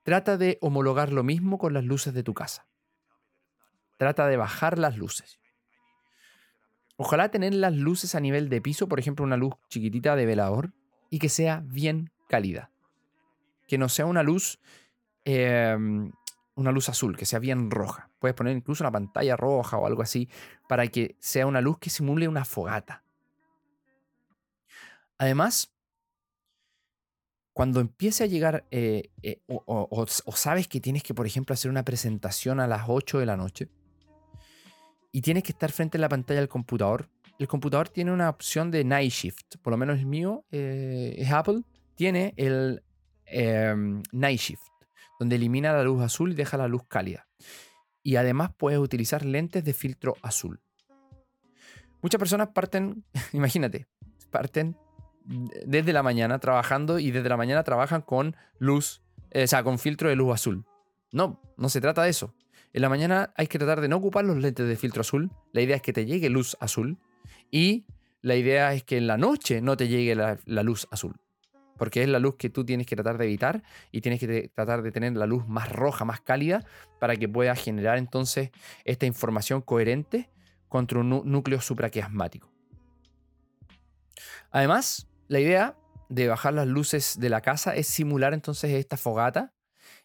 trata 0.06 0.36
de 0.36 0.56
homologar 0.60 1.12
lo 1.12 1.24
mismo 1.24 1.58
con 1.58 1.74
las 1.74 1.82
luces 1.82 2.14
de 2.14 2.22
tu 2.22 2.32
casa. 2.32 2.68
Trata 3.96 4.28
de 4.28 4.36
bajar 4.36 4.78
las 4.78 4.96
luces. 4.96 5.40
Ojalá 6.96 7.32
tener 7.32 7.54
las 7.54 7.74
luces 7.74 8.14
a 8.14 8.20
nivel 8.20 8.48
de 8.48 8.60
piso, 8.60 8.86
por 8.86 9.00
ejemplo, 9.00 9.24
una 9.24 9.36
luz 9.36 9.54
chiquitita 9.68 10.14
de 10.14 10.24
velador, 10.24 10.72
y 11.10 11.18
que 11.18 11.28
sea 11.28 11.64
bien 11.66 12.12
cálida. 12.28 12.70
Que 13.66 13.78
no 13.78 13.88
sea 13.88 14.06
una 14.06 14.22
luz, 14.22 14.60
eh, 15.24 15.76
una 16.54 16.70
luz 16.70 16.88
azul, 16.88 17.16
que 17.16 17.26
sea 17.26 17.40
bien 17.40 17.68
roja. 17.68 18.08
Puedes 18.20 18.36
poner 18.36 18.56
incluso 18.56 18.84
una 18.84 18.92
pantalla 18.92 19.36
roja 19.36 19.76
o 19.76 19.88
algo 19.88 20.02
así 20.02 20.30
para 20.68 20.86
que 20.86 21.16
sea 21.18 21.48
una 21.48 21.60
luz 21.60 21.80
que 21.80 21.90
simule 21.90 22.28
una 22.28 22.44
fogata. 22.44 23.02
Además, 25.18 25.75
cuando 27.56 27.80
empiece 27.80 28.22
a 28.22 28.26
llegar 28.26 28.66
eh, 28.70 29.12
eh, 29.22 29.40
o, 29.46 30.06
sabes 30.06 30.68
que 30.68 30.78
tienes 30.78 31.02
que, 31.02 31.14
por 31.14 31.26
ejemplo, 31.26 31.54
hacer 31.54 31.70
una 31.70 31.86
presentación 31.86 32.60
a 32.60 32.66
las 32.66 32.82
8 32.86 33.18
de 33.18 33.24
la 33.24 33.38
noche 33.38 33.70
y 35.10 35.22
tienes 35.22 35.42
que 35.42 35.52
estar 35.52 35.72
frente 35.72 35.96
a 35.96 36.02
la 36.02 36.10
pantalla 36.10 36.40
del 36.40 36.50
computador, 36.50 37.08
el 37.38 37.48
computador 37.48 37.88
tiene 37.88 38.12
una 38.12 38.28
opción 38.28 38.70
de 38.70 38.84
night 38.84 39.10
shift, 39.10 39.56
por 39.62 39.70
lo 39.70 39.78
menos 39.78 39.98
el 39.98 40.04
mío 40.04 40.44
eh, 40.50 41.14
es 41.16 41.32
Apple, 41.32 41.62
tiene 41.94 42.34
el 42.36 42.82
em, 43.24 44.02
night 44.12 44.38
shift, 44.38 44.66
donde 45.18 45.36
elimina 45.36 45.72
la 45.72 45.82
luz 45.82 46.02
azul 46.02 46.32
y 46.32 46.34
deja 46.34 46.58
la 46.58 46.68
luz 46.68 46.82
cálida. 46.86 47.26
Y 48.02 48.16
además 48.16 48.50
puedes 48.54 48.78
utilizar 48.78 49.24
lentes 49.24 49.64
de 49.64 49.72
filtro 49.72 50.16
azul. 50.20 50.60
Muchas 52.02 52.18
personas 52.18 52.48
parten, 52.48 53.02
imagínate, 53.32 53.86
parten 54.30 54.76
desde 55.26 55.92
la 55.92 56.02
mañana 56.02 56.38
trabajando 56.38 56.98
y 56.98 57.10
desde 57.10 57.28
la 57.28 57.36
mañana 57.36 57.64
trabajan 57.64 58.02
con 58.02 58.36
luz, 58.58 59.02
eh, 59.30 59.44
o 59.44 59.46
sea, 59.46 59.62
con 59.62 59.78
filtro 59.78 60.08
de 60.08 60.16
luz 60.16 60.34
azul. 60.34 60.64
No, 61.12 61.40
no 61.56 61.68
se 61.68 61.80
trata 61.80 62.02
de 62.02 62.10
eso. 62.10 62.34
En 62.72 62.82
la 62.82 62.88
mañana 62.88 63.32
hay 63.36 63.46
que 63.46 63.58
tratar 63.58 63.80
de 63.80 63.88
no 63.88 63.96
ocupar 63.96 64.24
los 64.24 64.36
lentes 64.36 64.68
de 64.68 64.76
filtro 64.76 65.00
azul. 65.00 65.30
La 65.52 65.62
idea 65.62 65.76
es 65.76 65.82
que 65.82 65.92
te 65.92 66.04
llegue 66.04 66.28
luz 66.28 66.56
azul. 66.60 66.98
Y 67.50 67.86
la 68.20 68.36
idea 68.36 68.74
es 68.74 68.84
que 68.84 68.98
en 68.98 69.06
la 69.06 69.16
noche 69.16 69.60
no 69.60 69.76
te 69.76 69.88
llegue 69.88 70.14
la, 70.14 70.38
luz 70.62 70.86
azul. 70.90 71.16
Porque 71.78 72.02
es 72.02 72.08
la 72.08 72.18
luz 72.18 72.36
que 72.36 72.50
tú 72.50 72.64
tienes 72.64 72.86
que 72.86 72.96
tratar 72.96 73.18
de 73.18 73.24
evitar 73.24 73.62
y 73.92 74.00
tienes 74.00 74.20
que 74.20 74.50
tratar 74.54 74.82
de 74.82 74.92
tener 74.92 75.16
la 75.16 75.26
luz 75.26 75.46
más 75.46 75.70
roja, 75.70 76.04
más 76.04 76.20
cálida, 76.20 76.64
para 77.00 77.16
que 77.16 77.28
pueda 77.28 77.54
generar 77.54 77.98
entonces 77.98 78.50
esta 78.84 79.06
información 79.06 79.62
coherente 79.62 80.28
contra 80.68 80.98
un 80.98 81.10
nú- 81.10 81.22
núcleo 81.24 81.60
supraquiasmático. 81.60 82.50
Además, 84.50 85.06
la 85.28 85.40
idea 85.40 85.76
de 86.08 86.28
bajar 86.28 86.54
las 86.54 86.66
luces 86.66 87.18
de 87.18 87.28
la 87.28 87.40
casa 87.40 87.74
es 87.74 87.86
simular 87.86 88.32
entonces 88.34 88.70
esta 88.72 88.96
fogata 88.96 89.52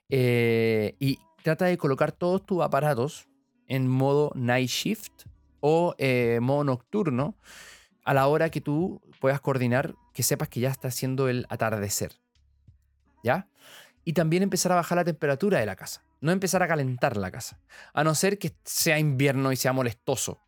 eh, 0.10 0.96
y 1.00 1.20
trata 1.44 1.66
de 1.66 1.78
colocar 1.78 2.12
todos 2.12 2.46
tus 2.46 2.62
aparatos 2.62 3.28
en 3.68 3.88
modo 3.88 4.32
night 4.36 4.70
shift 4.70 5.24
o 5.60 5.96
eh, 5.98 6.40
modo 6.42 6.64
nocturno 6.64 7.36
a 8.04 8.14
la 8.14 8.28
hora 8.28 8.50
que 8.50 8.62
tú 8.62 9.02
puedas 9.20 9.40
coordinar 9.40 9.96
que 10.14 10.24
sepas 10.24 10.50
que 10.50 10.60
ya 10.60 10.70
está 10.70 10.90
haciendo 10.90 11.30
el 11.30 11.46
atardecer. 11.50 12.14
¿Ya? 13.24 13.48
Y 14.04 14.14
también 14.14 14.42
empezar 14.44 14.72
a 14.72 14.76
bajar 14.76 14.98
la 14.98 15.04
temperatura 15.04 15.60
de 15.60 15.66
la 15.66 15.76
casa. 15.76 16.04
No 16.20 16.32
empezar 16.32 16.64
a 16.64 16.68
calentar 16.68 17.18
la 17.18 17.32
casa. 17.32 17.60
A 17.94 18.04
no 18.04 18.16
ser 18.16 18.40
que 18.40 18.56
sea 18.66 18.98
invierno 18.98 19.52
y 19.52 19.56
sea 19.56 19.74
molestoso. 19.74 20.42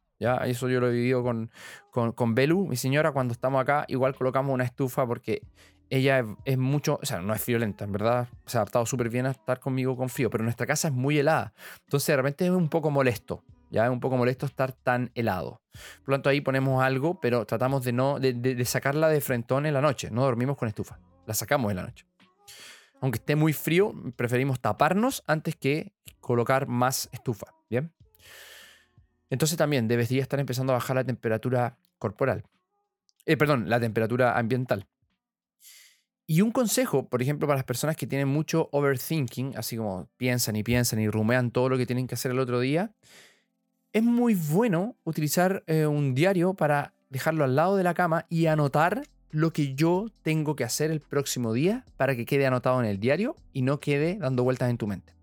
Eso 0.45 0.69
yo 0.69 0.79
lo 0.79 0.87
he 0.87 0.91
vivido 0.91 1.23
con, 1.23 1.51
con, 1.91 2.35
Belu, 2.35 2.65
mi 2.67 2.75
señora, 2.75 3.11
cuando 3.11 3.33
estamos 3.33 3.61
acá, 3.61 3.85
igual 3.87 4.15
colocamos 4.15 4.53
una 4.53 4.63
estufa 4.63 5.05
porque 5.05 5.41
ella 5.89 6.25
es, 6.45 6.57
mucho, 6.57 6.99
o 7.01 7.05
sea, 7.05 7.21
no 7.21 7.33
es 7.33 7.41
friolenta, 7.43 7.83
en 7.85 7.91
verdad, 7.91 8.27
se 8.45 8.57
ha 8.57 8.61
adaptado 8.61 8.85
súper 8.85 9.09
bien 9.09 9.25
a 9.25 9.31
estar 9.31 9.59
conmigo 9.59 9.95
con 9.95 10.09
frío, 10.09 10.29
pero 10.29 10.43
nuestra 10.43 10.65
casa 10.65 10.87
es 10.87 10.93
muy 10.93 11.19
helada. 11.19 11.53
Entonces 11.81 12.07
de 12.07 12.15
repente 12.17 12.45
es 12.45 12.51
un 12.51 12.69
poco 12.69 12.89
molesto, 12.89 13.43
ya 13.69 13.85
es 13.85 13.91
un 13.91 13.99
poco 13.99 14.17
molesto 14.17 14.45
estar 14.45 14.71
tan 14.71 15.11
helado. 15.13 15.61
Por 16.03 16.09
lo 16.09 16.15
tanto 16.15 16.29
ahí 16.29 16.41
ponemos 16.41 16.81
algo, 16.83 17.19
pero 17.19 17.45
tratamos 17.45 17.83
de 17.83 17.91
no, 17.91 18.19
de, 18.19 18.33
de- 18.33 18.55
de 18.55 18.65
sacarla 18.65 19.09
de 19.09 19.21
frentón 19.21 19.65
en 19.65 19.73
la 19.73 19.81
noche, 19.81 20.09
no 20.09 20.23
dormimos 20.23 20.57
con 20.57 20.67
estufa, 20.67 20.99
la 21.27 21.33
sacamos 21.33 21.69
en 21.69 21.77
la 21.77 21.83
noche. 21.83 22.05
Aunque 23.01 23.17
esté 23.17 23.35
muy 23.35 23.51
frío, 23.53 23.93
preferimos 24.15 24.61
taparnos 24.61 25.23
antes 25.27 25.55
que 25.57 25.93
colocar 26.21 26.67
más 26.67 27.09
estufa, 27.11 27.47
¿bien? 27.69 27.93
Entonces 29.29 29.57
también 29.57 29.87
debería 29.87 30.21
estar 30.21 30.39
empezando 30.39 30.73
a 30.73 30.77
bajar 30.77 30.95
la 30.95 31.03
temperatura 31.03 31.77
corporal. 31.97 32.43
Eh, 33.25 33.37
perdón, 33.37 33.69
la 33.69 33.79
temperatura 33.79 34.37
ambiental. 34.37 34.85
Y 36.25 36.41
un 36.41 36.51
consejo, 36.51 37.09
por 37.09 37.21
ejemplo, 37.21 37.47
para 37.47 37.57
las 37.57 37.65
personas 37.65 37.97
que 37.97 38.07
tienen 38.07 38.27
mucho 38.27 38.69
overthinking, 38.71 39.57
así 39.57 39.75
como 39.75 40.07
piensan 40.17 40.55
y 40.55 40.63
piensan 40.63 40.99
y 40.99 41.09
rumean 41.09 41.51
todo 41.51 41.69
lo 41.69 41.77
que 41.77 41.85
tienen 41.85 42.07
que 42.07 42.15
hacer 42.15 42.31
el 42.31 42.39
otro 42.39 42.59
día, 42.59 42.91
es 43.91 44.03
muy 44.03 44.33
bueno 44.33 44.95
utilizar 45.03 45.63
eh, 45.67 45.85
un 45.85 46.15
diario 46.15 46.53
para 46.53 46.93
dejarlo 47.09 47.43
al 47.43 47.55
lado 47.55 47.75
de 47.75 47.83
la 47.83 47.93
cama 47.93 48.25
y 48.29 48.47
anotar 48.47 49.03
lo 49.29 49.51
que 49.51 49.75
yo 49.75 50.07
tengo 50.21 50.55
que 50.55 50.63
hacer 50.63 50.91
el 50.91 51.01
próximo 51.01 51.53
día 51.53 51.85
para 51.97 52.15
que 52.15 52.25
quede 52.25 52.45
anotado 52.45 52.79
en 52.79 52.87
el 52.87 52.99
diario 52.99 53.35
y 53.51 53.61
no 53.61 53.79
quede 53.79 54.17
dando 54.17 54.43
vueltas 54.43 54.69
en 54.69 54.77
tu 54.77 54.87
mente. 54.87 55.13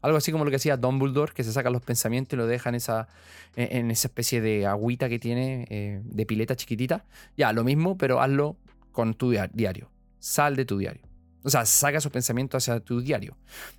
Algo 0.00 0.16
así 0.18 0.30
como 0.30 0.44
lo 0.44 0.50
que 0.50 0.56
hacía 0.56 0.76
Dumbledore, 0.76 1.32
que 1.32 1.42
se 1.42 1.52
saca 1.52 1.70
los 1.70 1.82
pensamientos 1.82 2.34
y 2.34 2.36
lo 2.36 2.46
deja 2.46 2.68
en 2.68 2.76
esa, 2.76 3.08
en 3.56 3.76
en 3.76 3.90
esa 3.90 4.08
especie 4.08 4.40
de 4.40 4.66
agüita 4.66 5.08
que 5.08 5.18
tiene, 5.18 5.66
eh, 5.70 6.00
de 6.04 6.26
pileta 6.26 6.54
chiquitita. 6.54 7.04
Ya, 7.36 7.52
lo 7.52 7.64
mismo, 7.64 7.96
pero 7.98 8.20
hazlo 8.20 8.56
con 8.92 9.14
tu 9.14 9.30
dia- 9.32 9.50
diario. 9.52 9.90
Sal 10.20 10.54
de 10.56 10.64
tu 10.64 10.78
diario. 10.78 11.02
O 11.44 11.50
sea, 11.50 11.64
saca 11.64 11.98
esos 11.98 12.12
pensamientos 12.12 12.62
hacia 12.68 12.80
tu 12.80 13.00
diario. 13.00 13.36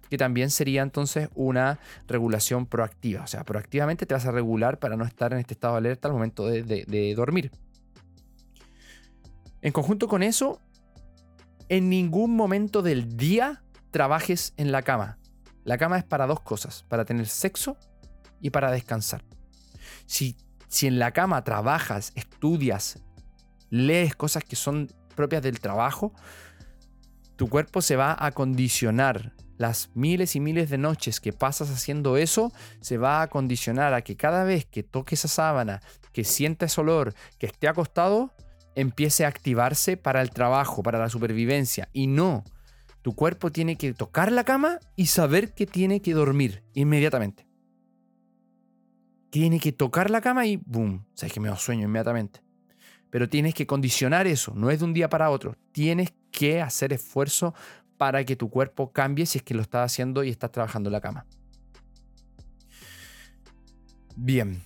Que 0.09 0.17
también 0.17 0.49
sería 0.49 0.81
entonces 0.81 1.29
una 1.35 1.77
regulación 2.07 2.65
proactiva. 2.65 3.23
O 3.23 3.27
sea, 3.27 3.43
proactivamente 3.43 4.05
te 4.05 4.13
vas 4.13 4.25
a 4.25 4.31
regular 4.31 4.79
para 4.79 4.95
no 4.97 5.05
estar 5.05 5.33
en 5.33 5.39
este 5.39 5.53
estado 5.53 5.73
de 5.75 5.79
alerta 5.79 6.07
al 6.07 6.13
momento 6.13 6.47
de- 6.47 6.63
de 6.63 7.13
dormir. 7.15 7.51
En 9.61 9.71
conjunto 9.73 10.07
con 10.07 10.23
eso, 10.23 10.61
en 11.67 11.89
ningún 11.89 12.35
momento 12.35 12.81
del 12.81 13.17
día 13.17 13.61
trabajes 13.91 14.53
en 14.57 14.71
la 14.71 14.81
cama. 14.81 15.18
La 15.63 15.77
cama 15.77 15.97
es 15.97 16.03
para 16.03 16.27
dos 16.27 16.39
cosas, 16.41 16.83
para 16.87 17.05
tener 17.05 17.27
sexo 17.27 17.77
y 18.41 18.49
para 18.49 18.71
descansar. 18.71 19.23
Si, 20.05 20.35
si 20.67 20.87
en 20.87 20.99
la 20.99 21.11
cama 21.11 21.43
trabajas, 21.43 22.11
estudias, 22.15 22.99
lees 23.69 24.15
cosas 24.15 24.43
que 24.43 24.55
son 24.55 24.91
propias 25.15 25.43
del 25.43 25.59
trabajo, 25.59 26.13
tu 27.35 27.47
cuerpo 27.49 27.81
se 27.81 27.95
va 27.95 28.15
a 28.19 28.31
condicionar. 28.31 29.33
Las 29.57 29.89
miles 29.93 30.37
y 30.37 30.39
miles 30.39 30.69
de 30.69 30.77
noches 30.77 31.19
que 31.19 31.33
pasas 31.33 31.69
haciendo 31.69 32.15
eso, 32.15 32.53
se 32.79 32.97
va 32.97 33.21
a 33.21 33.27
condicionar 33.27 33.93
a 33.93 34.01
que 34.01 34.15
cada 34.15 34.45
vez 34.45 34.65
que 34.65 34.83
toque 34.83 35.15
esa 35.15 35.27
sábana, 35.27 35.81
que 36.13 36.23
sienta 36.23 36.65
ese 36.65 36.79
olor, 36.79 37.13
que 37.37 37.47
esté 37.47 37.67
acostado, 37.67 38.33
empiece 38.75 39.25
a 39.25 39.27
activarse 39.27 39.97
para 39.97 40.21
el 40.21 40.31
trabajo, 40.31 40.81
para 40.81 40.99
la 40.99 41.09
supervivencia. 41.09 41.89
Y 41.91 42.07
no, 42.07 42.43
tu 43.01 43.15
cuerpo 43.15 43.51
tiene 43.51 43.77
que 43.77 43.93
tocar 43.93 44.31
la 44.31 44.43
cama 44.43 44.79
y 44.95 45.07
saber 45.07 45.53
que 45.53 45.65
tiene 45.65 46.01
que 46.01 46.13
dormir 46.13 46.63
inmediatamente. 46.73 47.47
tiene 49.29 49.59
que 49.59 49.71
tocar 49.71 50.09
la 50.09 50.21
cama 50.21 50.47
y 50.47 50.57
boom, 50.57 51.05
sabes 51.13 51.33
que 51.33 51.39
me 51.39 51.55
sueño 51.55 51.85
inmediatamente. 51.85 52.41
Pero 53.11 53.29
tienes 53.29 53.53
que 53.53 53.67
condicionar 53.67 54.25
eso, 54.27 54.53
no 54.55 54.71
es 54.71 54.79
de 54.79 54.85
un 54.85 54.93
día 54.93 55.09
para 55.09 55.29
otro. 55.29 55.55
Tienes 55.71 56.13
que 56.31 56.61
hacer 56.61 56.93
esfuerzo 56.93 57.53
para 57.97 58.23
que 58.23 58.35
tu 58.35 58.49
cuerpo 58.49 58.91
cambie 58.91 59.25
si 59.25 59.39
es 59.39 59.43
que 59.43 59.53
lo 59.53 59.61
estás 59.61 59.91
haciendo 59.91 60.23
y 60.23 60.29
estás 60.29 60.51
trabajando 60.51 60.89
en 60.89 60.93
la 60.93 61.01
cama. 61.01 61.25
Bien, 64.15 64.63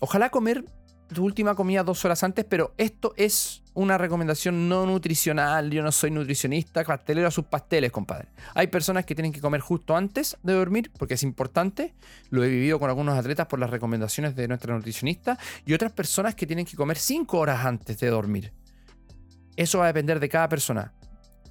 ojalá 0.00 0.30
comer 0.30 0.64
tu 1.12 1.24
última 1.24 1.54
comida 1.54 1.82
dos 1.82 2.04
horas 2.04 2.22
antes, 2.22 2.44
pero 2.44 2.74
esto 2.76 3.14
es 3.16 3.62
una 3.74 3.98
recomendación 3.98 4.68
no 4.68 4.86
nutricional. 4.86 5.70
Yo 5.70 5.82
no 5.82 5.92
soy 5.92 6.10
nutricionista, 6.10 6.84
pastelero 6.84 7.28
a 7.28 7.30
sus 7.30 7.44
pasteles, 7.44 7.92
compadre. 7.92 8.28
Hay 8.54 8.68
personas 8.68 9.04
que 9.04 9.14
tienen 9.14 9.32
que 9.32 9.40
comer 9.40 9.60
justo 9.60 9.96
antes 9.96 10.36
de 10.42 10.52
dormir 10.52 10.90
porque 10.98 11.14
es 11.14 11.22
importante. 11.22 11.94
Lo 12.30 12.44
he 12.44 12.48
vivido 12.48 12.78
con 12.78 12.88
algunos 12.88 13.18
atletas 13.18 13.46
por 13.46 13.58
las 13.58 13.70
recomendaciones 13.70 14.34
de 14.36 14.48
nuestra 14.48 14.74
nutricionista. 14.74 15.38
Y 15.66 15.74
otras 15.74 15.92
personas 15.92 16.34
que 16.34 16.46
tienen 16.46 16.64
que 16.64 16.76
comer 16.76 16.98
cinco 16.98 17.38
horas 17.38 17.64
antes 17.64 17.98
de 17.98 18.08
dormir. 18.08 18.52
Eso 19.56 19.78
va 19.78 19.84
a 19.84 19.88
depender 19.88 20.20
de 20.20 20.28
cada 20.28 20.48
persona. 20.48 20.94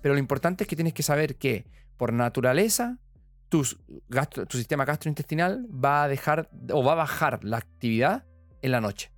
Pero 0.01 0.13
lo 0.13 0.19
importante 0.19 0.63
es 0.63 0.67
que 0.67 0.75
tienes 0.75 0.93
que 0.93 1.03
saber 1.03 1.37
que 1.37 1.65
por 1.97 2.11
naturaleza 2.11 2.97
tu, 3.49 3.63
sistema 4.49 4.83
gastrointestinal 4.83 5.67
va 5.71 6.03
a 6.03 6.07
dejar 6.07 6.49
o 6.71 6.83
va 6.83 6.93
a 6.93 6.95
bajar 6.95 7.43
la 7.43 7.57
actividad 7.57 8.25
en 8.61 8.71
la 8.71 8.81
noche. 8.81 9.11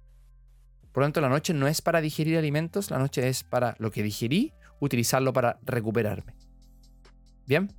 Por 0.96 1.02
lo 1.02 1.08
tanto, 1.08 1.20
la 1.20 1.28
noche 1.28 1.54
no 1.54 1.68
es 1.68 1.82
para 1.82 2.00
digerir 2.00 2.38
alimentos, 2.38 2.90
la 2.90 2.98
noche 2.98 3.28
es 3.28 3.44
para 3.44 3.76
lo 3.80 3.92
que 3.92 4.02
digerí, 4.02 4.54
utilizarlo 4.80 5.34
para 5.34 5.60
recuperarme. 5.64 6.38
Bien. 7.46 7.70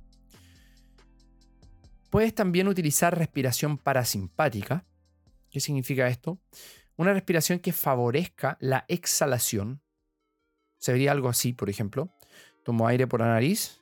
Puedes 2.11 2.35
también 2.35 2.67
utilizar 2.67 3.17
respiración 3.17 3.79
parasimpática. 3.79 4.85
¿Qué 5.49 5.59
significa 5.59 6.07
esto? 6.07 6.39
Una 6.95 7.11
respiración 7.11 7.57
que 7.57 7.73
favorezca 7.73 8.55
la 8.59 8.85
exhalación. 8.87 9.81
Se 10.77 10.91
vería 10.91 11.11
algo 11.11 11.27
así, 11.27 11.53
por 11.53 11.71
ejemplo. 11.71 12.13
Tomo 12.63 12.87
aire 12.87 13.07
por 13.07 13.21
la 13.21 13.29
nariz. 13.29 13.81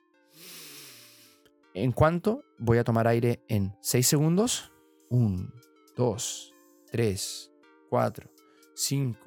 En 1.73 1.91
cuanto 1.91 2.45
voy 2.57 2.77
a 2.77 2.86
tomar 2.86 3.05
aire 3.05 3.43
en 3.49 3.75
6 3.81 4.07
segundos. 4.07 4.71
1, 5.09 5.51
2, 5.97 6.53
3, 6.89 7.51
4, 7.89 8.31
5, 8.75 9.24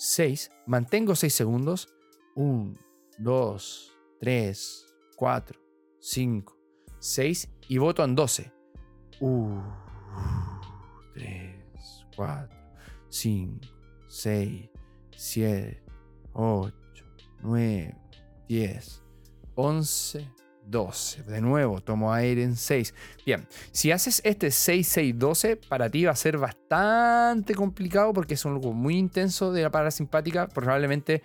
6, 0.00 0.50
mantengo 0.66 1.14
6 1.14 1.34
segundos. 1.34 1.94
1, 2.34 2.74
2, 3.18 3.92
3, 4.18 4.86
4, 5.14 5.60
5, 6.00 6.56
6 6.98 7.48
y 7.68 7.76
voto 7.76 8.02
en 8.02 8.14
12. 8.14 8.50
1, 9.20 9.82
3, 11.12 12.06
4, 12.16 12.48
5, 13.10 13.60
6, 14.08 14.70
7, 15.14 15.84
8, 16.32 16.74
9, 17.42 17.96
10, 18.48 19.02
11, 19.54 20.34
12. 20.70 21.24
De 21.24 21.40
nuevo, 21.40 21.80
tomo 21.80 22.12
aire 22.12 22.42
en 22.42 22.56
6. 22.56 22.94
Bien, 23.26 23.46
si 23.72 23.90
haces 23.92 24.20
este 24.24 24.48
6-6-12, 24.48 25.58
para 25.68 25.90
ti 25.90 26.04
va 26.04 26.12
a 26.12 26.16
ser 26.16 26.38
bastante 26.38 27.54
complicado 27.54 28.12
porque 28.12 28.34
es 28.34 28.46
algo 28.46 28.72
muy 28.72 28.96
intenso 28.96 29.52
de 29.52 29.62
la 29.62 29.70
parasimpática. 29.70 30.48
Probablemente 30.48 31.22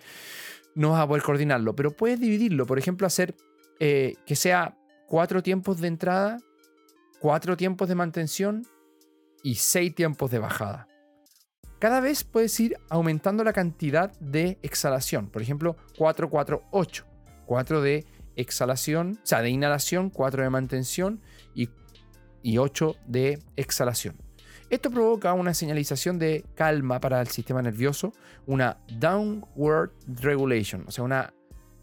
no 0.74 0.90
vas 0.90 1.02
a 1.02 1.06
poder 1.06 1.22
coordinarlo, 1.22 1.74
pero 1.74 1.90
puedes 1.90 2.20
dividirlo. 2.20 2.66
Por 2.66 2.78
ejemplo, 2.78 3.06
hacer 3.06 3.34
eh, 3.80 4.14
que 4.26 4.36
sea 4.36 4.76
4 5.08 5.42
tiempos 5.42 5.80
de 5.80 5.88
entrada, 5.88 6.38
4 7.20 7.56
tiempos 7.56 7.88
de 7.88 7.94
mantención 7.94 8.66
y 9.42 9.54
6 9.54 9.94
tiempos 9.94 10.30
de 10.30 10.38
bajada. 10.38 10.88
Cada 11.78 12.00
vez 12.00 12.24
puedes 12.24 12.58
ir 12.58 12.78
aumentando 12.88 13.44
la 13.44 13.52
cantidad 13.52 14.10
de 14.18 14.58
exhalación. 14.62 15.28
Por 15.28 15.42
ejemplo, 15.42 15.76
4, 15.98 16.30
4, 16.30 16.62
8. 16.70 17.06
4 17.46 17.80
de 17.82 18.04
exhalación, 18.36 19.18
o 19.22 19.26
sea, 19.26 19.42
de 19.42 19.50
inhalación, 19.50 20.10
4 20.10 20.42
de 20.42 20.50
mantención 20.50 21.20
y, 21.54 21.70
y 22.42 22.58
8 22.58 22.96
de 23.06 23.42
exhalación. 23.56 24.16
Esto 24.68 24.90
provoca 24.90 25.32
una 25.32 25.54
señalización 25.54 26.18
de 26.18 26.44
calma 26.54 26.98
para 27.00 27.20
el 27.20 27.28
sistema 27.28 27.62
nervioso, 27.62 28.12
una 28.46 28.78
downward 28.98 29.92
regulation, 30.06 30.84
o 30.88 30.90
sea, 30.90 31.04
una, 31.04 31.32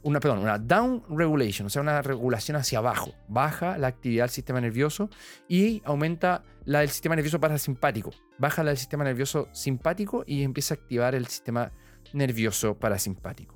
una, 0.03 0.19
perdón, 0.19 0.39
una 0.39 0.59
down 0.59 1.01
regulation, 1.09 1.67
o 1.67 1.69
sea, 1.69 1.81
una 1.81 2.01
regulación 2.01 2.57
hacia 2.57 2.79
abajo. 2.79 3.13
Baja 3.29 3.77
la 3.77 3.87
actividad 3.87 4.25
del 4.25 4.31
sistema 4.31 4.59
nervioso 4.59 5.09
y 5.47 5.81
aumenta 5.85 6.43
la 6.65 6.79
del 6.79 6.89
sistema 6.89 7.15
nervioso 7.15 7.39
parasimpático. 7.39 8.11
Baja 8.37 8.63
la 8.63 8.71
del 8.71 8.77
sistema 8.77 9.05
nervioso 9.05 9.47
simpático 9.53 10.25
y 10.27 10.43
empieza 10.43 10.73
a 10.73 10.77
activar 10.77 11.15
el 11.15 11.27
sistema 11.27 11.71
nervioso 12.11 12.77
parasimpático. 12.77 13.55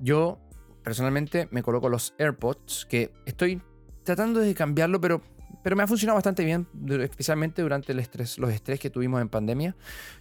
Yo 0.00 0.40
personalmente 0.84 1.48
me 1.50 1.62
coloco 1.62 1.88
los 1.88 2.14
AirPods, 2.18 2.86
que 2.88 3.10
estoy 3.26 3.60
tratando 4.04 4.40
de 4.40 4.54
cambiarlo, 4.54 5.00
pero, 5.00 5.22
pero 5.64 5.74
me 5.74 5.82
ha 5.82 5.86
funcionado 5.86 6.16
bastante 6.16 6.44
bien, 6.44 6.68
especialmente 7.00 7.62
durante 7.62 7.92
el 7.92 7.98
estrés, 7.98 8.38
los 8.38 8.52
estrés 8.52 8.78
que 8.78 8.90
tuvimos 8.90 9.20
en 9.20 9.30
pandemia. 9.30 9.74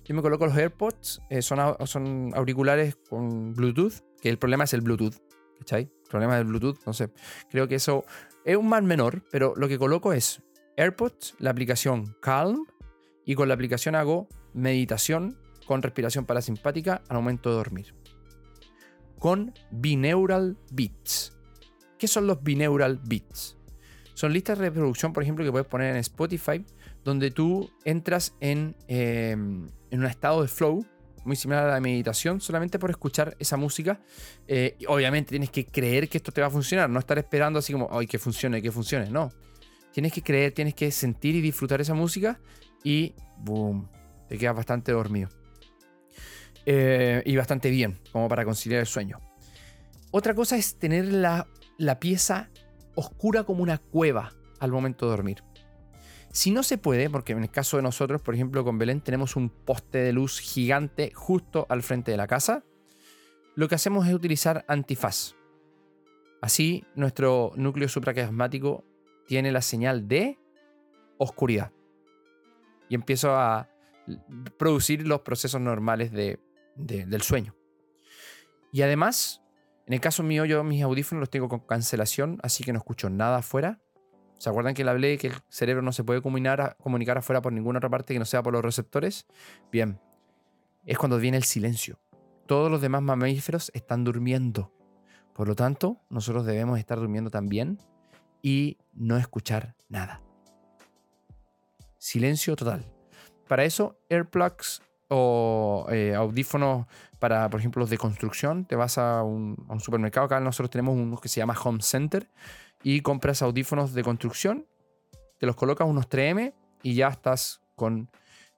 Yo 0.06 0.16
me 0.16 0.22
coloco 0.22 0.46
los 0.48 0.58
AirPods, 0.58 1.22
eh, 1.30 1.42
son, 1.42 1.60
son 1.86 2.32
auriculares 2.34 2.96
con 3.10 3.54
Bluetooth, 3.54 3.94
que 4.22 4.30
el 4.30 4.40
problema 4.40 4.64
es 4.64 4.74
el 4.74 4.82
Bluetooth, 4.82 5.16
¿cachai? 5.60 5.84
El 5.84 6.10
problema 6.10 6.38
del 6.38 6.46
Bluetooth, 6.46 6.80
sé. 6.94 7.10
Creo 7.52 7.68
que 7.68 7.76
eso 7.76 8.06
es 8.46 8.56
un 8.56 8.70
mal 8.70 8.84
menor, 8.84 9.22
pero 9.32 9.54
lo 9.58 9.68
que 9.68 9.78
coloco 9.78 10.14
es 10.14 10.42
AirPods, 10.78 11.36
la 11.40 11.52
aplicación 11.52 12.16
Calm, 12.22 12.66
y 13.26 13.36
con 13.36 13.48
la 13.48 13.54
aplicación 13.54 13.96
hago 13.96 14.28
meditación 14.54 15.38
con 15.68 15.82
respiración 15.82 16.26
parasimpática 16.26 17.02
al 17.08 17.18
momento 17.18 17.50
de 17.50 17.56
dormir 17.56 18.03
con 19.24 19.54
binaural 19.72 20.58
beats. 20.70 21.32
¿Qué 21.98 22.10
son 22.10 22.28
los 22.28 22.44
binaural 22.44 23.00
beats? 23.06 23.56
Son 24.16 24.34
listas 24.34 24.60
de 24.60 24.66
reproducción, 24.66 25.14
por 25.14 25.24
ejemplo, 25.24 25.46
que 25.46 25.52
puedes 25.52 25.66
poner 25.66 25.92
en 25.92 25.96
Spotify, 26.02 26.66
donde 27.06 27.32
tú 27.32 27.72
entras 27.86 28.36
en, 28.42 28.76
em, 28.90 29.70
un 29.94 30.06
estado 30.06 30.42
de 30.42 30.50
flow, 30.50 30.86
muy 31.24 31.38
similar 31.38 31.70
a 31.70 31.72
la 31.72 31.80
meditación, 31.80 32.42
solamente 32.42 32.78
por 32.80 32.90
escuchar 32.90 33.38
esa 33.40 33.56
música. 33.56 34.02
Eh, 34.46 34.76
obviamente 34.90 35.30
tienes 35.30 35.52
que 35.52 35.68
creer 35.68 36.10
que 36.10 36.18
esto 36.18 36.34
te 36.34 36.42
va 36.42 36.48
a 36.48 36.52
funcionar, 36.52 36.90
no 36.90 37.00
estar 37.00 37.18
esperando 37.18 37.60
así 37.60 37.72
como, 37.72 37.88
ay, 37.98 38.08
que 38.08 38.20
funcione, 38.20 38.62
que 38.62 38.74
funcione, 38.74 39.10
no. 39.10 39.32
Tienes 39.94 40.12
que 40.12 40.22
creer, 40.22 40.52
tienes 40.52 40.74
que 40.74 40.92
sentir 40.92 41.34
y 41.36 41.40
disfrutar 41.40 41.80
esa 41.80 41.94
música 41.94 42.42
y, 42.84 43.16
boom, 43.38 43.88
te 44.28 44.38
quedas 44.38 44.58
bastante 44.58 44.92
dormido. 44.92 45.30
Eh, 46.66 47.22
y 47.26 47.36
bastante 47.36 47.70
bien, 47.70 48.00
como 48.12 48.30
para 48.30 48.46
conciliar 48.46 48.80
el 48.80 48.88
sueño. 48.88 49.20
Otra 50.12 50.34
cosa 50.34 50.56
es 50.56 50.78
tener 50.78 51.06
la, 51.06 51.48
la 51.78 52.00
pieza 52.00 52.50
oscura 52.96 53.44
como 53.44 53.64
una 53.64 53.80
cueva 53.80 54.34
al 54.60 54.72
momento 54.72 55.06
de 55.06 55.12
dormir. 55.12 55.44
Si 56.32 56.52
no 56.52 56.64
se 56.64 56.78
puede, 56.78 57.10
porque 57.10 57.34
en 57.34 57.44
el 57.44 57.52
caso 57.52 57.78
de 57.78 57.84
nosotros, 57.84 58.22
por 58.22 58.34
ejemplo, 58.34 58.64
con 58.64 58.78
Belén 58.78 59.02
tenemos 59.02 59.36
un 59.36 59.50
poste 59.50 60.00
de 60.00 60.14
luz 60.14 60.40
gigante 60.40 61.12
justo 61.14 61.68
al 61.70 61.84
frente 61.84 62.12
de 62.12 62.18
la 62.18 62.28
casa, 62.28 62.64
lo 63.56 63.68
que 63.68 63.76
hacemos 63.76 64.08
es 64.08 64.14
utilizar 64.14 64.66
antifaz. 64.68 65.36
Así, 66.42 66.86
nuestro 66.96 67.52
núcleo 67.56 67.88
supraquiasmático 67.88 68.84
tiene 69.28 69.52
la 69.52 69.62
señal 69.62 70.08
de 70.08 70.40
oscuridad 71.18 71.72
y 72.90 72.96
empiezo 72.96 73.36
a 73.36 73.70
producir 74.58 75.08
los 75.08 75.22
procesos 75.22 75.62
normales 75.62 76.12
de 76.12 76.40
del 76.76 77.22
sueño. 77.22 77.56
Y 78.72 78.82
además, 78.82 79.44
en 79.86 79.94
el 79.94 80.02
caso 80.02 80.24
mío, 80.24 80.46
yo 80.46 80.64
mis 80.64 80.82
audífonos 80.82 81.20
los 81.20 81.30
tengo 81.30 81.50
con 81.50 81.60
cancelación, 81.60 82.40
así 82.42 82.64
que 82.64 82.74
no 82.74 82.80
escucho 82.80 83.10
nada 83.10 83.38
afuera. 83.38 83.80
¿Se 84.38 84.50
acuerdan 84.50 84.74
que 84.74 84.84
le 84.84 84.92
hablé 84.92 85.18
que 85.18 85.28
el 85.28 85.36
cerebro 85.50 85.82
no 85.82 85.92
se 85.92 86.04
puede 86.04 86.22
comunicar, 86.22 86.76
comunicar 86.82 87.18
afuera 87.18 87.42
por 87.42 87.54
ninguna 87.54 87.78
otra 87.78 87.90
parte 87.90 88.14
que 88.14 88.20
no 88.20 88.26
sea 88.26 88.44
por 88.44 88.54
los 88.54 88.62
receptores? 88.62 89.28
Bien, 89.72 90.00
es 90.86 90.98
cuando 90.98 91.18
viene 91.18 91.38
el 91.38 91.44
silencio. 91.44 92.00
Todos 92.46 92.70
los 92.70 92.82
demás 92.82 93.02
mamíferos 93.02 93.72
están 93.74 94.04
durmiendo. 94.04 94.74
Por 95.34 95.48
lo 95.48 95.56
tanto, 95.56 96.02
nosotros 96.10 96.46
debemos 96.46 96.78
estar 96.78 97.00
durmiendo 97.00 97.30
también 97.30 97.78
y 98.42 98.78
no 98.94 99.18
escuchar 99.18 99.76
nada. 99.88 100.22
Silencio 101.98 102.56
total. 102.56 102.92
Para 103.48 103.64
eso, 103.64 103.98
AirPlugs 104.10 104.82
o 105.16 105.86
eh, 105.92 106.16
audífonos 106.16 106.88
para, 107.20 107.48
por 107.52 107.60
ejemplo, 107.60 107.82
los 107.82 107.90
de 107.92 108.00
construcción. 108.00 108.66
Te 108.66 108.76
vas 108.76 108.98
a 108.98 109.22
un, 109.22 109.56
supermercado. 109.80 110.26
Acá 110.26 110.40
nosotros 110.40 110.72
tenemos 110.72 110.96
uno 110.98 111.18
que 111.18 111.30
se 111.30 111.40
llama 111.40 111.56
Home 111.64 111.84
Center 111.84 112.32
y 112.82 113.02
compras 113.02 113.44
audífonos 113.44 113.94
de 113.94 114.04
construcción. 114.04 114.66
Te 115.40 115.46
los 115.46 115.56
colocas 115.56 115.88
unos 115.88 116.10
3M 116.10 116.56
y 116.82 116.96
ya 116.96 117.10
estás 117.10 117.62
con, 117.76 118.10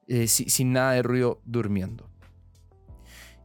eh, 0.08 0.28
sin 0.28 0.72
nada 0.72 0.94
de 0.94 1.02
ruido 1.02 1.42
durmiendo. 1.44 2.10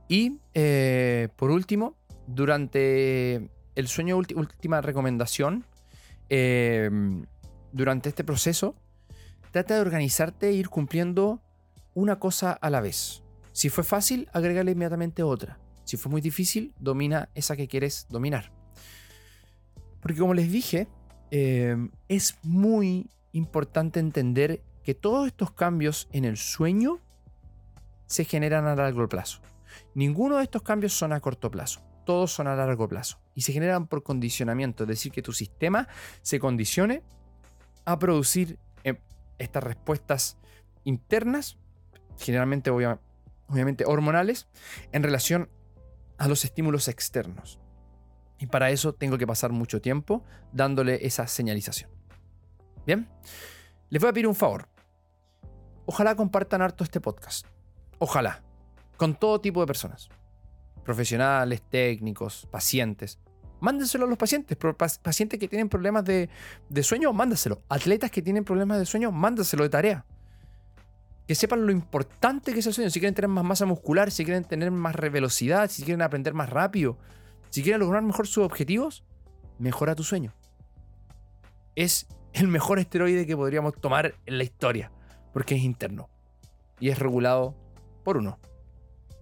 Y 0.07 0.39
eh, 0.55 1.29
por 1.35 1.51
último, 1.51 1.97
durante 2.29 3.51
el 3.75 3.89
sueño, 3.89 4.19
última 4.19 4.81
recomendación, 4.81 5.65
durante 7.73 8.09
este 8.09 8.23
proceso, 8.23 8.77
trata 9.51 9.75
de 9.75 9.81
organizarte 9.81 10.51
e 10.51 10.53
ir 10.53 10.69
cumpliendo 10.69 11.43
una 12.01 12.19
cosa 12.19 12.53
a 12.53 12.71
la 12.71 12.81
vez. 12.81 13.23
Si 13.53 13.69
fue 13.69 13.85
fácil, 13.85 14.29
agrégale 14.33 14.73
inmediatamente 14.73 15.23
otra. 15.23 15.59
Si 15.85 15.97
fue 15.97 16.11
muy 16.11 16.21
difícil, 16.21 16.75
domina 16.79 17.29
esa 17.35 17.57
que 17.57 17.69
quieres 17.69 18.07
dominar. 18.09 18.53
Porque 20.01 20.19
como 20.19 20.35
les 20.35 20.51
dije, 20.51 20.89
eh, 21.31 21.77
es 22.09 22.39
muy 22.43 23.11
importante 23.33 24.01
entender 24.01 24.63
que 24.83 24.95
todos 24.95 25.27
estos 25.27 25.53
cambios 25.53 26.09
en 26.13 26.25
el 26.25 26.37
sueño 26.37 27.01
se 28.07 28.25
generan 28.25 28.67
a 28.67 28.75
largo 28.75 29.09
plazo. 29.09 29.41
Ninguno 29.95 30.39
de 30.39 30.45
estos 30.45 30.63
cambios 30.63 30.95
son 30.95 31.13
a 31.13 31.21
corto 31.21 31.51
plazo, 31.51 31.81
todos 32.07 32.33
son 32.33 32.49
a 32.49 32.57
largo 32.57 32.89
plazo 32.89 33.21
y 33.35 33.43
se 33.43 33.53
generan 33.53 33.87
por 33.87 34.03
condicionamiento, 34.03 34.85
es 34.85 34.89
decir, 34.89 35.13
que 35.13 35.23
tu 35.23 35.33
sistema 35.33 35.87
se 36.23 36.41
condicione 36.41 37.03
a 37.85 37.99
producir 37.99 38.59
eh, 38.85 38.99
estas 39.39 39.63
respuestas 39.63 40.39
internas, 40.85 41.59
generalmente 42.21 42.71
obviamente 42.71 43.85
hormonales, 43.85 44.47
en 44.93 45.03
relación 45.03 45.49
a 46.19 46.29
los 46.29 46.45
estímulos 46.45 46.87
externos. 46.89 47.59
Y 48.39 48.47
para 48.47 48.71
eso 48.71 48.95
tengo 48.95 49.19
que 49.19 49.27
pasar 49.27 49.53
mucho 49.53 49.81
tiempo 49.81 50.25
dándole 50.53 51.07
esa 51.07 51.27
señalización. 51.27 51.91
Bien, 52.87 53.09
les 53.91 54.01
voy 54.01 54.11
a 54.11 54.13
pedir 54.13 54.27
un 54.27 54.35
favor. 54.35 54.69
Ojalá 55.85 56.15
compartan 56.15 56.63
harto 56.63 56.85
este 56.85 57.01
podcast. 57.01 57.47
Ojalá. 57.99 58.43
Con 58.97 59.15
todo 59.15 59.41
tipo 59.41 59.61
de 59.61 59.67
personas. 59.67 60.09
Profesionales, 60.85 61.63
técnicos, 61.69 62.47
pacientes. 62.51 63.19
Mándenselo 63.61 64.05
a 64.07 64.09
los 64.09 64.17
pacientes. 64.17 64.57
Pacientes 65.03 65.39
que 65.39 65.49
tienen 65.49 65.69
problemas 65.69 66.05
de, 66.05 66.29
sueño, 66.83 67.13
mándaselo. 67.13 67.63
Atletas 67.69 68.11
que 68.11 68.23
tienen 68.23 68.45
problemas 68.45 68.79
de 68.79 68.87
sueño, 68.87 69.11
mándaselo 69.13 69.65
de 69.65 69.71
tarea. 69.71 70.07
Que 71.31 71.37
sepan 71.37 71.65
lo 71.65 71.71
importante 71.71 72.53
que 72.53 72.59
es 72.59 72.67
el 72.67 72.75
sueño. 72.75 72.91
Si 72.91 72.99
quieren 72.99 73.15
tener 73.15 73.29
más 73.29 73.45
masa 73.45 73.65
muscular, 73.65 74.11
si 74.11 74.25
quieren 74.25 74.43
tener 74.43 74.73
más 74.73 74.97
velocidad, 74.97 75.71
si 75.71 75.85
quieren 75.85 76.03
aprender 76.03 76.35
más 76.35 76.51
rápido, 76.51 76.99
si 77.51 77.63
quieren 77.63 77.79
lograr 77.79 78.03
mejor 78.03 78.27
sus 78.27 78.45
objetivos, 78.45 79.05
mejora 79.57 79.95
tu 79.95 80.03
sueño. 80.03 80.35
Es 81.77 82.09
el 82.33 82.49
mejor 82.49 82.81
esteroide 82.81 83.29
que 83.29 83.37
podríamos 83.37 83.75
tomar 83.81 84.17
en 84.27 84.39
la 84.39 84.43
historia, 84.43 84.91
porque 85.33 85.55
es 85.55 85.63
interno 85.63 86.09
y 86.81 86.89
es 86.89 86.99
regulado 86.99 87.55
por 88.03 88.17
uno. 88.17 88.41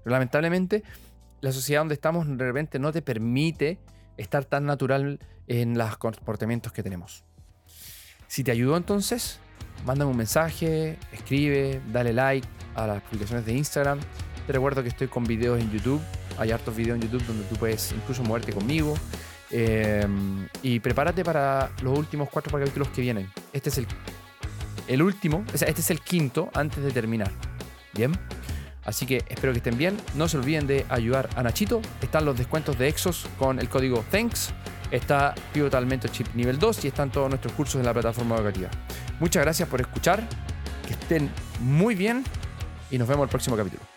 Pero 0.03 0.11
lamentablemente, 0.15 0.85
la 1.43 1.53
sociedad 1.53 1.83
donde 1.83 1.95
estamos 1.95 2.27
de 2.27 2.43
repente 2.43 2.79
no 2.79 2.91
te 2.91 3.03
permite 3.03 3.79
estar 4.17 4.47
tan 4.47 4.65
natural 4.65 5.19
en 5.47 5.77
los 5.77 5.99
comportamientos 5.99 6.73
que 6.73 6.83
tenemos. 6.83 7.27
Si 8.29 8.45
te 8.45 8.51
ayudó 8.51 8.79
entonces, 8.79 9.41
mándame 9.85 10.11
un 10.11 10.17
mensaje, 10.17 10.99
escribe, 11.13 11.81
dale 11.93 12.13
like 12.13 12.47
a 12.75 12.87
las 12.87 13.03
publicaciones 13.03 13.47
de 13.47 13.53
Instagram. 13.55 13.99
Te 14.47 14.53
recuerdo 14.53 14.83
que 14.83 14.89
estoy 14.89 15.09
con 15.09 15.25
videos 15.25 15.61
en 15.61 15.71
YouTube 15.71 16.01
hay 16.39 16.53
hartos 16.53 16.75
videos 16.75 16.97
en 16.97 17.03
YouTube 17.03 17.27
donde 17.27 17.45
tú 17.45 17.57
puedes 17.57 17.93
incluso 17.93 18.23
moverte 18.23 18.53
conmigo. 18.53 18.95
Em, 19.51 20.47
y 20.63 20.79
prepárate 20.81 21.25
para 21.25 21.71
los 21.83 21.99
últimos 21.99 22.29
cuatro 22.31 22.59
capítulos 22.59 22.89
que 22.89 23.01
vienen. 23.01 23.31
Este 23.53 23.71
es 23.71 23.81
el, 24.89 25.03
último, 25.03 25.45
o 25.53 25.59
sea, 25.59 25.69
este 25.69 25.81
es 25.81 25.91
el 25.91 26.01
quinto 26.01 26.49
antes 26.55 26.83
de 26.83 26.91
terminar. 26.91 27.31
Bien. 27.93 28.13
Así 28.85 29.05
que 29.05 29.25
espero 29.29 29.53
que 29.53 29.59
estén 29.59 29.77
bien. 29.77 29.97
No 30.15 30.29
se 30.29 30.39
olviden 30.39 30.67
de 30.67 30.87
ayudar 30.89 31.29
a 31.37 31.43
Nachito. 31.43 31.83
Están 32.01 32.25
los 32.25 32.39
descuentos 32.39 32.79
de 32.79 32.89
Exos 32.89 33.27
con 33.39 33.59
el 33.59 33.69
código 33.69 34.05
THANKS. 34.11 34.55
Está 34.91 35.35
Pivotal 35.53 35.87
Chip 36.11 36.29
nivel 36.35 36.59
2 36.59 36.85
y 36.85 36.89
están 36.89 37.11
todos 37.11 37.29
nuestros 37.29 37.53
cursos 37.53 37.77
en 37.81 37.85
la 37.85 37.93
plataforma 37.93 38.37
educativa. 38.37 38.71
Muchas 39.21 39.43
gracias 39.43 39.69
por 39.69 39.81
escuchar. 39.81 40.23
Que 40.87 40.95
estén 40.95 41.31
muy 41.61 41.95
bien 41.95 42.25
y 42.91 42.99
nos 42.99 43.09
vemos 43.09 43.25
el 43.25 43.31
próximo 43.31 43.57
capítulo. 43.57 43.88